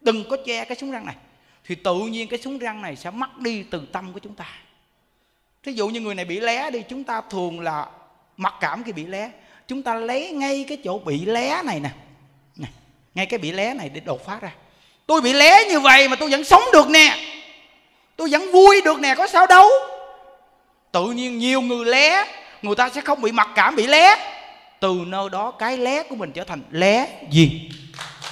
[0.00, 1.16] đừng có che cái súng răng này.
[1.64, 4.46] Thì tự nhiên cái súng răng này sẽ mất đi từ tâm của chúng ta
[5.62, 7.86] thí dụ như người này bị lé đi, chúng ta thường là
[8.36, 9.30] mặc cảm khi bị lé.
[9.68, 11.90] Chúng ta lấy ngay cái chỗ bị lé này nè.
[13.14, 14.50] Ngay cái bị lé này để đột phá ra.
[15.06, 17.16] Tôi bị lé như vậy mà tôi vẫn sống được nè.
[18.16, 19.68] Tôi vẫn vui được nè, có sao đâu.
[20.92, 22.24] Tự nhiên nhiều người lé,
[22.62, 24.16] người ta sẽ không bị mặc cảm bị lé.
[24.80, 27.70] Từ nơi đó cái lé của mình trở thành lé gì?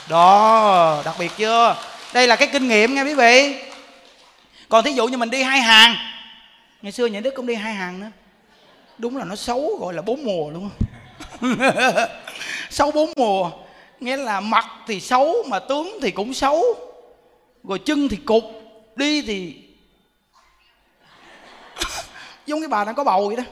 [0.08, 1.76] Đó, đặc biệt chưa?
[2.12, 3.54] Đây là cái kinh nghiệm nghe quý vị.
[4.68, 5.96] Còn thí dụ như mình đi hai hàng
[6.82, 8.10] ngày xưa nhà đức cũng đi hai hàng nữa
[8.98, 10.70] đúng là nó xấu gọi là bốn mùa luôn.
[12.70, 13.50] Xấu bốn mùa
[14.00, 16.62] nghĩa là mặt thì xấu mà tướng thì cũng xấu
[17.64, 18.44] rồi chân thì cục
[18.96, 19.56] đi thì
[22.46, 23.42] giống cái bà đang có bầu vậy đó.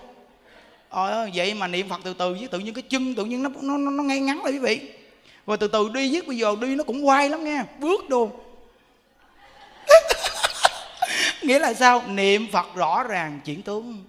[0.89, 3.51] Ờ, vậy mà niệm phật từ từ với tự nhiên cái chân tự nhiên nó
[3.63, 4.81] nó nó ngay ngắn lại quý vị.
[5.47, 8.31] Rồi từ từ đi viết bây giờ đi nó cũng quay lắm nghe bước đồ.
[11.49, 12.03] nghĩa là sao?
[12.09, 14.05] Niệm phật rõ ràng chuyển tướng.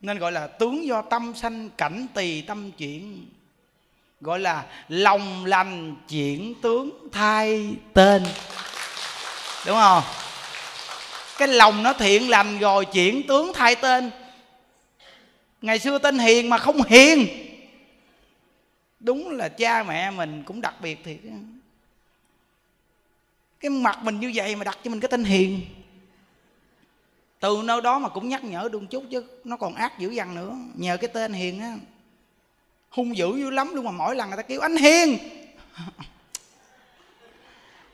[0.00, 3.26] Nên gọi là tướng do tâm sanh, cảnh tỳ tâm chuyển.
[4.20, 8.22] Gọi là lòng lành chuyển tướng, thay tên.
[9.66, 10.02] Đúng không?
[11.38, 14.10] Cái lòng nó thiện lành rồi chuyển tướng, thay tên.
[15.62, 17.26] Ngày xưa tên hiền mà không hiền.
[19.00, 21.18] Đúng là cha mẹ mình cũng đặc biệt thiệt
[23.60, 25.60] cái mặt mình như vậy mà đặt cho mình cái tên hiền
[27.40, 30.34] từ nơi đó mà cũng nhắc nhở đương chút chứ nó còn ác dữ dằn
[30.34, 30.56] nữa.
[30.74, 31.76] Nhờ cái tên hiền á
[32.90, 35.18] hung dữ dữ lắm luôn mà mỗi lần người ta kêu anh hiền!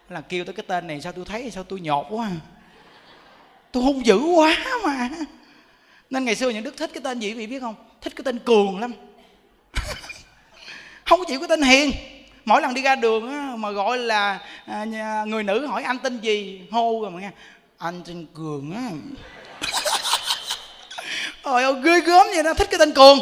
[0.09, 2.37] Là kêu tới cái tên này sao tôi thấy sao tôi nhột quá à?
[3.73, 5.09] tôi hung dữ quá mà.
[6.11, 7.75] Nên ngày xưa những đức thích cái tên gì vị biết không?
[8.01, 8.93] Thích cái tên cường lắm.
[11.05, 11.91] Không có chịu cái tên hiền.
[12.45, 16.19] Mỗi lần đi ra đường á, mà gọi là à, người nữ hỏi anh tên
[16.19, 17.31] gì hô rồi mà nghe
[17.79, 18.91] anh tên cường á.
[21.43, 23.19] Ôi ơi, ghê gớm vậy đó thích cái tên cường.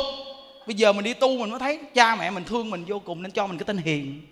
[0.66, 3.22] Bây giờ mình đi tu mình mới thấy cha mẹ mình thương mình vô cùng
[3.22, 4.26] nên cho mình cái tên hiền.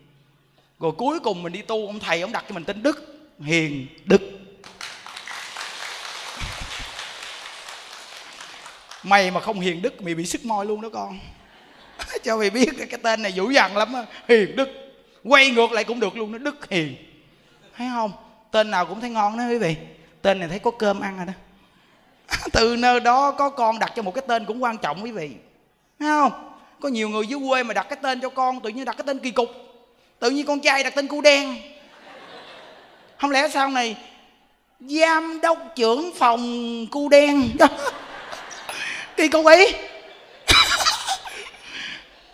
[0.80, 3.24] Rồi cuối cùng mình đi tu, ông thầy ông đặt cho mình tên đức.
[3.40, 4.20] Hiền, đức.
[9.02, 11.18] Mày mà không hiền, đức, mày bị sức môi luôn đó con.
[12.24, 14.04] Cho mày biết cái tên này dữ dằn lắm đó.
[14.28, 14.68] hiền, đức.
[15.24, 16.96] Quay ngược lại cũng được luôn nó đức, hiền.
[17.76, 18.12] Thấy không?
[18.50, 19.76] Tên nào cũng thấy ngon đó quý vị
[20.22, 21.32] tên này thấy có cơm ăn rồi đó.
[22.52, 25.30] Từ nơi đó có con đặt cho một cái tên cũng quan trọng quý vị.
[25.98, 26.32] Thấy không?
[26.80, 29.04] Có nhiều người dưới quê mà đặt cái tên cho con, tự nhiên đặt cái
[29.06, 29.48] tên kỳ cục.
[30.18, 31.56] Tự nhiên con trai đặt tên cu đen.
[33.18, 33.96] Không lẽ sau này
[34.80, 37.48] giám đốc trưởng phòng cu đen
[39.16, 39.74] kỳ cục ấy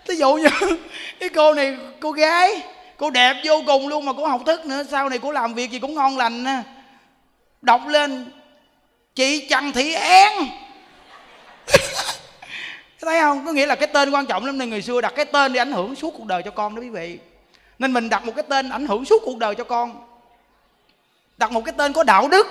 [0.08, 0.48] ví dụ như
[1.20, 2.62] cái cô này cô gái,
[2.96, 4.82] cô đẹp vô cùng luôn mà cô học thức nữa.
[4.90, 6.62] Sau này cô làm việc gì cũng ngon lành nè
[7.62, 8.30] đọc lên
[9.14, 10.32] chị trần thị én
[13.00, 13.46] thấy không?
[13.46, 15.58] Có nghĩa là cái tên quan trọng lắm nên người xưa đặt cái tên để
[15.58, 17.18] ảnh hưởng suốt cuộc đời cho con đó quý vị.
[17.78, 20.08] Nên mình đặt một cái tên ảnh hưởng suốt cuộc đời cho con.
[21.36, 22.46] Đặt một cái tên có đạo đức.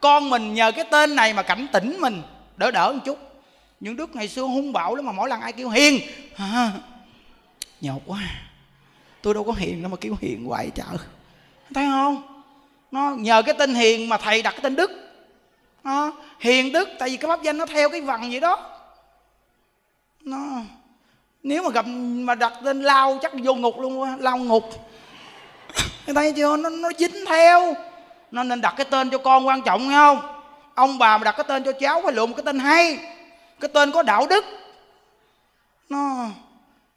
[0.00, 2.22] Con mình nhờ cái tên này mà cảnh tỉnh mình
[2.56, 3.18] đỡ đỡ một chút.
[3.80, 6.00] Những đức ngày xưa hung bạo lắm mà mỗi lần ai kêu hiền.
[6.36, 6.72] À,
[7.80, 8.20] nhột quá.
[9.22, 10.84] Tôi đâu có hiền đâu mà kêu hiền hoài chợ
[11.74, 12.33] thấy không
[12.94, 14.90] nó nhờ cái tên hiền mà thầy đặt cái tên đức.
[15.84, 18.70] Nó, hiền đức, tại vì cái pháp danh nó theo cái vần vậy đó.
[20.20, 20.38] Nó,
[21.42, 24.64] nếu mà gặp, mà đặt tên lao chắc vô ngục luôn quá lao ngục.
[26.14, 26.56] Thấy chưa?
[26.56, 27.74] Nó nó dính theo.
[28.30, 30.20] Nó nên đặt cái tên cho con quan trọng nghe không?
[30.74, 32.98] Ông bà mà đặt cái tên cho cháu phải lựa một cái tên hay.
[33.60, 34.44] Cái tên có đạo đức.
[35.88, 36.26] Nó,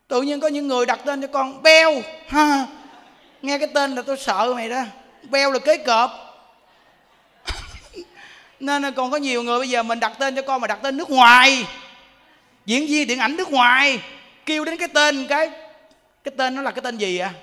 [0.08, 1.94] tự nhiên có những người đặt tên cho con beo.
[2.28, 2.66] Ha.
[3.42, 4.84] Nghe cái tên là tôi sợ mày đó
[5.32, 6.12] beo là kế cọp.
[8.60, 10.80] Nên là còn có nhiều người bây giờ mình đặt tên cho con mà đặt
[10.82, 11.66] tên nước ngoài.
[12.66, 14.02] Diễn viên điện ảnh nước ngoài.
[14.46, 15.50] Kêu đến cái tên cái
[16.24, 17.34] cái tên nó là cái tên gì à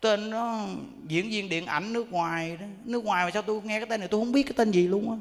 [0.00, 0.58] tên nó,
[1.08, 2.66] diễn viên điện ảnh nước ngoài đó.
[2.84, 4.88] Nước ngoài mà sao tôi nghe cái tên này tôi không biết cái tên gì
[4.88, 5.16] luôn á.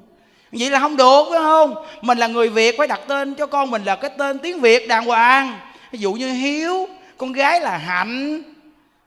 [0.51, 1.75] Vậy là không được, phải không?
[2.01, 4.87] Mình là người việt, phải đặt tên cho con mình là cái tên tiếng việt
[4.87, 5.59] đàng hoàng.
[5.91, 6.87] Ví dụ như hiếu,
[7.17, 8.43] con gái là hạnh.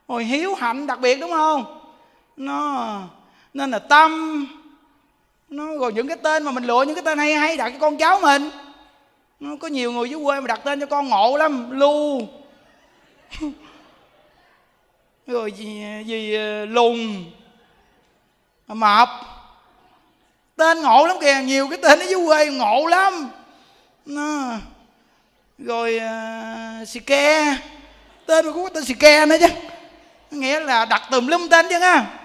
[0.08, 1.77] Rồi hiếu, hạnh, đặc biệt đúng không?
[2.38, 3.00] Nó
[3.54, 4.46] nên là tâm.
[5.48, 7.78] Nó rồi những cái tên mà mình lựa những cái tên hay hay đặt cho
[7.80, 8.50] con cháu mình.
[9.40, 12.20] Nó có nhiều người dưới quê mà đặt tên cho con ngộ lắm lu.
[15.26, 17.24] Rồi gì gì ờ, lùn
[18.66, 19.08] mập.
[20.56, 23.30] Tên ngộ lắm kìa nhiều cái tên ở dưới quê ngộ lắm.
[24.06, 24.52] Nó
[25.58, 26.00] rồi
[26.82, 27.56] uh, xì ke.
[28.26, 29.48] Tên mà cũng có tên xì ke nữa chứ.
[30.30, 32.17] Nghĩa là đặt tùm lum tên chứ á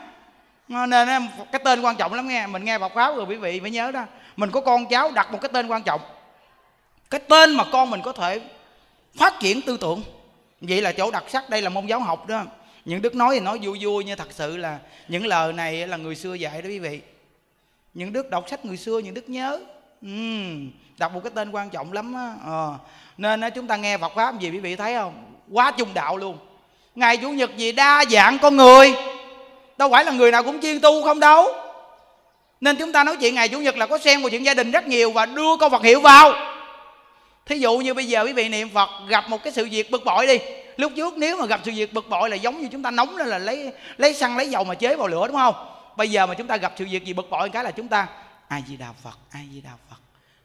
[0.67, 2.47] nên cái tên quan trọng lắm nghe.
[2.47, 4.05] Mình nghe bọc pháo rồi quý vị phải nhớ đó.
[4.37, 6.01] Mình có con cháu đặt một cái tên quan trọng.
[7.09, 8.41] Cái tên mà con mình có thể
[9.15, 10.03] phát triển tư tưởng.
[10.61, 12.43] Vậy là chỗ đặc sắc đây là môn giáo học đó.
[12.85, 15.97] Những đức nói thì nói vui vui nhưng thật sự là những lời này là
[15.97, 17.01] người xưa dạy đó quý vị.
[17.93, 19.59] Những đức đọc sách người xưa những đức nhớ.
[20.05, 22.35] Uhm, đọc một cái tên quan trọng lắm á.
[22.45, 22.73] Ờ.
[23.17, 25.33] nên á, chúng ta nghe Phật pháp gì quý vị thấy không?
[25.51, 26.37] Quá trung đạo luôn.
[26.95, 28.93] Ngày chủ nhật gì đa dạng con người
[29.83, 31.47] đâu phải là người nào cũng chuyên tu không đâu.
[32.61, 34.71] Nên chúng ta nói chuyện ngày chủ nhật là có xen vào chuyện gia đình
[34.71, 36.33] rất nhiều và đưa câu Phật hiệu vào.
[37.45, 40.05] Thí dụ như bây giờ quý vị niệm Phật gặp một cái sự việc bực
[40.05, 40.39] bội đi.
[40.77, 43.17] Lúc trước nếu mà gặp sự việc bực bội là giống như chúng ta nóng
[43.17, 45.55] lên là lấy lấy xăng, lấy dầu mà chế vào lửa, đúng không?
[45.97, 48.07] Bây giờ mà chúng ta gặp sự việc gì bực bội cái là chúng ta
[48.47, 49.97] ai di đà phật ai di đà phật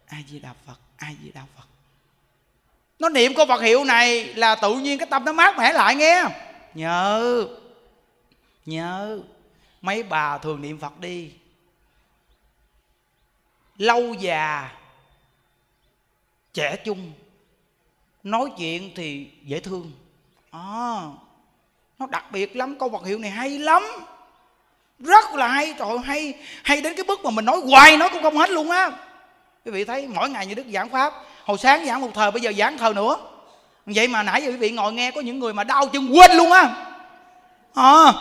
[0.08, 1.64] ai di đà phật ai di đà phật.
[2.98, 5.94] Nó niệm câu Phật hiệu này là tự nhiên cái tâm nó mát mẻ lại
[5.94, 6.24] nghe.
[6.74, 7.46] Nhớ
[8.68, 9.18] nhớ
[9.82, 11.30] mấy bà thường niệm Phật đi.
[13.76, 14.70] Lâu già
[16.54, 17.12] trẻ chung
[18.22, 19.92] nói chuyện thì dễ thương.
[20.50, 21.00] À,
[21.98, 23.82] nó đặc biệt lắm câu vật hiệu này hay lắm.
[24.98, 26.34] Rất là hay trời hay
[26.64, 28.90] hay đến cái bước mà mình nói hoài nói cũng không hết luôn á.
[29.64, 31.14] Quý vị thấy mỗi ngày như đức giảng pháp
[31.44, 33.16] hồi sáng giảng một thời bây giờ giảng thời nữa.
[33.86, 36.30] Vậy mà nãy giờ quý vị ngồi nghe có những người mà đau chân quên
[36.30, 36.94] luôn á.
[37.74, 38.12] À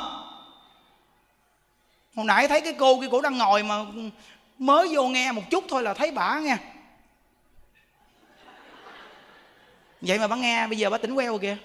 [2.18, 3.76] hồi nãy thấy cái cô kia cổ đang ngồi mà
[4.58, 6.58] mới vô nghe một chút thôi là thấy bả nghe.
[10.02, 11.58] Vậy mà bả nghe, bây giờ bả tỉnh queo rồi kìa.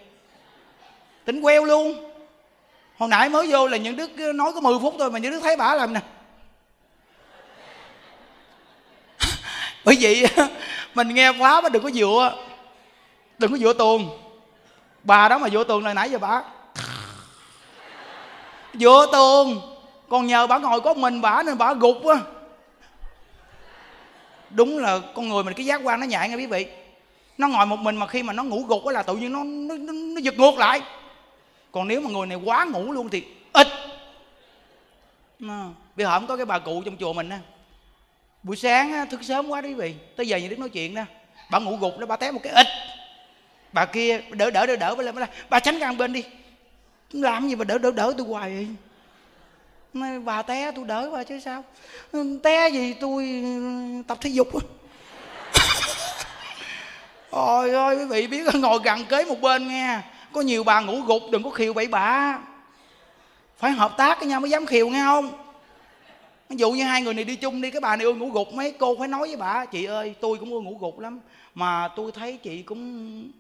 [1.25, 2.13] Tỉnh queo luôn.
[2.99, 5.41] Hồi nãy mới vô là những đứa nói có 10 phút thôi mà những đứa
[5.41, 6.01] thấy bả làm nè.
[9.85, 10.27] Bởi vậy
[10.95, 12.37] mình nghe quá mà đừng có dựa.
[13.39, 14.19] Đừng có dựa tuồng
[15.05, 16.43] bà đó mà dựa tuồng là nãy giờ bà.
[18.75, 19.72] Dựa tuồng
[20.13, 22.17] còn nhờ bà ngồi có mình bà nên bà gục á
[24.51, 26.67] đúng là con người mình cái giác quan nó nhạy nghe quý vị.
[27.39, 29.45] Nó ngồi một mình mà khi mà nó ngủ gục á là tự nhiên nó
[29.45, 30.81] nó, nó, nó giật ngược lại.
[31.71, 33.67] Còn nếu mà người này quá ngủ luôn thì ít
[35.97, 37.39] bây giờ không có cái bà cụ trong chùa mình á.
[38.43, 39.95] Buổi sáng á, thức sớm quá đó quý vị.
[40.17, 41.03] Tới giờ như đức nói chuyện đó.
[41.51, 42.67] Bà ngủ gục đó bà té một cái ít
[43.73, 46.25] bà kia đỡ đỡ đỡ đỡ bà lên bà, bà tránh ra bên đi.
[47.13, 48.67] Làm gì mà đỡ đỡ đỡ tôi hoài vậy?
[49.95, 51.65] Nói, bà té tôi đỡ bà chứ sao?
[52.43, 54.49] Té gì tôi ừ, tập thể dục
[57.31, 60.01] ôi ơi quý vị biết ngồi gần kế một bên nghe.
[60.33, 62.39] Có nhiều bà ngủ gục đừng có khiều bậy bạ.
[63.57, 65.33] Phải hợp tác với nhau mới dám khiều nghe không?
[66.49, 68.53] Ví dụ như hai người này đi chung đi cái bà này ưa ngủ gục
[68.53, 71.21] mấy cô phải nói với bà chị ơi tôi cũng ưa ngủ gục lắm
[71.55, 73.31] mà tôi thấy chị cũng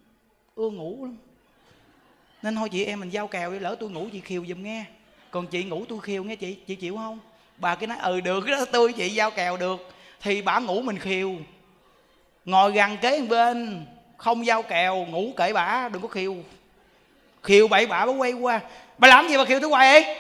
[0.54, 1.16] ưa ngủ lắm.
[2.42, 4.84] Nên thôi chị em mình giao kèo đi lỡ tôi ngủ chị khiều giùm nghe
[5.32, 7.18] còn chị ngủ tôi khiêu nghe chị chị chịu không?
[7.56, 9.88] Bà cái nói ừ được đó tôi chị giao kèo được.
[10.22, 11.32] Thì bà ngủ mình khiêu.
[12.44, 13.86] Ngồi gần kế bên,
[14.16, 16.36] không giao kèo, ngủ kệ bà, đừng có khiêu.
[17.42, 18.60] Khiêu bậy bạ bà quay qua.
[18.98, 20.16] Bà làm gì bà khiêu tôi hoài vậy?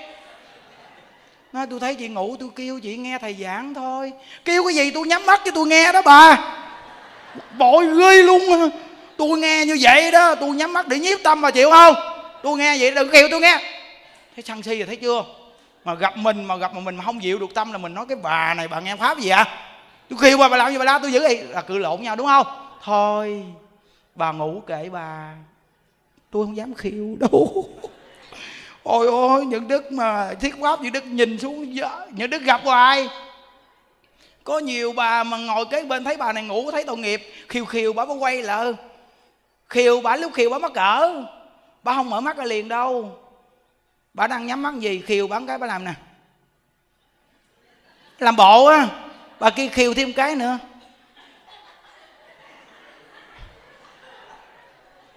[1.52, 4.12] Nói, tôi thấy chị ngủ, tôi kêu chị nghe thầy giảng thôi.
[4.44, 6.54] Kêu cái gì tôi nhắm mắt cho tôi nghe đó bà.
[7.58, 8.70] Bội ghê luôn
[9.16, 11.94] tôi nghe như vậy đó, tôi nhắm mắt để nhiếp tâm mà chịu không?
[12.42, 13.81] Tôi nghe vậy, đừng kêu tôi nghe
[14.34, 15.24] thấy sân si rồi thấy chưa?
[15.84, 18.06] Mà gặp mình, mà gặp mà mình mà không dịu được tâm là mình nói,
[18.08, 19.72] cái bà này bà nghe pháp gì ạ à?
[20.08, 22.16] tôi kêu bà bà làm gì bà la, tôi giữ gì là cự lộn nhau,
[22.16, 22.46] đúng không?
[22.82, 23.44] Thôi,
[24.14, 25.34] bà ngủ kệ bà.
[26.30, 27.68] Tôi không dám khiêu đâu.
[28.82, 31.74] Ôi ôi, những đức mà thiết pháp, những đức nhìn xuống
[32.10, 33.08] những đức gặp hoài.
[34.44, 37.22] Có nhiều bà mà ngồi kế bên thấy bà này ngủ, thấy tội nghiệp.
[37.48, 38.72] Khiêu khiêu bà mới quay lại.
[39.68, 41.22] Khiêu bà, lúc khiêu bà mắc cỡ.
[41.82, 43.21] Bà không mở mắt ra liền đâu
[44.14, 45.02] bà đang nhắm mắt gì?
[45.06, 45.92] Khiêu bắn cái, bà làm nè.
[48.18, 48.86] Làm bộ á.
[49.40, 50.58] Bà kia khiêu thêm cái nữa.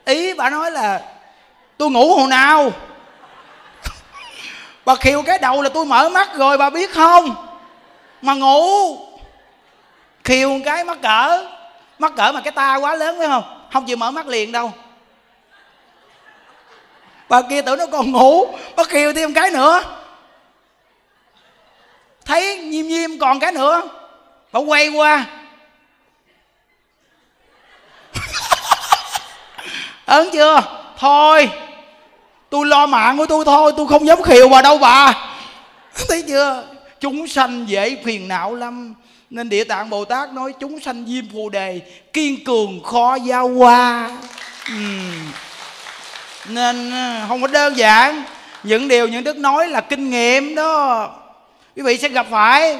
[0.06, 1.16] Ý bà nói là,
[1.78, 2.72] tôi ngủ hồi nào?
[4.86, 7.48] Bà khiêu cái đầu là tôi mở mắt rồi, bà biết không?
[8.22, 8.98] Mà ngủ.
[10.24, 11.48] Khiêu cái, mắc cỡ.
[12.00, 13.68] Mắc cỡ mà cái ta quá lớn phải không?
[13.74, 14.72] Không chịu mở mắt liền đâu
[17.30, 19.84] bà kia tưởng nó còn ngủ, bà kêu thêm cái nữa.
[22.26, 23.82] Thấy nhiêm nhiêm còn cái nữa,
[24.52, 25.26] bà quay qua.
[30.06, 30.62] Ớn chưa?
[30.98, 31.50] Thôi,
[32.50, 35.14] tôi lo mạng của tôi thôi, tôi không dám khiều bà đâu bà.
[36.08, 36.64] Thấy chưa?
[37.00, 38.94] Chúng sanh dễ phiền não lắm,
[39.30, 41.82] nên địa tạng bồ tát nói chúng sanh diêm phù đề,
[42.14, 44.12] kiên cường khó giao qua
[44.72, 45.32] uhm
[46.50, 48.24] nên ờ, không có đơn giản.
[48.64, 51.10] Những điều những đức nói là kinh nghiệm đó.
[51.76, 52.78] Quý vị sẽ gặp phải.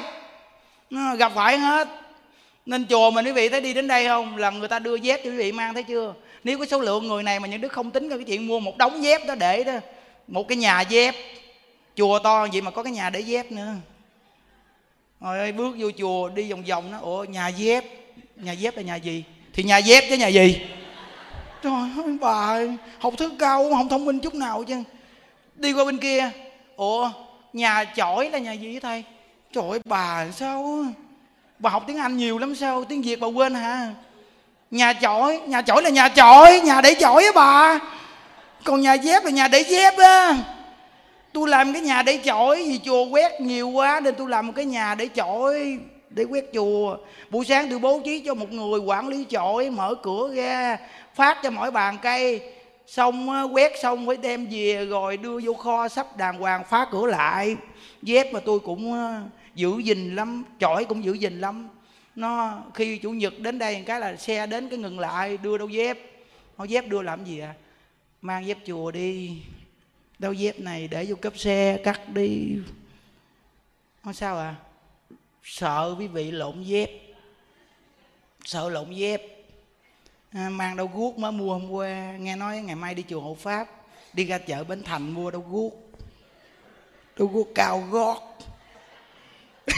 [0.90, 1.88] Ờ, gặp phải hết.
[2.66, 4.36] Nên chùa mình quý vị thấy đi đến đây không?
[4.36, 6.14] Là người ta đưa dép cho quý vị mang, thấy chưa?
[6.44, 8.76] Nếu cái số lượng người này mà những đứa không tính cái chuyện mua một
[8.78, 9.72] đống dép đó để đó,
[10.28, 11.14] một cái nhà dép,
[11.96, 13.72] chùa to vậy mà có cái nhà để dép nữa.
[15.20, 17.84] Rồi bước vô chùa đi vòng vòng nó ủa, nhà dép
[18.36, 19.24] nhà dép là nhà gì?
[19.52, 20.60] Thì nhà dép chứ nhà gì?
[21.66, 22.58] Trời ơi, bà,
[22.98, 24.76] học thức cao không thông minh chút nào chứ.
[25.54, 26.30] Đi qua bên kia.
[26.76, 27.10] Ủa,
[27.52, 29.04] nhà chổi là nhà gì thầy?
[29.52, 30.84] Trời ơi, bà, sao
[31.58, 33.88] bà học tiếng anh nhiều lắm, sao tiếng việt bà quên hả?
[34.70, 37.80] Nhà chổi nhà chổi là nhà chổi, nhà để chổi á bà.
[38.64, 40.36] Còn nhà dép là nhà để dép á.
[41.32, 44.52] Tôi làm cái nhà để chổi vì chùa quét nhiều quá nên tôi làm một
[44.56, 45.78] cái nhà để chổi
[46.16, 46.96] để quét chùa.
[47.30, 50.78] Buổi sáng tôi bố trí cho một người quản lý chổi mở cửa ra,
[51.14, 52.52] phát cho mỗi bàn cây.
[52.86, 57.06] Xong quét xong phải đem về rồi đưa vô kho sắp đàng hoàng, phá cửa
[57.06, 57.56] lại.
[58.02, 58.94] Dép mà tôi cũng
[59.54, 61.68] giữ gìn lắm chổi cũng giữ gìn lắm.
[62.14, 65.68] Nó, khi chủ nhật đến đây cái là xe đến cái ngừng lại, đưa đâu
[65.68, 65.98] dép.
[66.58, 67.54] Nó dép đưa làm gì à?
[68.22, 69.42] Mang dép chùa đi.
[70.18, 72.58] Đâu dép này để vô cấp xe, cắt đi.
[74.04, 74.54] Nó sao à?
[75.46, 76.90] Sợ quý vị lộn dép.
[78.44, 79.22] Sợ lộn dép.
[80.32, 83.34] À, mang đâu guốc mới mua hôm qua nghe nói ngày mai đi chùa hộ
[83.34, 83.68] pháp
[84.12, 85.72] đi ra chợ bến thành mua đâu guốc.
[87.18, 88.38] Đâu guốc cao gót.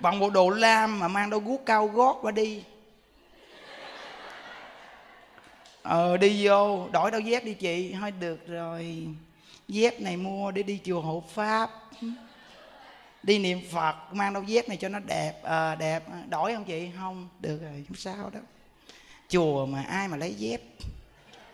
[0.00, 2.64] Bằng bộ đồ lam mà mang đôi guốc cao gót qua đi.
[5.82, 7.94] Ờ đi vô đổi đôi dép đi chị.
[8.00, 9.06] Thôi được rồi.
[9.68, 11.70] Dép này mua để đi chùa hộ pháp
[13.22, 16.90] đi niệm phật mang đôi dép này cho nó đẹp à, đẹp đổi không chị?
[16.98, 18.40] Không được rồi không sao đó
[19.28, 20.60] chùa mà ai mà lấy dép?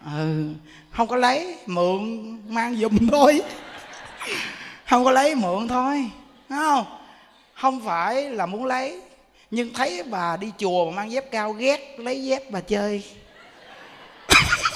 [0.07, 0.55] Ừ
[0.95, 3.43] không có lấy mượn mang giùm thôi.
[4.89, 6.11] Không có lấy mượn thôi
[6.49, 6.85] Đúng không?
[7.55, 9.01] Không phải là muốn lấy
[9.51, 13.05] nhưng thấy bà đi chùa mà mang dép cao ghét lấy dép bà chơi.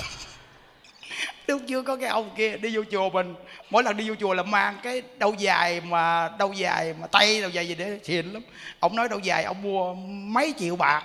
[1.48, 3.34] lúc chưa có cái ông kia đi vô chùa mình,
[3.70, 7.40] mỗi lần đi vô chùa là mang cái đầu dài mà đầu dài mà tay
[7.40, 8.42] đầu dài gì để xịn lắm.
[8.80, 11.02] Ông nói đầu dài ông mua mấy triệu bạc.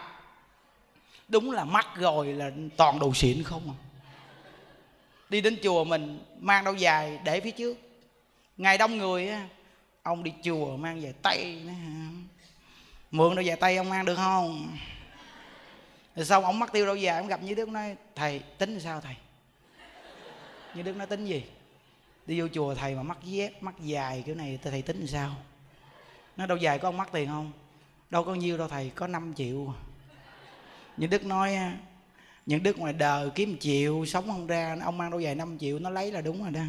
[1.27, 3.77] Đúng là mắc rồi là toàn đồ xịn không à.
[5.29, 7.77] Đi đến chùa mình, mang đầu dài để phía trước.
[8.57, 9.47] Ngày đông người á,
[10.03, 11.71] ông đi chùa mang về tay nữa
[13.11, 14.77] mượn đầu dài tay ông mang được không?
[16.15, 19.01] Rồi xong ông mắc tiêu đâu dài ông gặp như đức nói, thầy, tính sao
[19.01, 19.15] thầy?
[20.75, 21.43] Như đức nói tính gì?
[22.25, 25.35] Đi vô chùa thầy mà mắc dép, mắc dài kiểu này, thầy tính sao?
[26.37, 27.51] Nó đâu dài có ông mắc tiền không?
[28.09, 29.73] Đâu có nhiêu đâu thầy, có 5 triệu.
[30.97, 31.57] Những đức nói
[32.45, 35.79] những đức ngoài đời kiếm triệu sống không ra, ông mang đâu dài 5 triệu,
[35.79, 36.61] nó lấy là đúng rồi đó.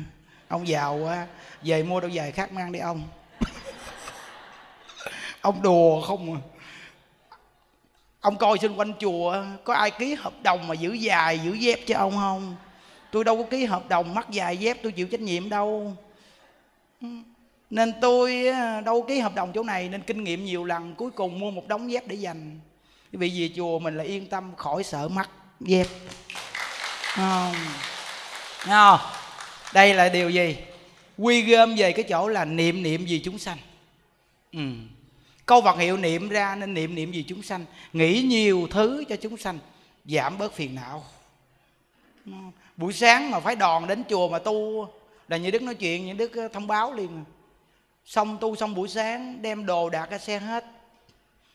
[0.49, 1.27] Ông giàu quá,
[1.63, 3.03] về mua đâu dài khác mang đi ông.
[5.41, 6.41] Ông đùa không à.
[8.21, 11.81] Ông coi xung quanh chùa, có ai ký hợp đồng mà giữ dài, giữ dép
[11.87, 12.57] cho ông không?
[13.15, 15.97] Tôi đâu có ký hợp đồng mắc dài dép, tôi chịu trách nhiệm đâu.
[17.71, 18.45] Nên tôi
[18.85, 21.69] đâu ký hợp đồng chỗ này, nên kinh nghiệm nhiều lần, cuối cùng mua một
[21.69, 22.61] đống dép để dành.
[23.13, 25.31] Vì về chùa mình là yên tâm khỏi sợ mắc
[25.61, 25.87] dép.
[27.03, 27.55] Không?
[28.59, 28.99] Không?
[29.75, 30.57] Đây là điều gì?
[31.19, 33.59] Quy gom về cái chỗ là niệm niệm gì chúng sanh.
[34.53, 34.61] Ừ.
[35.47, 37.65] câu vật hiệu niệm ra nên niệm niệm gì chúng sanh.
[37.93, 39.59] Nghĩ nhiều thứ cho chúng sanh,
[40.05, 41.05] giảm bớt phiền não
[42.77, 44.89] buổi sáng mà phải đòn đến chùa mà tu
[45.29, 47.25] là như đức nói chuyện, như đức ờ, thông báo liền.
[48.05, 50.65] Xong tu xong buổi sáng, đem đồ đạc ra xe hết.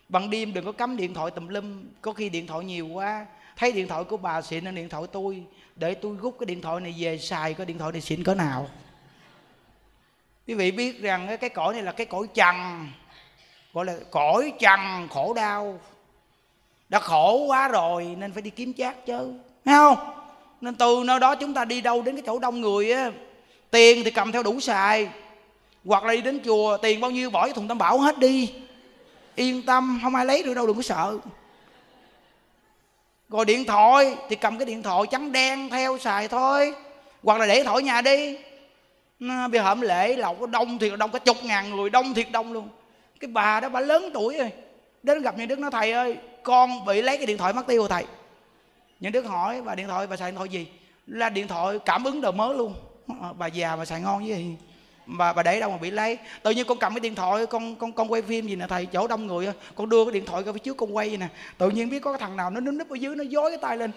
[0.10, 3.26] Bằng đêm đừng có cắm điện thoại tùm lum, có khi điện thoại nhiều quá,
[3.56, 5.44] thấy điện thoại của bà xịn hơn điện thoại tôi,
[5.76, 8.36] để tôi rút cái điện thoại này về, xài cái điện thoại này xịn cỡ
[8.36, 8.70] nào.
[10.48, 12.88] Quý vị biết rằng ờ, cái cõi này là cái cõi trần
[13.74, 15.80] gọi là cõi trần khổ đau.
[16.90, 19.34] Đã khổ quá rồi nên phải đi kiếm chát chứ,
[19.66, 20.19] thấy không?
[20.62, 23.12] Nên từ nơi đó chúng ta đi đâu đến cái chỗ đông người á,
[23.72, 25.10] tiền thì cầm theo đủ xài,
[25.86, 28.54] hoặc là đi đến chùa, tiền bao nhiêu bỏ cái thùng tam bảo hết đi.
[29.36, 31.18] Yên tâm, không ai lấy được đâu, đừng có sợ.
[33.30, 36.74] Rồi điện thoại thì cầm cái điện thoại trắng đen theo xài thôi,
[37.24, 38.38] hoặc là để thổi thoại nhà đi.
[39.20, 42.54] Bây giờ hổm lễ, lộc đông thiệt đông, cả chục ngàn người đông thiệt đông
[42.54, 42.70] luôn.
[43.20, 44.52] Cái bà đó bà lớn tuổi rồi,
[45.04, 47.82] đến gặp nhà đức nói thầy ơi, con bị lấy cái điện thoại mất tiêu
[47.82, 48.06] rồi, thầy
[49.00, 50.68] những đứa hỏi, bà điện thoại, bà xài điện thoại gì?
[51.08, 52.74] Là điện thoại cảm ứng đời mới luôn.
[53.22, 54.56] Ờ, bà già mà xài ngon với gì
[55.18, 56.18] bà bà để đâu mà bị lấy.
[56.44, 58.86] Tự nhiên con cầm cái điện thoại, con con con quay phim gì nè, thầy,
[58.86, 61.28] chỗ đông người con đưa cái điện thoại ra phía trước con quay nè.
[61.58, 63.78] Tự nhiên biết có cái thằng nào nó núp ở dưới, nó dối cái tay
[63.78, 63.92] lên.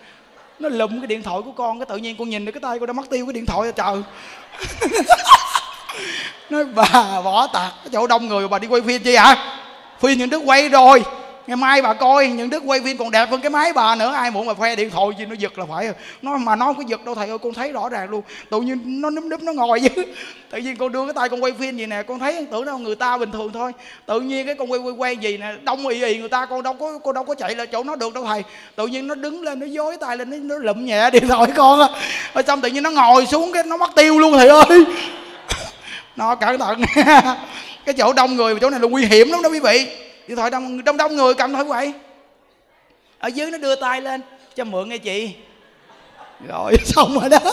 [0.58, 2.78] Nó lụm cái điện thoại của con cái, tự nhiên con nhìn được cái tay
[2.78, 4.02] con đã mất tiêu cái điện thoại trời.
[6.50, 9.24] Nói, bà, bỏ tạc cái chỗ đông người bà đi quay phim chi hả?
[9.24, 9.58] À?
[10.00, 11.02] phim những đứa quay rồi
[11.46, 14.12] ngày mai bà coi những đứa quay phim còn đẹp hơn cái máy bà nữa.
[14.12, 15.92] Ai muốn mà khoe điện thoại gì nó giật là phải.
[16.22, 18.22] Nó mà nó không có giật đâu thầy ơi con thấy rõ ràng luôn.
[18.50, 20.04] Tự nhiên nó núp núp nó ngồi chứ
[20.50, 22.78] tự nhiên con đưa cái tay con quay phim gì nè con thấy tưởng đâu
[22.78, 23.72] người ta bình thường thôi.
[24.06, 26.62] Tự nhiên cái con quay quay quay gì nè đông ì ì người ta con
[26.62, 28.42] đâu có con đâu có chạy là chỗ nó được đâu thầy.
[28.76, 31.50] Tự nhiên nó đứng lên nó dối tay lên nó, nó lụm nhẹ điện thoại
[31.56, 31.88] con á.
[32.34, 34.84] Rồi xong tự nhiên nó ngồi xuống cái nó mất tiêu luôn thầy ơi.
[36.16, 36.82] Nó cẩn thận.
[37.84, 39.86] Cái chỗ đông người chỗ này là nguy hiểm lắm đó quý vị
[40.26, 41.92] điện thoại đông đông đông người cầm thôi vậy
[43.22, 44.20] ở dưới nó đưa tay lên
[44.54, 45.34] cho mượn nghe chị.
[46.48, 47.52] Rồi xong rồi đó.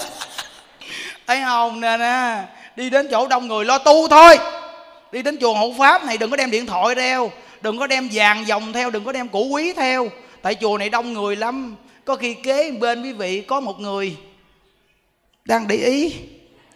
[1.27, 4.37] Thấy không nên á đi đến chỗ đông người lo tu thôi.
[5.11, 7.31] Đi đến chùa hộ pháp này đừng có đem điện thoại theo
[7.61, 10.07] đừng có đem vàng dòng theo đừng có đem củ quý theo.
[10.41, 11.75] Tại chùa này đông người lắm
[12.05, 14.15] có khi kế bên quý vị có một người
[15.45, 16.13] đang để ý.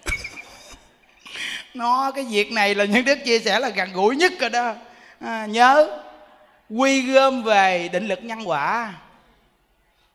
[1.73, 4.73] Nó cái việc này là những đức chia sẻ là gần gũi nhất rồi đó
[5.23, 5.99] à, nhớ
[6.69, 8.93] quy gom về định lực nhân quả.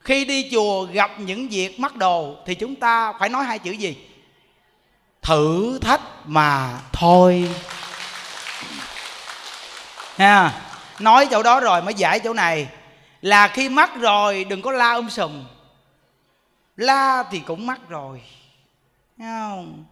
[0.00, 3.70] Khi đi chùa gặp những việc mắc đồ thì chúng ta phải nói hai chữ
[3.70, 3.96] gì?
[5.22, 7.54] Thử thách mà thôi.
[10.16, 10.52] Ha
[10.98, 12.68] nói chỗ đó rồi mới giải chỗ này.
[13.22, 15.44] Là khi mắc rồi đừng có la um sùm.
[16.76, 18.22] La thì cũng mắc rồi.
[19.18, 19.84] Thấy không?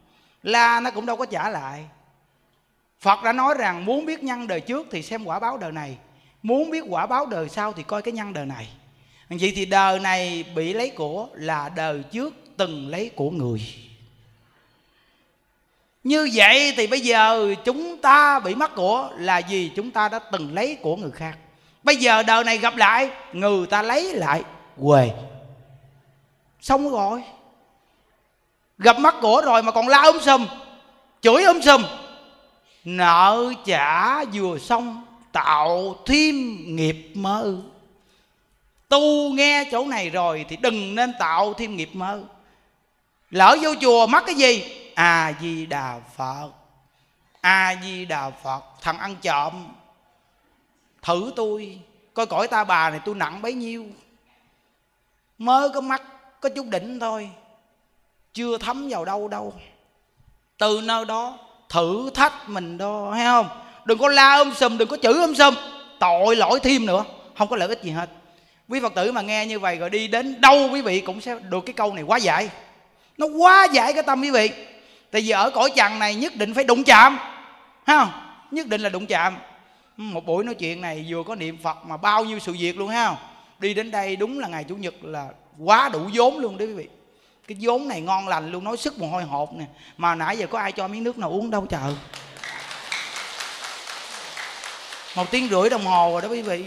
[0.43, 1.85] La nó cũng đâu có trả lại.
[3.07, 5.97] Phật đã nói rằng muốn biết nhân đời trước thì xem quả báo đời này,
[6.43, 8.69] Muốn biết quả báo đời sau thì coi cái nhân đời này.
[9.29, 13.61] Vậy thì đời này bị lấy của là đời trước từng lấy của người.
[16.05, 19.73] Như vậy thì bây giờ chúng ta bị mất của là gì?
[19.77, 21.39] Chúng ta đã từng lấy của người khác.
[21.83, 24.43] Bây giờ đời này gặp lại, người ta lấy lại
[24.83, 25.11] quề
[26.61, 27.23] Xong rồi.
[28.79, 30.47] Gặp mất của rồi mà còn la ôm sùm,
[31.21, 31.83] Chửi ôm sùm
[32.87, 37.57] nợ trả vừa xong, tạo thêm nghiệp mơ.
[38.89, 42.25] Tu nghe chỗ này rồi thì đừng nên tạo thêm nghiệp mơ.
[43.31, 44.65] Lỡ vô chùa mắc cái gì?
[44.95, 46.51] A di đà phật.
[47.41, 49.67] A di đà phật, thằng ăn trộm.
[51.03, 51.79] Thử tôi,
[52.15, 53.87] coi cõi ta bà này tôi nặng bấy nhiêu.
[55.39, 56.03] Mơ có mắt,
[56.41, 57.31] có chút đỉnh thôi.
[58.35, 59.55] Chưa thấm vào đâu đâu.
[60.59, 63.49] Từ nơi đó thử thách mình đó hay không?
[63.85, 65.55] Đừng có la um sùm, đừng có chửi um sùm.
[66.01, 67.05] Tội lỗi thêm nữa,
[67.39, 68.11] không có lợi ích gì hết.
[68.69, 71.39] Quý phật tử mà nghe như vậy rồi đi đến đâu quý vị cũng sẽ
[71.51, 72.51] được cái câu này quá giải.
[73.19, 74.51] Nó quá giải cái tâm quý vị.
[75.11, 77.19] Tại vì ở cõi trần này nhất định phải đụng chạm
[77.87, 78.11] ha không?
[78.51, 79.37] Nhất định là đụng chạm.
[79.97, 82.89] Một buổi nói chuyện này vừa có niệm phật mà bao nhiêu sự việc luôn
[82.89, 83.17] ha không?
[83.59, 85.29] Đi đến đây đúng là ngày chủ nhật là
[85.59, 86.89] quá đủ vốn luôn đấy quý vị
[87.47, 89.65] cái vốn này ngon lành luôn, nói sức mồ hôi hột nè.
[89.97, 91.95] Mà nãy giờ có ai cho miếng nước nào uống đâu chờ
[95.17, 96.65] một tiếng rưỡi đồng hồ rồi đó, quý vị.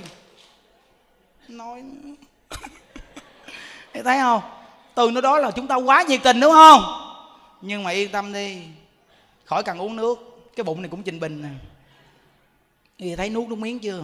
[1.47, 1.83] Nói
[4.03, 4.41] thấy không?
[4.95, 6.83] Từ nó đó là chúng ta quá nhiệt tình, đúng không?
[7.61, 8.61] Nhưng mà yên tâm đi.
[9.45, 11.49] Khỏi cần uống nước, cái bụng này cũng trình bình nè.
[12.97, 14.03] Thì thấy nuốt nước miếng chưa?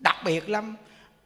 [0.00, 0.76] Đặc biệt lắm.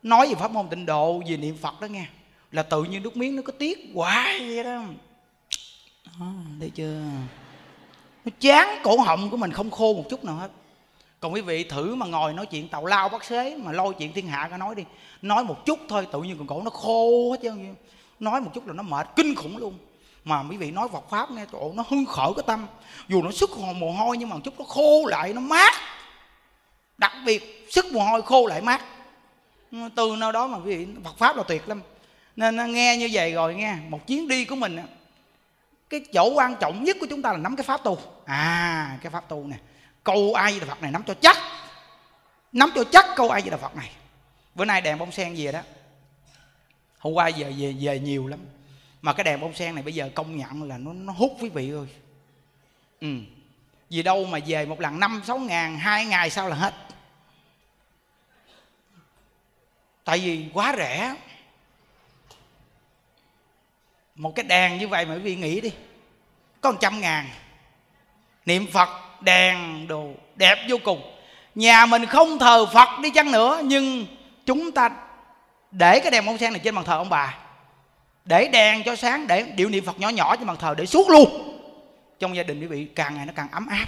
[0.03, 2.07] Nói về pháp môn tịnh độ, về niệm phật đó nghe
[2.53, 4.83] là tự nhiên nước miếng nó có tiết hoài vậy đó.
[6.21, 6.27] Đó
[6.61, 7.01] thấy chưa?
[8.25, 10.51] Nó chán cổ họng của mình không khô một chút nào hết.
[11.21, 14.13] Còn quý vị thử mà ngồi nói chuyện tàu lao bắt xế mà lôi chuyện
[14.13, 14.85] thiên hạ ra nói đi.
[15.23, 17.75] Nói một chút thôi tự nhiên còn cổ nó khô hết trơn
[18.21, 19.79] nói một chút là nó mệt kinh khủng luôn.
[20.25, 22.67] Mà quý vị nói Phật pháp nghe tổ nó hưng khởi cái tâm.
[23.09, 25.73] Dù nó sức hồn mồ hôi nhưng mà một chút nó khô lại nó mát.
[26.99, 28.83] Đặc biệt sức mồ hôi khô lại mát.
[29.95, 31.83] Từ nơi đó mà quý vị Phật pháp là tuyệt lắm
[32.37, 34.79] nên nghe như vậy rồi nghe, một chuyến đi của mình
[35.91, 37.99] cái chỗ quan trọng nhất của chúng ta là nắm cái pháp tu.
[38.25, 39.57] À cái pháp tu nè.
[40.05, 41.37] Câu ai là phật này nắm cho chắc.
[42.53, 43.91] Nắm cho chắc câu ai là phật này.
[44.55, 45.61] Bữa nay đèn bông sen về đó.
[46.99, 48.41] Hôm qua giờ về về nhiều lắm.
[49.03, 51.49] Mà cái đèn bông sen này bây giờ công nhận là nó nó hút quý
[51.49, 51.87] vị ơi.
[53.01, 53.09] Ừ.
[53.91, 56.75] Vì đâu mà về một lần năm, sáu ngàn, hai ngày sau là hết.
[60.05, 61.15] Tại vì quá rẻ
[64.15, 65.73] một cái đèn như vậy mà quý vị nghĩ đi.
[66.61, 67.27] Có một trăm ngàn.
[68.47, 68.89] Niệm phật
[69.21, 71.03] đèn đồ đẹp vô cùng.
[71.55, 74.07] Nhà mình không thờ phật đi chăng nữa, nhưng
[74.47, 74.91] chúng ta
[75.71, 77.39] để cái đèn bông sen này trên bàn thờ ông bà.
[78.25, 81.11] Để đèn cho sáng, để điệu niệm phật nhỏ nhỏ trên bàn thờ để suốt
[81.11, 81.59] luôn.
[82.19, 83.87] Trong gia đình quý vị, càng ngày nó càng ấm áp.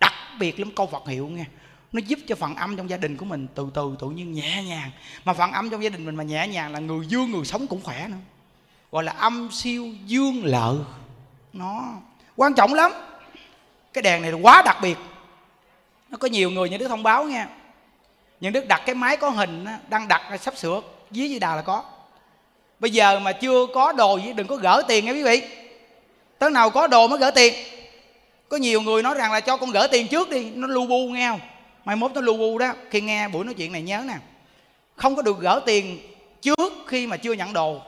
[0.00, 1.44] Đặc biệt lắm, câu phật hiệu nghe.
[1.92, 4.62] Nó giúp cho phần âm trong gia đình của mình từ từ tự nhiên nhẹ
[4.62, 4.90] nhàng.
[5.24, 7.66] Mà phần âm trong gia đình mình mà nhẹ nhàng là người dương người sống
[7.66, 8.16] cũng khỏe nữa
[8.92, 10.76] gọi là âm siêu dương lợi.
[11.52, 11.84] Nó
[12.36, 12.92] quan trọng lắm.
[13.92, 14.98] Cái đèn này quá đặc biệt.
[16.10, 17.46] Nó có nhiều người như đức thông báo nghe.
[18.40, 20.80] Những đức đặt cái máy có hình đang đặt sắp sửa,
[21.10, 21.84] dưới dây đà là có.
[22.80, 25.42] Bây giờ mà chưa có đồ gì, đừng có gỡ tiền nha quý vị.
[26.38, 27.54] Tới nào có đồ mới gỡ tiền.
[28.48, 31.08] Có nhiều người nói rằng là cho con gỡ tiền trước đi, nó lu bu
[31.08, 31.40] nghe không?
[31.84, 34.14] Mai mốt nó lu bu đó, khi nghe buổi nói chuyện này nhớ nè.
[34.96, 36.00] Không có được gỡ tiền
[36.42, 37.80] trước khi mà chưa nhận đồ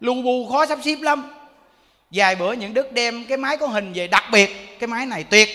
[0.00, 1.32] lu bu khó sắp xếp lắm.
[2.10, 5.24] Vài bữa những đức đem cái máy có hình về, đặc biệt cái máy này
[5.24, 5.48] tuyệt.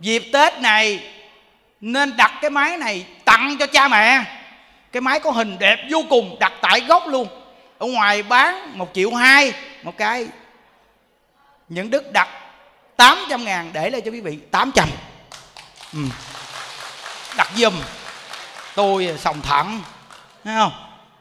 [0.00, 1.10] Dịp tết này
[1.80, 4.24] nên đặt cái máy này tặng cho cha mẹ.
[4.92, 7.28] Cái máy có hình đẹp vô cùng, đặt tại gốc luôn.
[7.78, 10.26] Ở ngoài bán một triệu hai, một cái.
[11.68, 12.28] Những đức đặt
[12.96, 14.88] 800 ngàn, để lại cho quý vị 800
[15.92, 15.98] ừ.
[17.36, 17.74] đặt giùm.
[18.74, 19.80] Tôi sòng thẳng,
[20.44, 20.72] thấy không?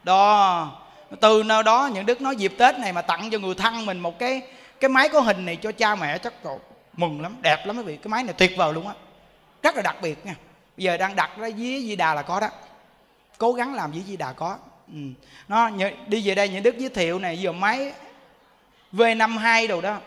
[0.04, 0.83] Đó
[1.22, 4.00] từ nơi đó những đức nói dịp tết này mà tặng cho người thân mình
[4.00, 4.42] một cái
[4.80, 6.60] cái máy có hình này cho cha mẹ chắc rồi.
[6.94, 7.98] Mừng lắm, đẹp lắm quý vị.
[7.98, 8.94] Cái máy này tuyệt vời luôn á.
[9.64, 10.36] Rất là đặc biệt nha.
[10.78, 12.50] Bây giờ đang đặt ra dưới di đà là có đó.
[13.38, 14.58] Cố gắng làm dưới di đà có.
[14.94, 15.00] Ừ.
[15.48, 15.70] nó
[16.08, 17.94] đi về đây những đức giới thiệu này, giờ máy
[18.92, 19.98] v 52 đồ đó.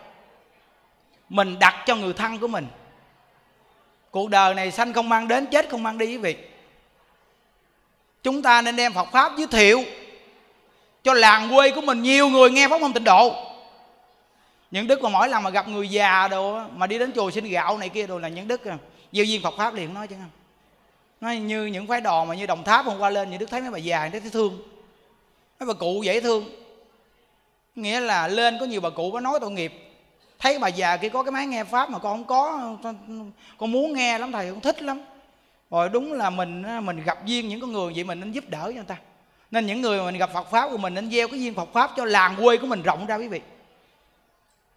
[1.28, 2.66] Mình đặt cho người thân của mình.
[4.10, 6.36] Cuộc đời này sanh không mang đến, chết không mang đi quý vị.
[8.22, 9.84] Chúng ta nên đem phật pháp giới thiệu
[11.06, 13.34] cho làng quê của mình nhiều người nghe pháp môn tịnh độ.
[14.70, 17.44] Những đức mà mỗi lần mà gặp người già đồ mà đi đến chùa xin
[17.44, 18.78] gạo này kia đồ là những đức à.
[19.12, 20.16] viên phật pháp liền nói chứ.
[20.18, 20.30] Không
[21.20, 23.60] nói như những phái đò mà như đồng tháp hôm qua lên những đức thấy
[23.60, 24.62] mấy bà già thấy thương.
[25.60, 26.44] Mấy bà cụ dễ thương.
[27.74, 29.72] Nghĩa là lên có nhiều bà cụ có nói tội nghiệp.
[30.38, 32.76] Thấy bà già kia có cái máy nghe pháp mà con không có,
[33.58, 35.02] con muốn nghe lắm thầy, con thích lắm.
[35.70, 38.62] Rồi đúng là mình mình gặp duyên những con người vậy mình nên giúp đỡ
[38.64, 38.96] cho người ta
[39.50, 41.68] nên những người mà mình gặp Phật pháp của mình nên gieo cái duyên Phật
[41.72, 43.40] pháp cho làng quê của mình rộng ra quý vị.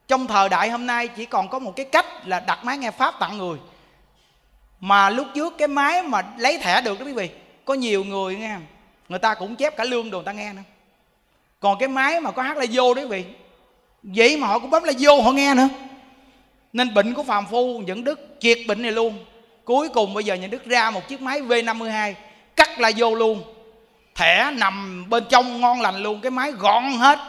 [0.07, 2.91] Trong thời đại hôm nay chỉ còn có một cái cách là đặt máy nghe
[2.91, 3.57] pháp tặng người.
[4.79, 7.29] Mà lúc trước cái máy mà lấy thẻ được đó quý vị,
[7.65, 8.57] có nhiều người nghe,
[9.09, 10.61] người ta cũng chép cả lương đồ người ta nghe nữa.
[11.59, 13.25] Còn cái máy mà có hát là vô đó quý vị,
[14.03, 15.67] vậy mà họ cũng bấm là vô họ nghe nữa.
[16.73, 19.25] Nên bệnh của phàm phu những đức triệt bệnh này luôn.
[19.65, 22.13] Cuối cùng bây giờ những đức ra một chiếc máy V52
[22.55, 23.43] cắt là vô luôn
[24.19, 27.19] thẻ nằm bên trong ngon lành luôn cái máy gọn hết.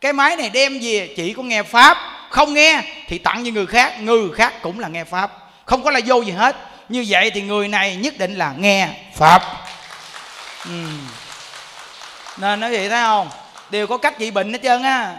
[0.00, 1.98] Cái máy này đem về chỉ có nghe pháp.
[2.30, 5.32] Không nghe thì tặng cho người khác người khác cũng là nghe pháp.
[5.64, 6.56] Không có là vô gì hết.
[6.88, 9.42] Như vậy thì người này nhất định là nghe pháp.
[10.64, 10.84] Ừ.
[12.36, 13.28] nên nói vậy thấy không?
[13.70, 15.16] Đều có cách trị bệnh hết trơn á.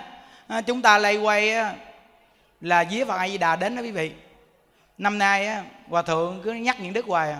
[0.48, 1.74] À, chúng ta lay quay á,
[2.62, 4.12] là vía phật a di đà đến đó quý vị.
[4.98, 7.40] Năm nay á, hòa thượng cứ nhắc những đức hoài à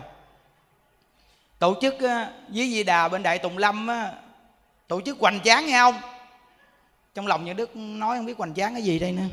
[1.64, 1.96] tổ chức
[2.48, 3.90] với di đà bên đại tùng lâm
[4.88, 5.96] tổ chức hoành tráng nghe không?
[7.16, 9.24] Trong lòng những đức nói không biết hoành tráng cái gì đây nữa.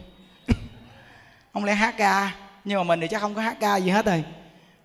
[1.53, 2.35] Không lẽ hát ca?
[2.65, 4.25] Nhưng mà mình thì chắc không có hát ca gì hết rồi.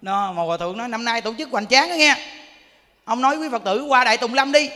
[0.02, 2.16] Nó mà hòa thượng nói năm nay tổ chức hoành tráng đó nghe.
[3.04, 4.70] Ông nói quý phật tử qua đại tùng lâm đi.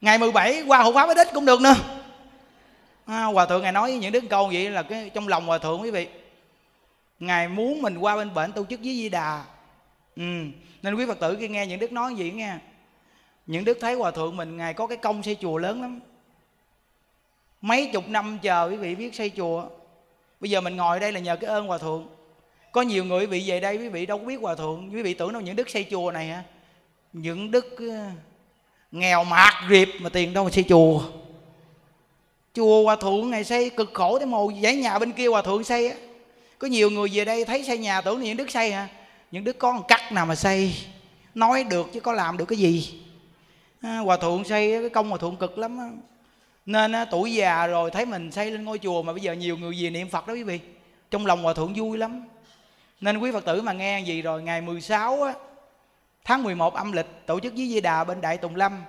[0.00, 1.74] Ngày 17 qua hộ pháp ít cũng được nữa.
[3.06, 5.82] À, hòa thượng ngài nói những đứa câu vậy là cái trong lòng hòa thượng
[5.82, 6.08] quý vị
[7.20, 9.44] ngài muốn mình qua bên bệnh tổ chức với di đà
[10.16, 10.44] ừ.
[10.82, 12.58] nên quý phật tử khi nghe những đức nói gì nghe,
[13.46, 16.00] những đức thấy hòa thượng mình, ngài có cái công xây chùa lớn lắm.
[17.60, 19.68] Mấy chục năm chờ quý vị biết xây chùa.
[20.40, 22.06] Bây giờ mình ngồi đây là nhờ cái ơn hòa thượng.
[22.72, 24.90] Có nhiều người quý vị về đây, quý vị đâu có biết hòa thượng.
[24.94, 26.42] Quý vị tưởng đâu những đức xây chùa này hả?
[27.12, 28.10] Những đức ờ,
[28.92, 31.02] nghèo mạt riệp mà tiền đâu mà xây chùa.
[32.54, 35.64] Chùa hòa thượng ngày xây cực khổ tới mồ, dãy nhà bên kia hòa thượng
[35.64, 35.96] xây á.
[36.58, 38.88] Có nhiều người về đây thấy xây nhà, tưởng những đức xây hả?
[39.30, 40.86] Những đứa con cắt nào mà xây
[41.34, 43.02] nói được chứ có làm được cái gì.
[43.82, 45.88] À, hòa thượng xây cái công hòa thượng cực lắm á.
[46.66, 49.56] Nên á, tuổi già rồi thấy mình xây lên ngôi chùa mà bây giờ nhiều
[49.56, 50.60] người về niệm phật đó quý vị.
[51.10, 52.24] Trong lòng hòa thượng vui lắm.
[53.00, 55.34] Nên quý phật tử mà nghe gì rồi ngày 16 á,
[56.24, 58.82] tháng 11 âm lịch tổ chức với Di Đà bên Đại Tùng Lâm.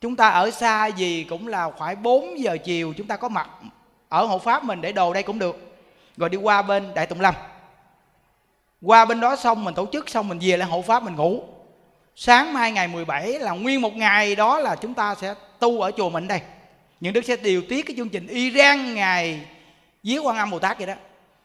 [0.00, 3.50] Chúng ta ở xa gì cũng là khoảng 4 giờ chiều chúng ta có mặt
[4.08, 5.76] ở hộ pháp mình để đồ đây cũng được.
[6.16, 7.34] Rồi đi qua bên Đại Tùng Lâm
[8.82, 11.42] qua bên đó xong mình tổ chức, xong mình về lại hộ pháp mình ngủ.
[12.16, 15.90] Sáng mai ngày 17 là nguyên một ngày đó là chúng ta sẽ tu ở
[15.96, 16.40] chùa mình đây.
[17.00, 19.40] Những đức sẽ điều tiết cái chương trình y rang ngày
[20.02, 20.94] viếng quan âm bồ tát vậy đó.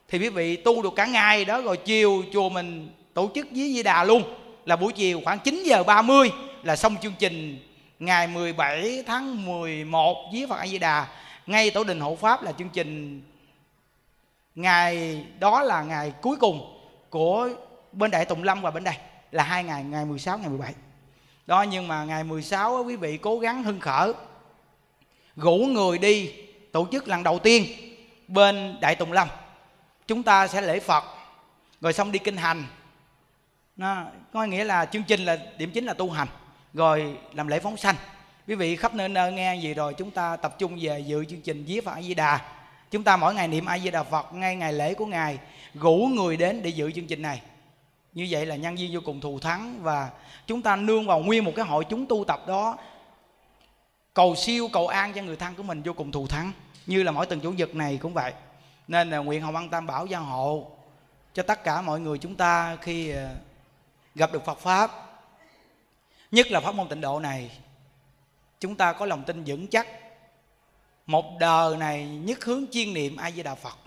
[0.08, 3.74] Thì quý vị tu được cả ngày đó rồi chiều chùa mình tổ chức với
[3.74, 4.22] di đà luôn.
[4.64, 6.32] Là buổi chiều khoảng 9 giờ 30
[6.62, 7.58] là xong chương trình
[7.98, 11.06] ngày 17 tháng 11 với Phật A Di Đà.
[11.46, 13.22] Ngay tổ đình hộ pháp là chương trình
[14.54, 16.81] ngày, đó là ngày cuối cùng
[17.12, 17.48] của
[17.92, 18.94] bên Đại Tùng Lâm và bên đây
[19.30, 20.74] là hai ngày ngày 16 ngày 17
[21.46, 24.12] đó, nhưng mà ngày 16 quý vị cố gắng hưng khởi
[25.36, 26.32] gũ người đi
[26.72, 27.66] tổ chức lần đầu tiên
[28.28, 29.28] bên Đại Tùng Lâm.
[30.06, 31.04] Chúng ta sẽ lễ Phật,
[31.80, 32.64] rồi xong đi kinh hành.
[33.76, 36.28] Nó, có nghĩa là chương trình là, điểm chính là tu hành,
[36.74, 37.96] rồi làm lễ phóng sanh.
[38.46, 41.40] Quý vị khắp nơi nơi nghe gì rồi chúng ta tập trung về dự chương
[41.40, 42.40] trình viết Phật A Di Đà.
[42.90, 45.38] Chúng ta mỗi ngày niệm A Di Đà Phật ngay ngày lễ của ngài
[45.74, 47.42] gũ người đến để dự chương trình này.
[48.12, 50.10] Như vậy là nhân viên vô cùng thù thắng và
[50.46, 52.76] chúng ta nương vào nguyên một cái hội chúng tu tập đó.
[54.14, 56.52] Cầu siêu, cầu an cho người thân của mình vô cùng thù thắng.
[56.86, 58.32] Như là mỗi tuần chủ nhật này cũng vậy.
[58.88, 60.70] Nên là nguyện hồng ân tam bảo gia hộ
[61.34, 63.28] cho tất cả mọi người chúng ta khi ờ,
[64.14, 64.90] gặp được Phật pháp.
[66.30, 67.50] Nhất là pháp môn tịnh độ này,
[68.60, 69.86] chúng ta có lòng tin vững chắc.
[71.06, 73.78] Một đời này nhất hướng chiên niệm a di đà phật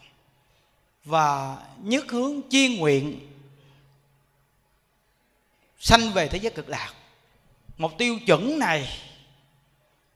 [1.06, 3.20] và nhất hướng chi nguyện
[5.80, 6.94] sanh về thế giới cực lạc.
[7.78, 8.90] Một tiêu chuẩn này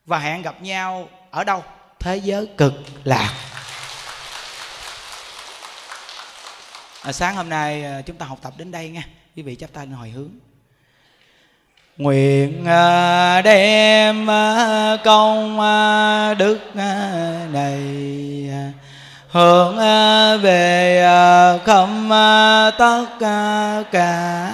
[0.06, 1.64] và hẹn gặp nhau ở đâu?
[2.00, 3.34] Thế giới cực lạc.
[7.04, 9.08] À, sáng hôm nay à, chúng ta học tập đến đây nha.
[9.36, 10.30] Quý vị chắp tay lên hồi hướng.
[11.98, 15.58] Nguyện à, đem à, công
[16.38, 16.60] đức
[17.52, 17.80] này
[19.32, 23.06] hướng à, về à, không à, tất
[23.92, 24.52] cả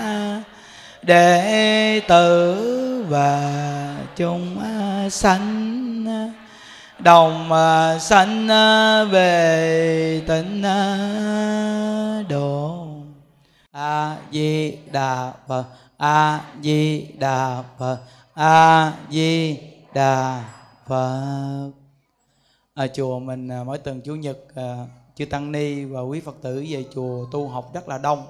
[1.02, 3.53] đệ tử và
[4.15, 4.57] chúng
[5.10, 6.31] sanh.
[6.99, 7.49] Đồng
[7.99, 8.47] sanh
[9.11, 10.61] về tịnh
[12.30, 12.88] độ.
[13.72, 15.64] A di đà phật,
[15.97, 17.97] a di đà phật,
[18.34, 19.57] a di
[19.93, 20.43] đà
[20.88, 21.85] phật
[22.76, 26.35] ở chùa mình à, mỗi tuần chủ nhật à, chư tăng ni và quý phật
[26.41, 28.26] tử về chùa tu học rất là đông.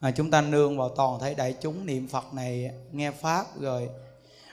[0.00, 3.88] À, chúng ta nương vào toàn thể đại chúng niệm phật này nghe pháp rồi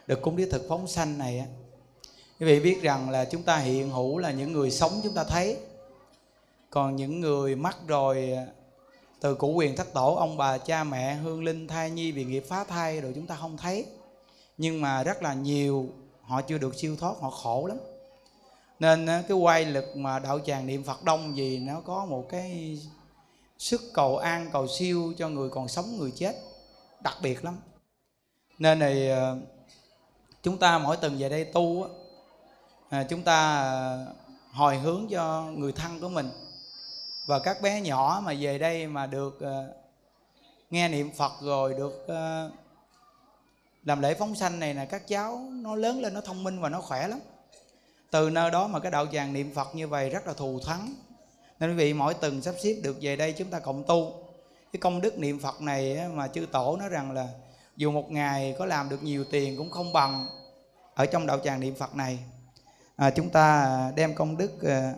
[0.08, 1.46] được cúng đĩa thực phóng sanh này
[2.40, 5.24] quý vị biết rằng là chúng ta hiện hữu là những người sống chúng ta
[5.24, 5.58] thấy.
[6.70, 8.46] Còn những người mất rồi à,
[9.20, 12.44] từ cụ quyền thất tổ ông bà cha mẹ hương linh thai nhi vì nghiệp
[12.48, 13.86] phá thai rồi chúng ta không thấy.
[14.58, 15.90] Nhưng mà rất là nhiều
[16.22, 17.78] họ chưa được siêu thoát họ khổ lắm
[18.80, 22.80] nên cái quay lực mà đạo tràng niệm phật đông gì nó có một cái
[23.58, 26.36] sức cầu an, cầu siêu cho người còn sống, người chết.
[27.02, 27.58] Đặc biệt lắm.
[28.60, 29.38] Nên này ờ,
[30.44, 31.88] chúng ta mỗi tuần về đây tu
[32.90, 34.06] à, chúng ta à,
[34.52, 36.30] hồi hướng cho người thân của mình.
[37.28, 39.74] Và các bé nhỏ mà về đây mà được ờ,
[40.70, 42.52] nghe niệm phật rồi được ờ,
[43.84, 46.70] làm lễ phóng sanh này là các cháu nó lớn lên, nó thông minh và
[46.70, 47.20] nó khỏe lắm
[48.18, 50.96] từ nơi đó mà cái đạo tràng niệm phật như vậy rất là thù thắng.
[51.60, 54.24] Nên quý vị mỗi tuần sắp xếp được về đây chúng ta cộng tu.
[54.74, 57.28] Cái công đức niệm phật này mà chư tổ nói rằng là
[57.76, 60.28] dù một ngày có làm được nhiều tiền cũng không bằng
[60.94, 62.20] ở trong đạo tràng niệm phật này.
[62.96, 64.94] À, chúng ta đem công đức à,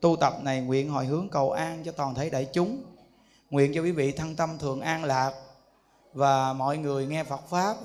[0.00, 2.82] tu tập này nguyện hồi hướng cầu an cho toàn thể đại chúng.
[3.50, 5.32] Nguyện cho quý vị thân tâm thường an lạc
[6.12, 7.76] và mọi người nghe phật pháp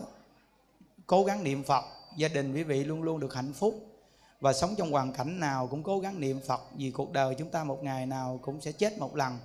[1.07, 1.83] cố gắng niệm phật
[2.17, 3.92] gia đình quý vị luôn luôn được hạnh phúc
[4.43, 7.49] và sống trong hoàn cảnh nào cũng cố gắng niệm phật, vì cuộc đời chúng
[7.49, 9.37] ta một ngày nào cũng sẽ chết một lần.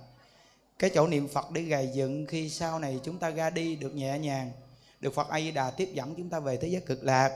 [0.79, 3.95] Cái chỗ niệm phật để gầy dựng, khi sau này chúng ta ra đi được
[3.95, 4.51] nhẹ nhàng,
[4.99, 7.31] được phật a di đà tiếp dẫn chúng ta về thế giới cực lạc.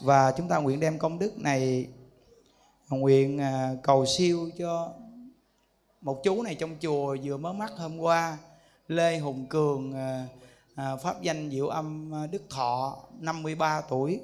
[0.00, 1.86] Và chúng ta nguyện đem công đức này,
[2.88, 4.92] nguyện à, cầu siêu cho
[6.00, 8.38] một chú này trong chùa vừa mới mắc hôm qua,
[8.88, 10.26] Lê Hùng Cường à,
[10.74, 14.20] à, pháp danh diệu âm Đức Thọ 53 tuổi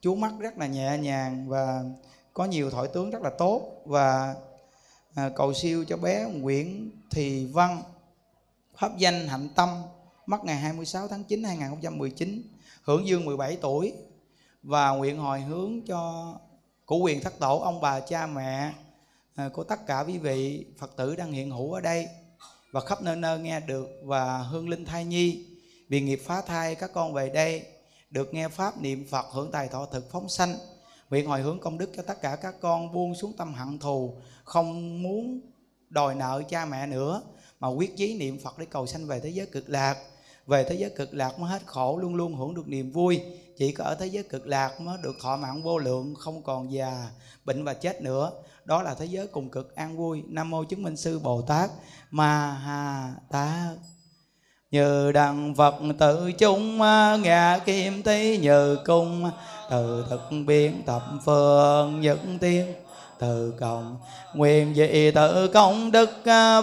[0.00, 1.84] chú mắt rất là nhẹ nhàng và
[2.34, 3.82] có nhiều thổi tướng rất là tốt.
[3.84, 4.34] Và
[5.14, 7.82] à, cầu siêu cho bé Nguyễn Thị Văn
[8.76, 9.68] pháp danh Hạnh Tâm
[10.26, 12.42] mất ngày 26 tháng 9 2019
[12.82, 13.92] hưởng dương 17 tuổi.
[14.62, 16.32] Và nguyện hồi hướng cho
[16.84, 18.72] của quyền thất tổ ông bà cha mẹ
[19.34, 22.08] à, của tất cả quý vị phật tử đang hiện hữu ở đây.
[22.72, 25.46] Và khắp nơi nơi nghe được và hương linh thai nhi
[25.88, 27.75] vì nghiệp phá thai các con về đây
[28.10, 30.56] được nghe pháp niệm phật hưởng tài thọ thực phóng sanh.
[31.10, 34.16] Nguyện hồi hướng công đức cho tất cả các con buông xuống tâm hận thù,
[34.44, 35.40] không muốn
[35.88, 37.22] đòi nợ cha mẹ nữa,
[37.60, 39.96] mà quyết chí niệm phật để cầu sanh về thế giới cực lạc.
[40.46, 43.20] Về thế giới cực lạc mới hết khổ, luôn luôn hưởng được niềm vui.
[43.56, 46.72] Chỉ có ở thế giới cực lạc mới được thọ mạng vô lượng, không còn
[46.72, 47.10] già
[47.44, 48.30] bệnh và chết nữa.
[48.64, 50.22] Đó là thế giới cùng cực an vui.
[50.26, 51.70] Nam mô chứng minh sư bồ tát.
[52.10, 53.76] Ma ha tát
[54.70, 59.30] như đặng phật tự chung à, ngã kim tí như cung.
[59.70, 62.74] Từ thực biến thập phương những tiên
[63.18, 63.96] từ cộng
[64.34, 66.10] nguyện dị tự công đức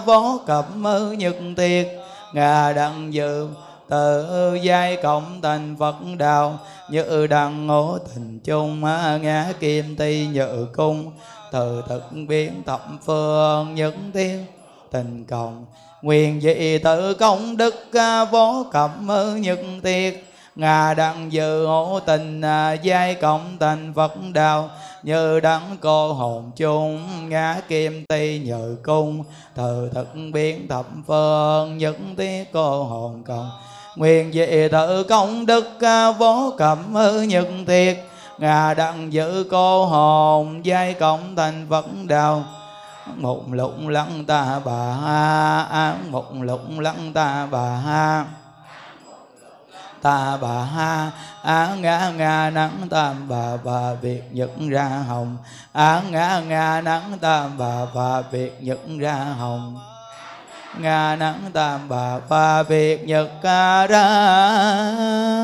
[0.06, 1.88] vô cập mơ nhật tiệt.
[2.32, 3.48] Ngà đặng dự
[3.88, 6.58] tự giai cộng thành phật đạo
[6.90, 11.10] như đăng ngộ tình chung à, ngã kim ti nhự cung.
[11.52, 14.44] Từ thực biến thập phương những thiên
[14.90, 15.66] tình cộng
[16.04, 19.08] nguyện dị tự công đức à, vô cẩm
[19.40, 20.14] nhật tiệt
[20.56, 24.70] ngà đặng dự hữu tình à, giai cộng thành phật đạo.
[25.02, 29.24] Như đắng cô hồn chung, ngã kim ti nhự cung.
[29.54, 33.50] Từ thực biến thập phương những tiết cô hồn cộng
[33.96, 36.78] nguyện dị tự công đức à, vô cẩm
[37.28, 37.96] nhật thiệt
[38.38, 42.44] ngà đặng giữ cô hồn, giai cộng thành phật đạo
[43.16, 48.24] mộng lộng lăng ta bà ha, mộng lộng lăng ta bà ha.
[50.02, 51.10] Ta bà ha
[51.42, 55.36] á ngã ngã nắng tam bà bà việt nhật ra hồng.
[55.72, 59.78] Á ngã ngã nắng tam bà bà việt nhật ra hồng.
[60.78, 64.06] Ngã nắng tam bà bà việt nhật ca ra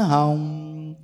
[0.08, 0.94] hồng.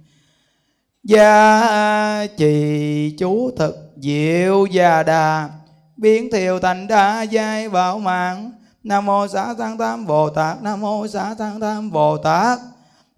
[1.04, 5.48] Gia trì chú thực diệu gia đà
[5.96, 8.50] biến thiều thành đa giai bảo mạng.
[8.82, 12.58] Nam mô xá tăng tam bồ tát, nam mô xá tăng tam bồ tát,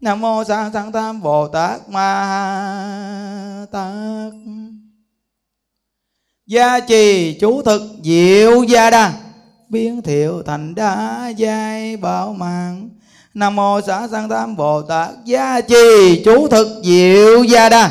[0.01, 4.33] nam mô xá tăng tam bồ tát, ma tát.
[6.47, 9.13] Gia trì chú thực diệu gia đa,
[9.69, 12.89] biến thiệu thành đá giai bảo mạng.
[13.35, 17.91] Nam mô xá tăng tam bồ tát, gia trì chú thực diệu gia đa,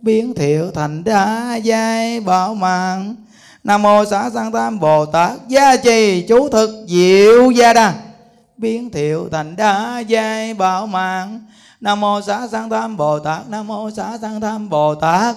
[0.00, 3.14] biến thiệu thành đá giai bảo mạng
[3.66, 7.94] nam mô xã sanh tam bồ tát gia trì chú thực diệu gia đa
[8.56, 11.40] biến thiệu thành đá giai bảo mạng.
[11.80, 15.36] Nam mô xã sanh tam bồ tát, nam mô xã sanh tam bồ tát,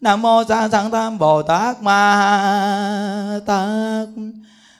[0.00, 4.08] nam mô xã sanh tam bồ tát ma tát.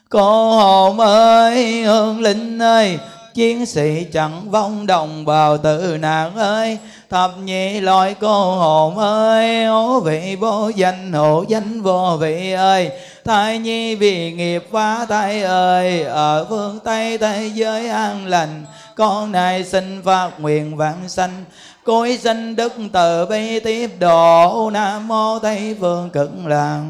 [0.09, 2.99] Cô hồn ơi, hương linh ơi
[3.33, 6.77] chiến sĩ chẳng vong đồng bào tử nạn ơi.
[7.09, 12.91] Thập nhị loại cô hồn ơi, ố vị vô danh hộ danh vô vị ơi.
[13.25, 18.65] Thai nhi vì nghiệp phá thai ơi, ở phương tây, thế giới an lành.
[18.95, 21.43] Con này xin phát nguyện vãng sanh.
[21.83, 26.81] Cối sinh đức từ bi tiếp độ, nam mô tây phương cực lạc.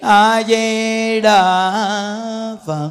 [0.00, 1.72] A di đà
[2.66, 2.90] phật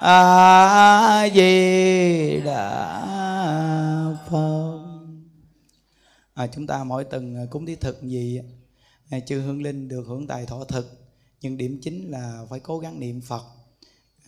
[0.00, 3.04] a di đà
[4.30, 4.78] phật
[6.34, 8.40] à, chúng ta mỗi tuần à, cúng thí thực gì
[9.10, 10.98] à, chư hương linh được hưởng tài thọ thực
[11.40, 13.44] nhưng điểm chính là phải cố gắng niệm phật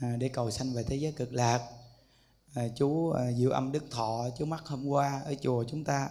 [0.00, 1.60] à, để cầu sanh về thế giới cực lạc.
[2.54, 6.08] À, chú à, diệu âm đức thọ chú mắt hôm qua ở chùa chúng ta.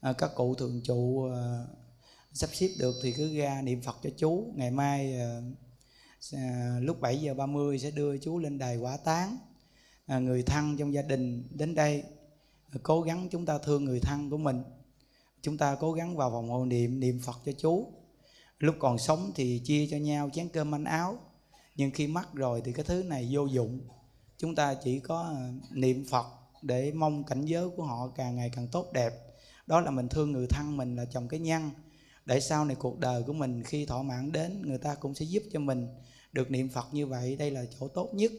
[0.00, 1.64] À, các cụ thường trụ à,
[2.32, 4.52] sắp xếp được thì cứ ra niệm phật cho chú.
[4.54, 5.40] Ngày mai à,
[6.32, 9.38] À, lúc 7 giờ 30 sẽ đưa chú lên đài quả táng.
[10.06, 12.02] À, người thân trong gia đình đến đây
[12.70, 14.62] à, cố gắng chúng ta thương người thân của mình.
[15.42, 17.92] Chúng ta cố gắng vào vòng hộ niệm niệm phật cho chú.
[18.58, 21.18] Lúc còn sống thì chia cho nhau chén cơm manh áo.
[21.76, 23.80] Nhưng khi mất rồi thì cái thứ này vô dụng.
[24.38, 26.26] Chúng ta chỉ có à, niệm phật
[26.62, 29.12] để mong cảnh giới của họ càng ngày càng tốt đẹp.
[29.66, 31.70] Đó là mình thương người thân mình là chồng cái nhân
[32.26, 35.24] để sau này cuộc đời của mình khi thọ mạng đến người ta cũng sẽ
[35.24, 35.88] giúp cho mình
[36.32, 38.32] được niệm phật như vậy, đây là chỗ tốt nhất.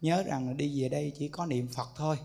[0.00, 2.16] Nhớ rằng đi về đây chỉ có niệm phật thôi,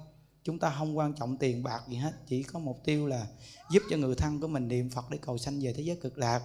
[0.43, 3.27] chúng ta không quan trọng tiền bạc gì hết, chỉ có mục tiêu là
[3.71, 6.17] giúp cho người thân của mình niệm phật để cầu sanh về thế giới cực
[6.17, 6.41] lạc.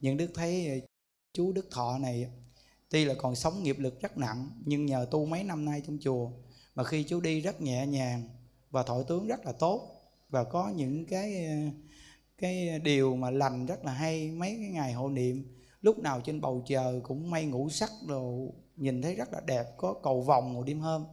[0.00, 0.86] Những đức thấy ờ,
[1.32, 2.26] chú đức thọ này,
[2.90, 5.98] tuy là còn sống nghiệp lực rất nặng, nhưng nhờ tu mấy năm nay trong
[6.00, 6.30] chùa,
[6.74, 8.28] mà khi chú đi rất nhẹ nhàng
[8.70, 9.94] và thọ tướng rất là tốt.
[10.28, 11.54] Và có những cái ờ,
[12.38, 16.40] cái điều mà lành rất là hay, mấy cái ngày hộ niệm lúc nào trên
[16.40, 20.54] bầu trời cũng mây ngũ sắc đồ, nhìn thấy rất là đẹp, có cầu vòng
[20.54, 21.04] một đêm hôm.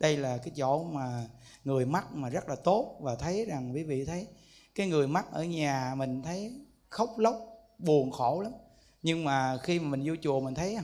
[0.00, 1.28] Đây là cái chỗ mà
[1.64, 4.26] người mắt mà rất là tốt và thấy rằng quý vị thấy,
[4.74, 6.52] cái người mắt ở nhà mình thấy
[6.88, 7.36] khóc lóc,
[7.78, 8.52] buồn khổ lắm.
[9.02, 10.78] Nhưng mà khi mà mình vô chùa mình thấy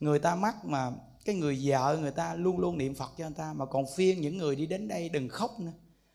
[0.00, 0.92] người ta mắc mà
[1.24, 4.20] cái người vợ người ta luôn luôn niệm phật cho người ta, mà còn phiên
[4.20, 5.72] những người đi đến đây đừng khóc nữa,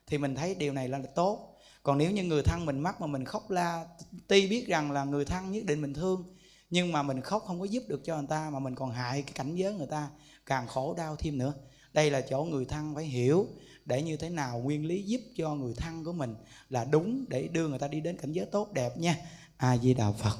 [0.08, 1.49] thì mình thấy điều này là tốt
[1.84, 3.86] còn nếu như người thân mình mắc mà mình khóc la
[4.28, 6.36] tuy biết rằng là người thân nhất định mình thương,
[6.70, 9.22] nhưng mà mình khóc không có giúp được cho người ta, mà mình còn hại
[9.22, 10.10] cái cảnh giới người ta,
[10.46, 11.54] càng khổ đau thêm nữa.
[11.94, 13.48] Đây là chỗ người thân phải hiểu
[13.86, 16.36] để như thế nào nguyên lý giúp cho người thân của mình
[16.70, 19.18] là đúng để đưa người ta đi đến cảnh giới tốt, đẹp nha.
[19.58, 20.38] A di đà phật.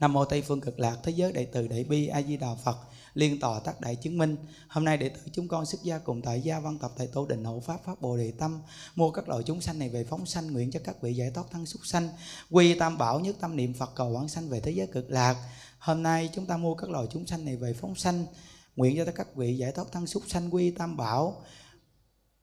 [0.00, 2.54] Nam mô tây phương cực lạc, thế giới đại từ đại bi a di đà
[2.54, 2.76] phật
[3.14, 4.36] liên tòa tác đại chứng minh.
[4.68, 7.26] Hôm nay đệ tử chúng con xuất gia cùng tại gia văn tập tại tô
[7.26, 8.62] định hậu pháp pháp bồ đề tâm,
[8.96, 11.44] mua các loại chúng sanh này về phóng sanh, nguyện cho các vị giải thoát
[11.50, 12.08] thân súc sanh,
[12.50, 15.36] quy tam bảo nhất tâm niệm phật cầu quảng sanh về thế giới cực lạc.
[15.78, 18.26] Hôm nay chúng ta mua các loại chúng sanh này về phóng sanh,
[18.76, 21.42] nguyện cho các vị giải thoát thân súc sanh, quy tam bảo,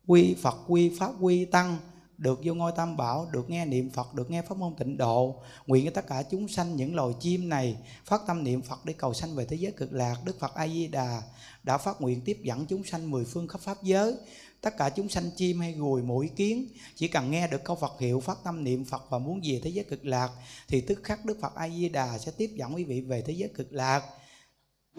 [0.08, 1.78] quy phật, quy pháp, quy tăng
[2.20, 5.36] được vô ngôi tam bảo, được nghe niệm phật, được nghe pháp môn tịnh độ,
[5.68, 8.94] nguyện cho tất cả chúng sanh những loài chim này phát tâm niệm phật để
[8.94, 11.22] cầu sanh về thế giới cực lạc, đức phật a di đà
[11.64, 14.16] đã phát nguyện tiếp dẫn chúng sanh mười phương khắp pháp giới.
[14.62, 18.00] Tất cả chúng sanh chim hay gùi mũi kiến, chỉ cần nghe được câu Phật
[18.00, 20.32] hiệu, phát tâm niệm Phật và muốn về thế giới cực lạc,
[20.68, 23.34] thì tức khắc Đức Phật A Di Đà sẽ tiếp dẫn quý vị về thế
[23.34, 24.04] giới cực lạc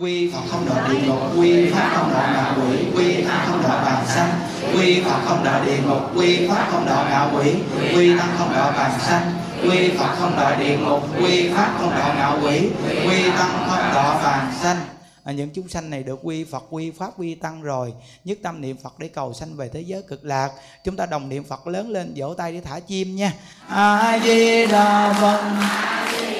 [0.01, 3.62] quy phật không đọa địa ngục quy pháp không đọa ngạ quỷ quy tăng không
[3.62, 4.31] đọa bàn sanh.
[4.74, 7.55] Quy phật không đọa địa ngục quy pháp không đọa ngạ quỷ
[7.94, 9.32] quy tăng không đọa bàn sanh.
[9.62, 12.70] Quy phật không đọa địa ngục quy pháp không đọa ngạ quỷ
[13.09, 14.77] quy tăng không đọa bàn sanh.
[15.24, 17.93] À, những chúng sanh này được quy Phật quy Pháp quy Tăng rồi.
[18.24, 20.51] Nhất tâm niệm Phật để cầu sanh về thế giới cực lạc.
[20.85, 23.32] Chúng ta đồng niệm Phật lớn lên vỗ tay để thả chim nha.
[23.68, 26.39] A di đà phật.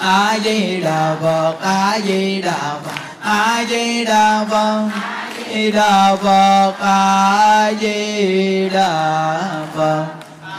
[0.00, 4.90] a di đà phật a di đà phật a di đà phật
[5.50, 9.42] di đà phật a di đà
[9.74, 10.06] phật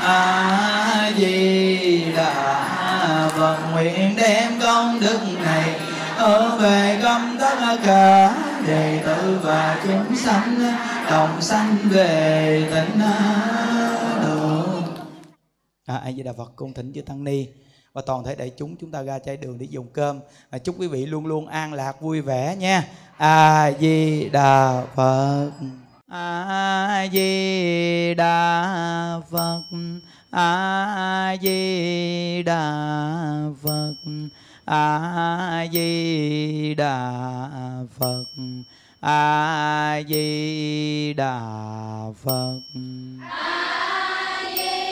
[0.01, 5.79] a di đà phật nguyện đem công đức này
[6.17, 8.35] ở về công tất cả
[8.67, 10.75] đệ tử và chúng sanh,
[11.11, 13.01] đồng sanh về tịnh
[14.23, 14.63] độ.
[15.85, 17.47] À, a di đà phật, cung thỉnh chư tăng ni
[17.93, 20.19] và toàn thể đại chúng chúng ta ra chai đường để dùng cơm.
[20.49, 22.87] À, chúc quý vị luôn luôn an lạc vui vẻ nha.
[23.17, 25.51] A di đà phật.
[26.07, 29.61] A di đà phật.
[30.31, 32.71] A di đà
[33.63, 33.93] phật.
[34.65, 37.49] A di đà
[37.99, 38.23] phật.
[39.01, 41.39] A di đà
[42.23, 42.59] phật.
[43.29, 43.61] a
[44.55, 44.91] di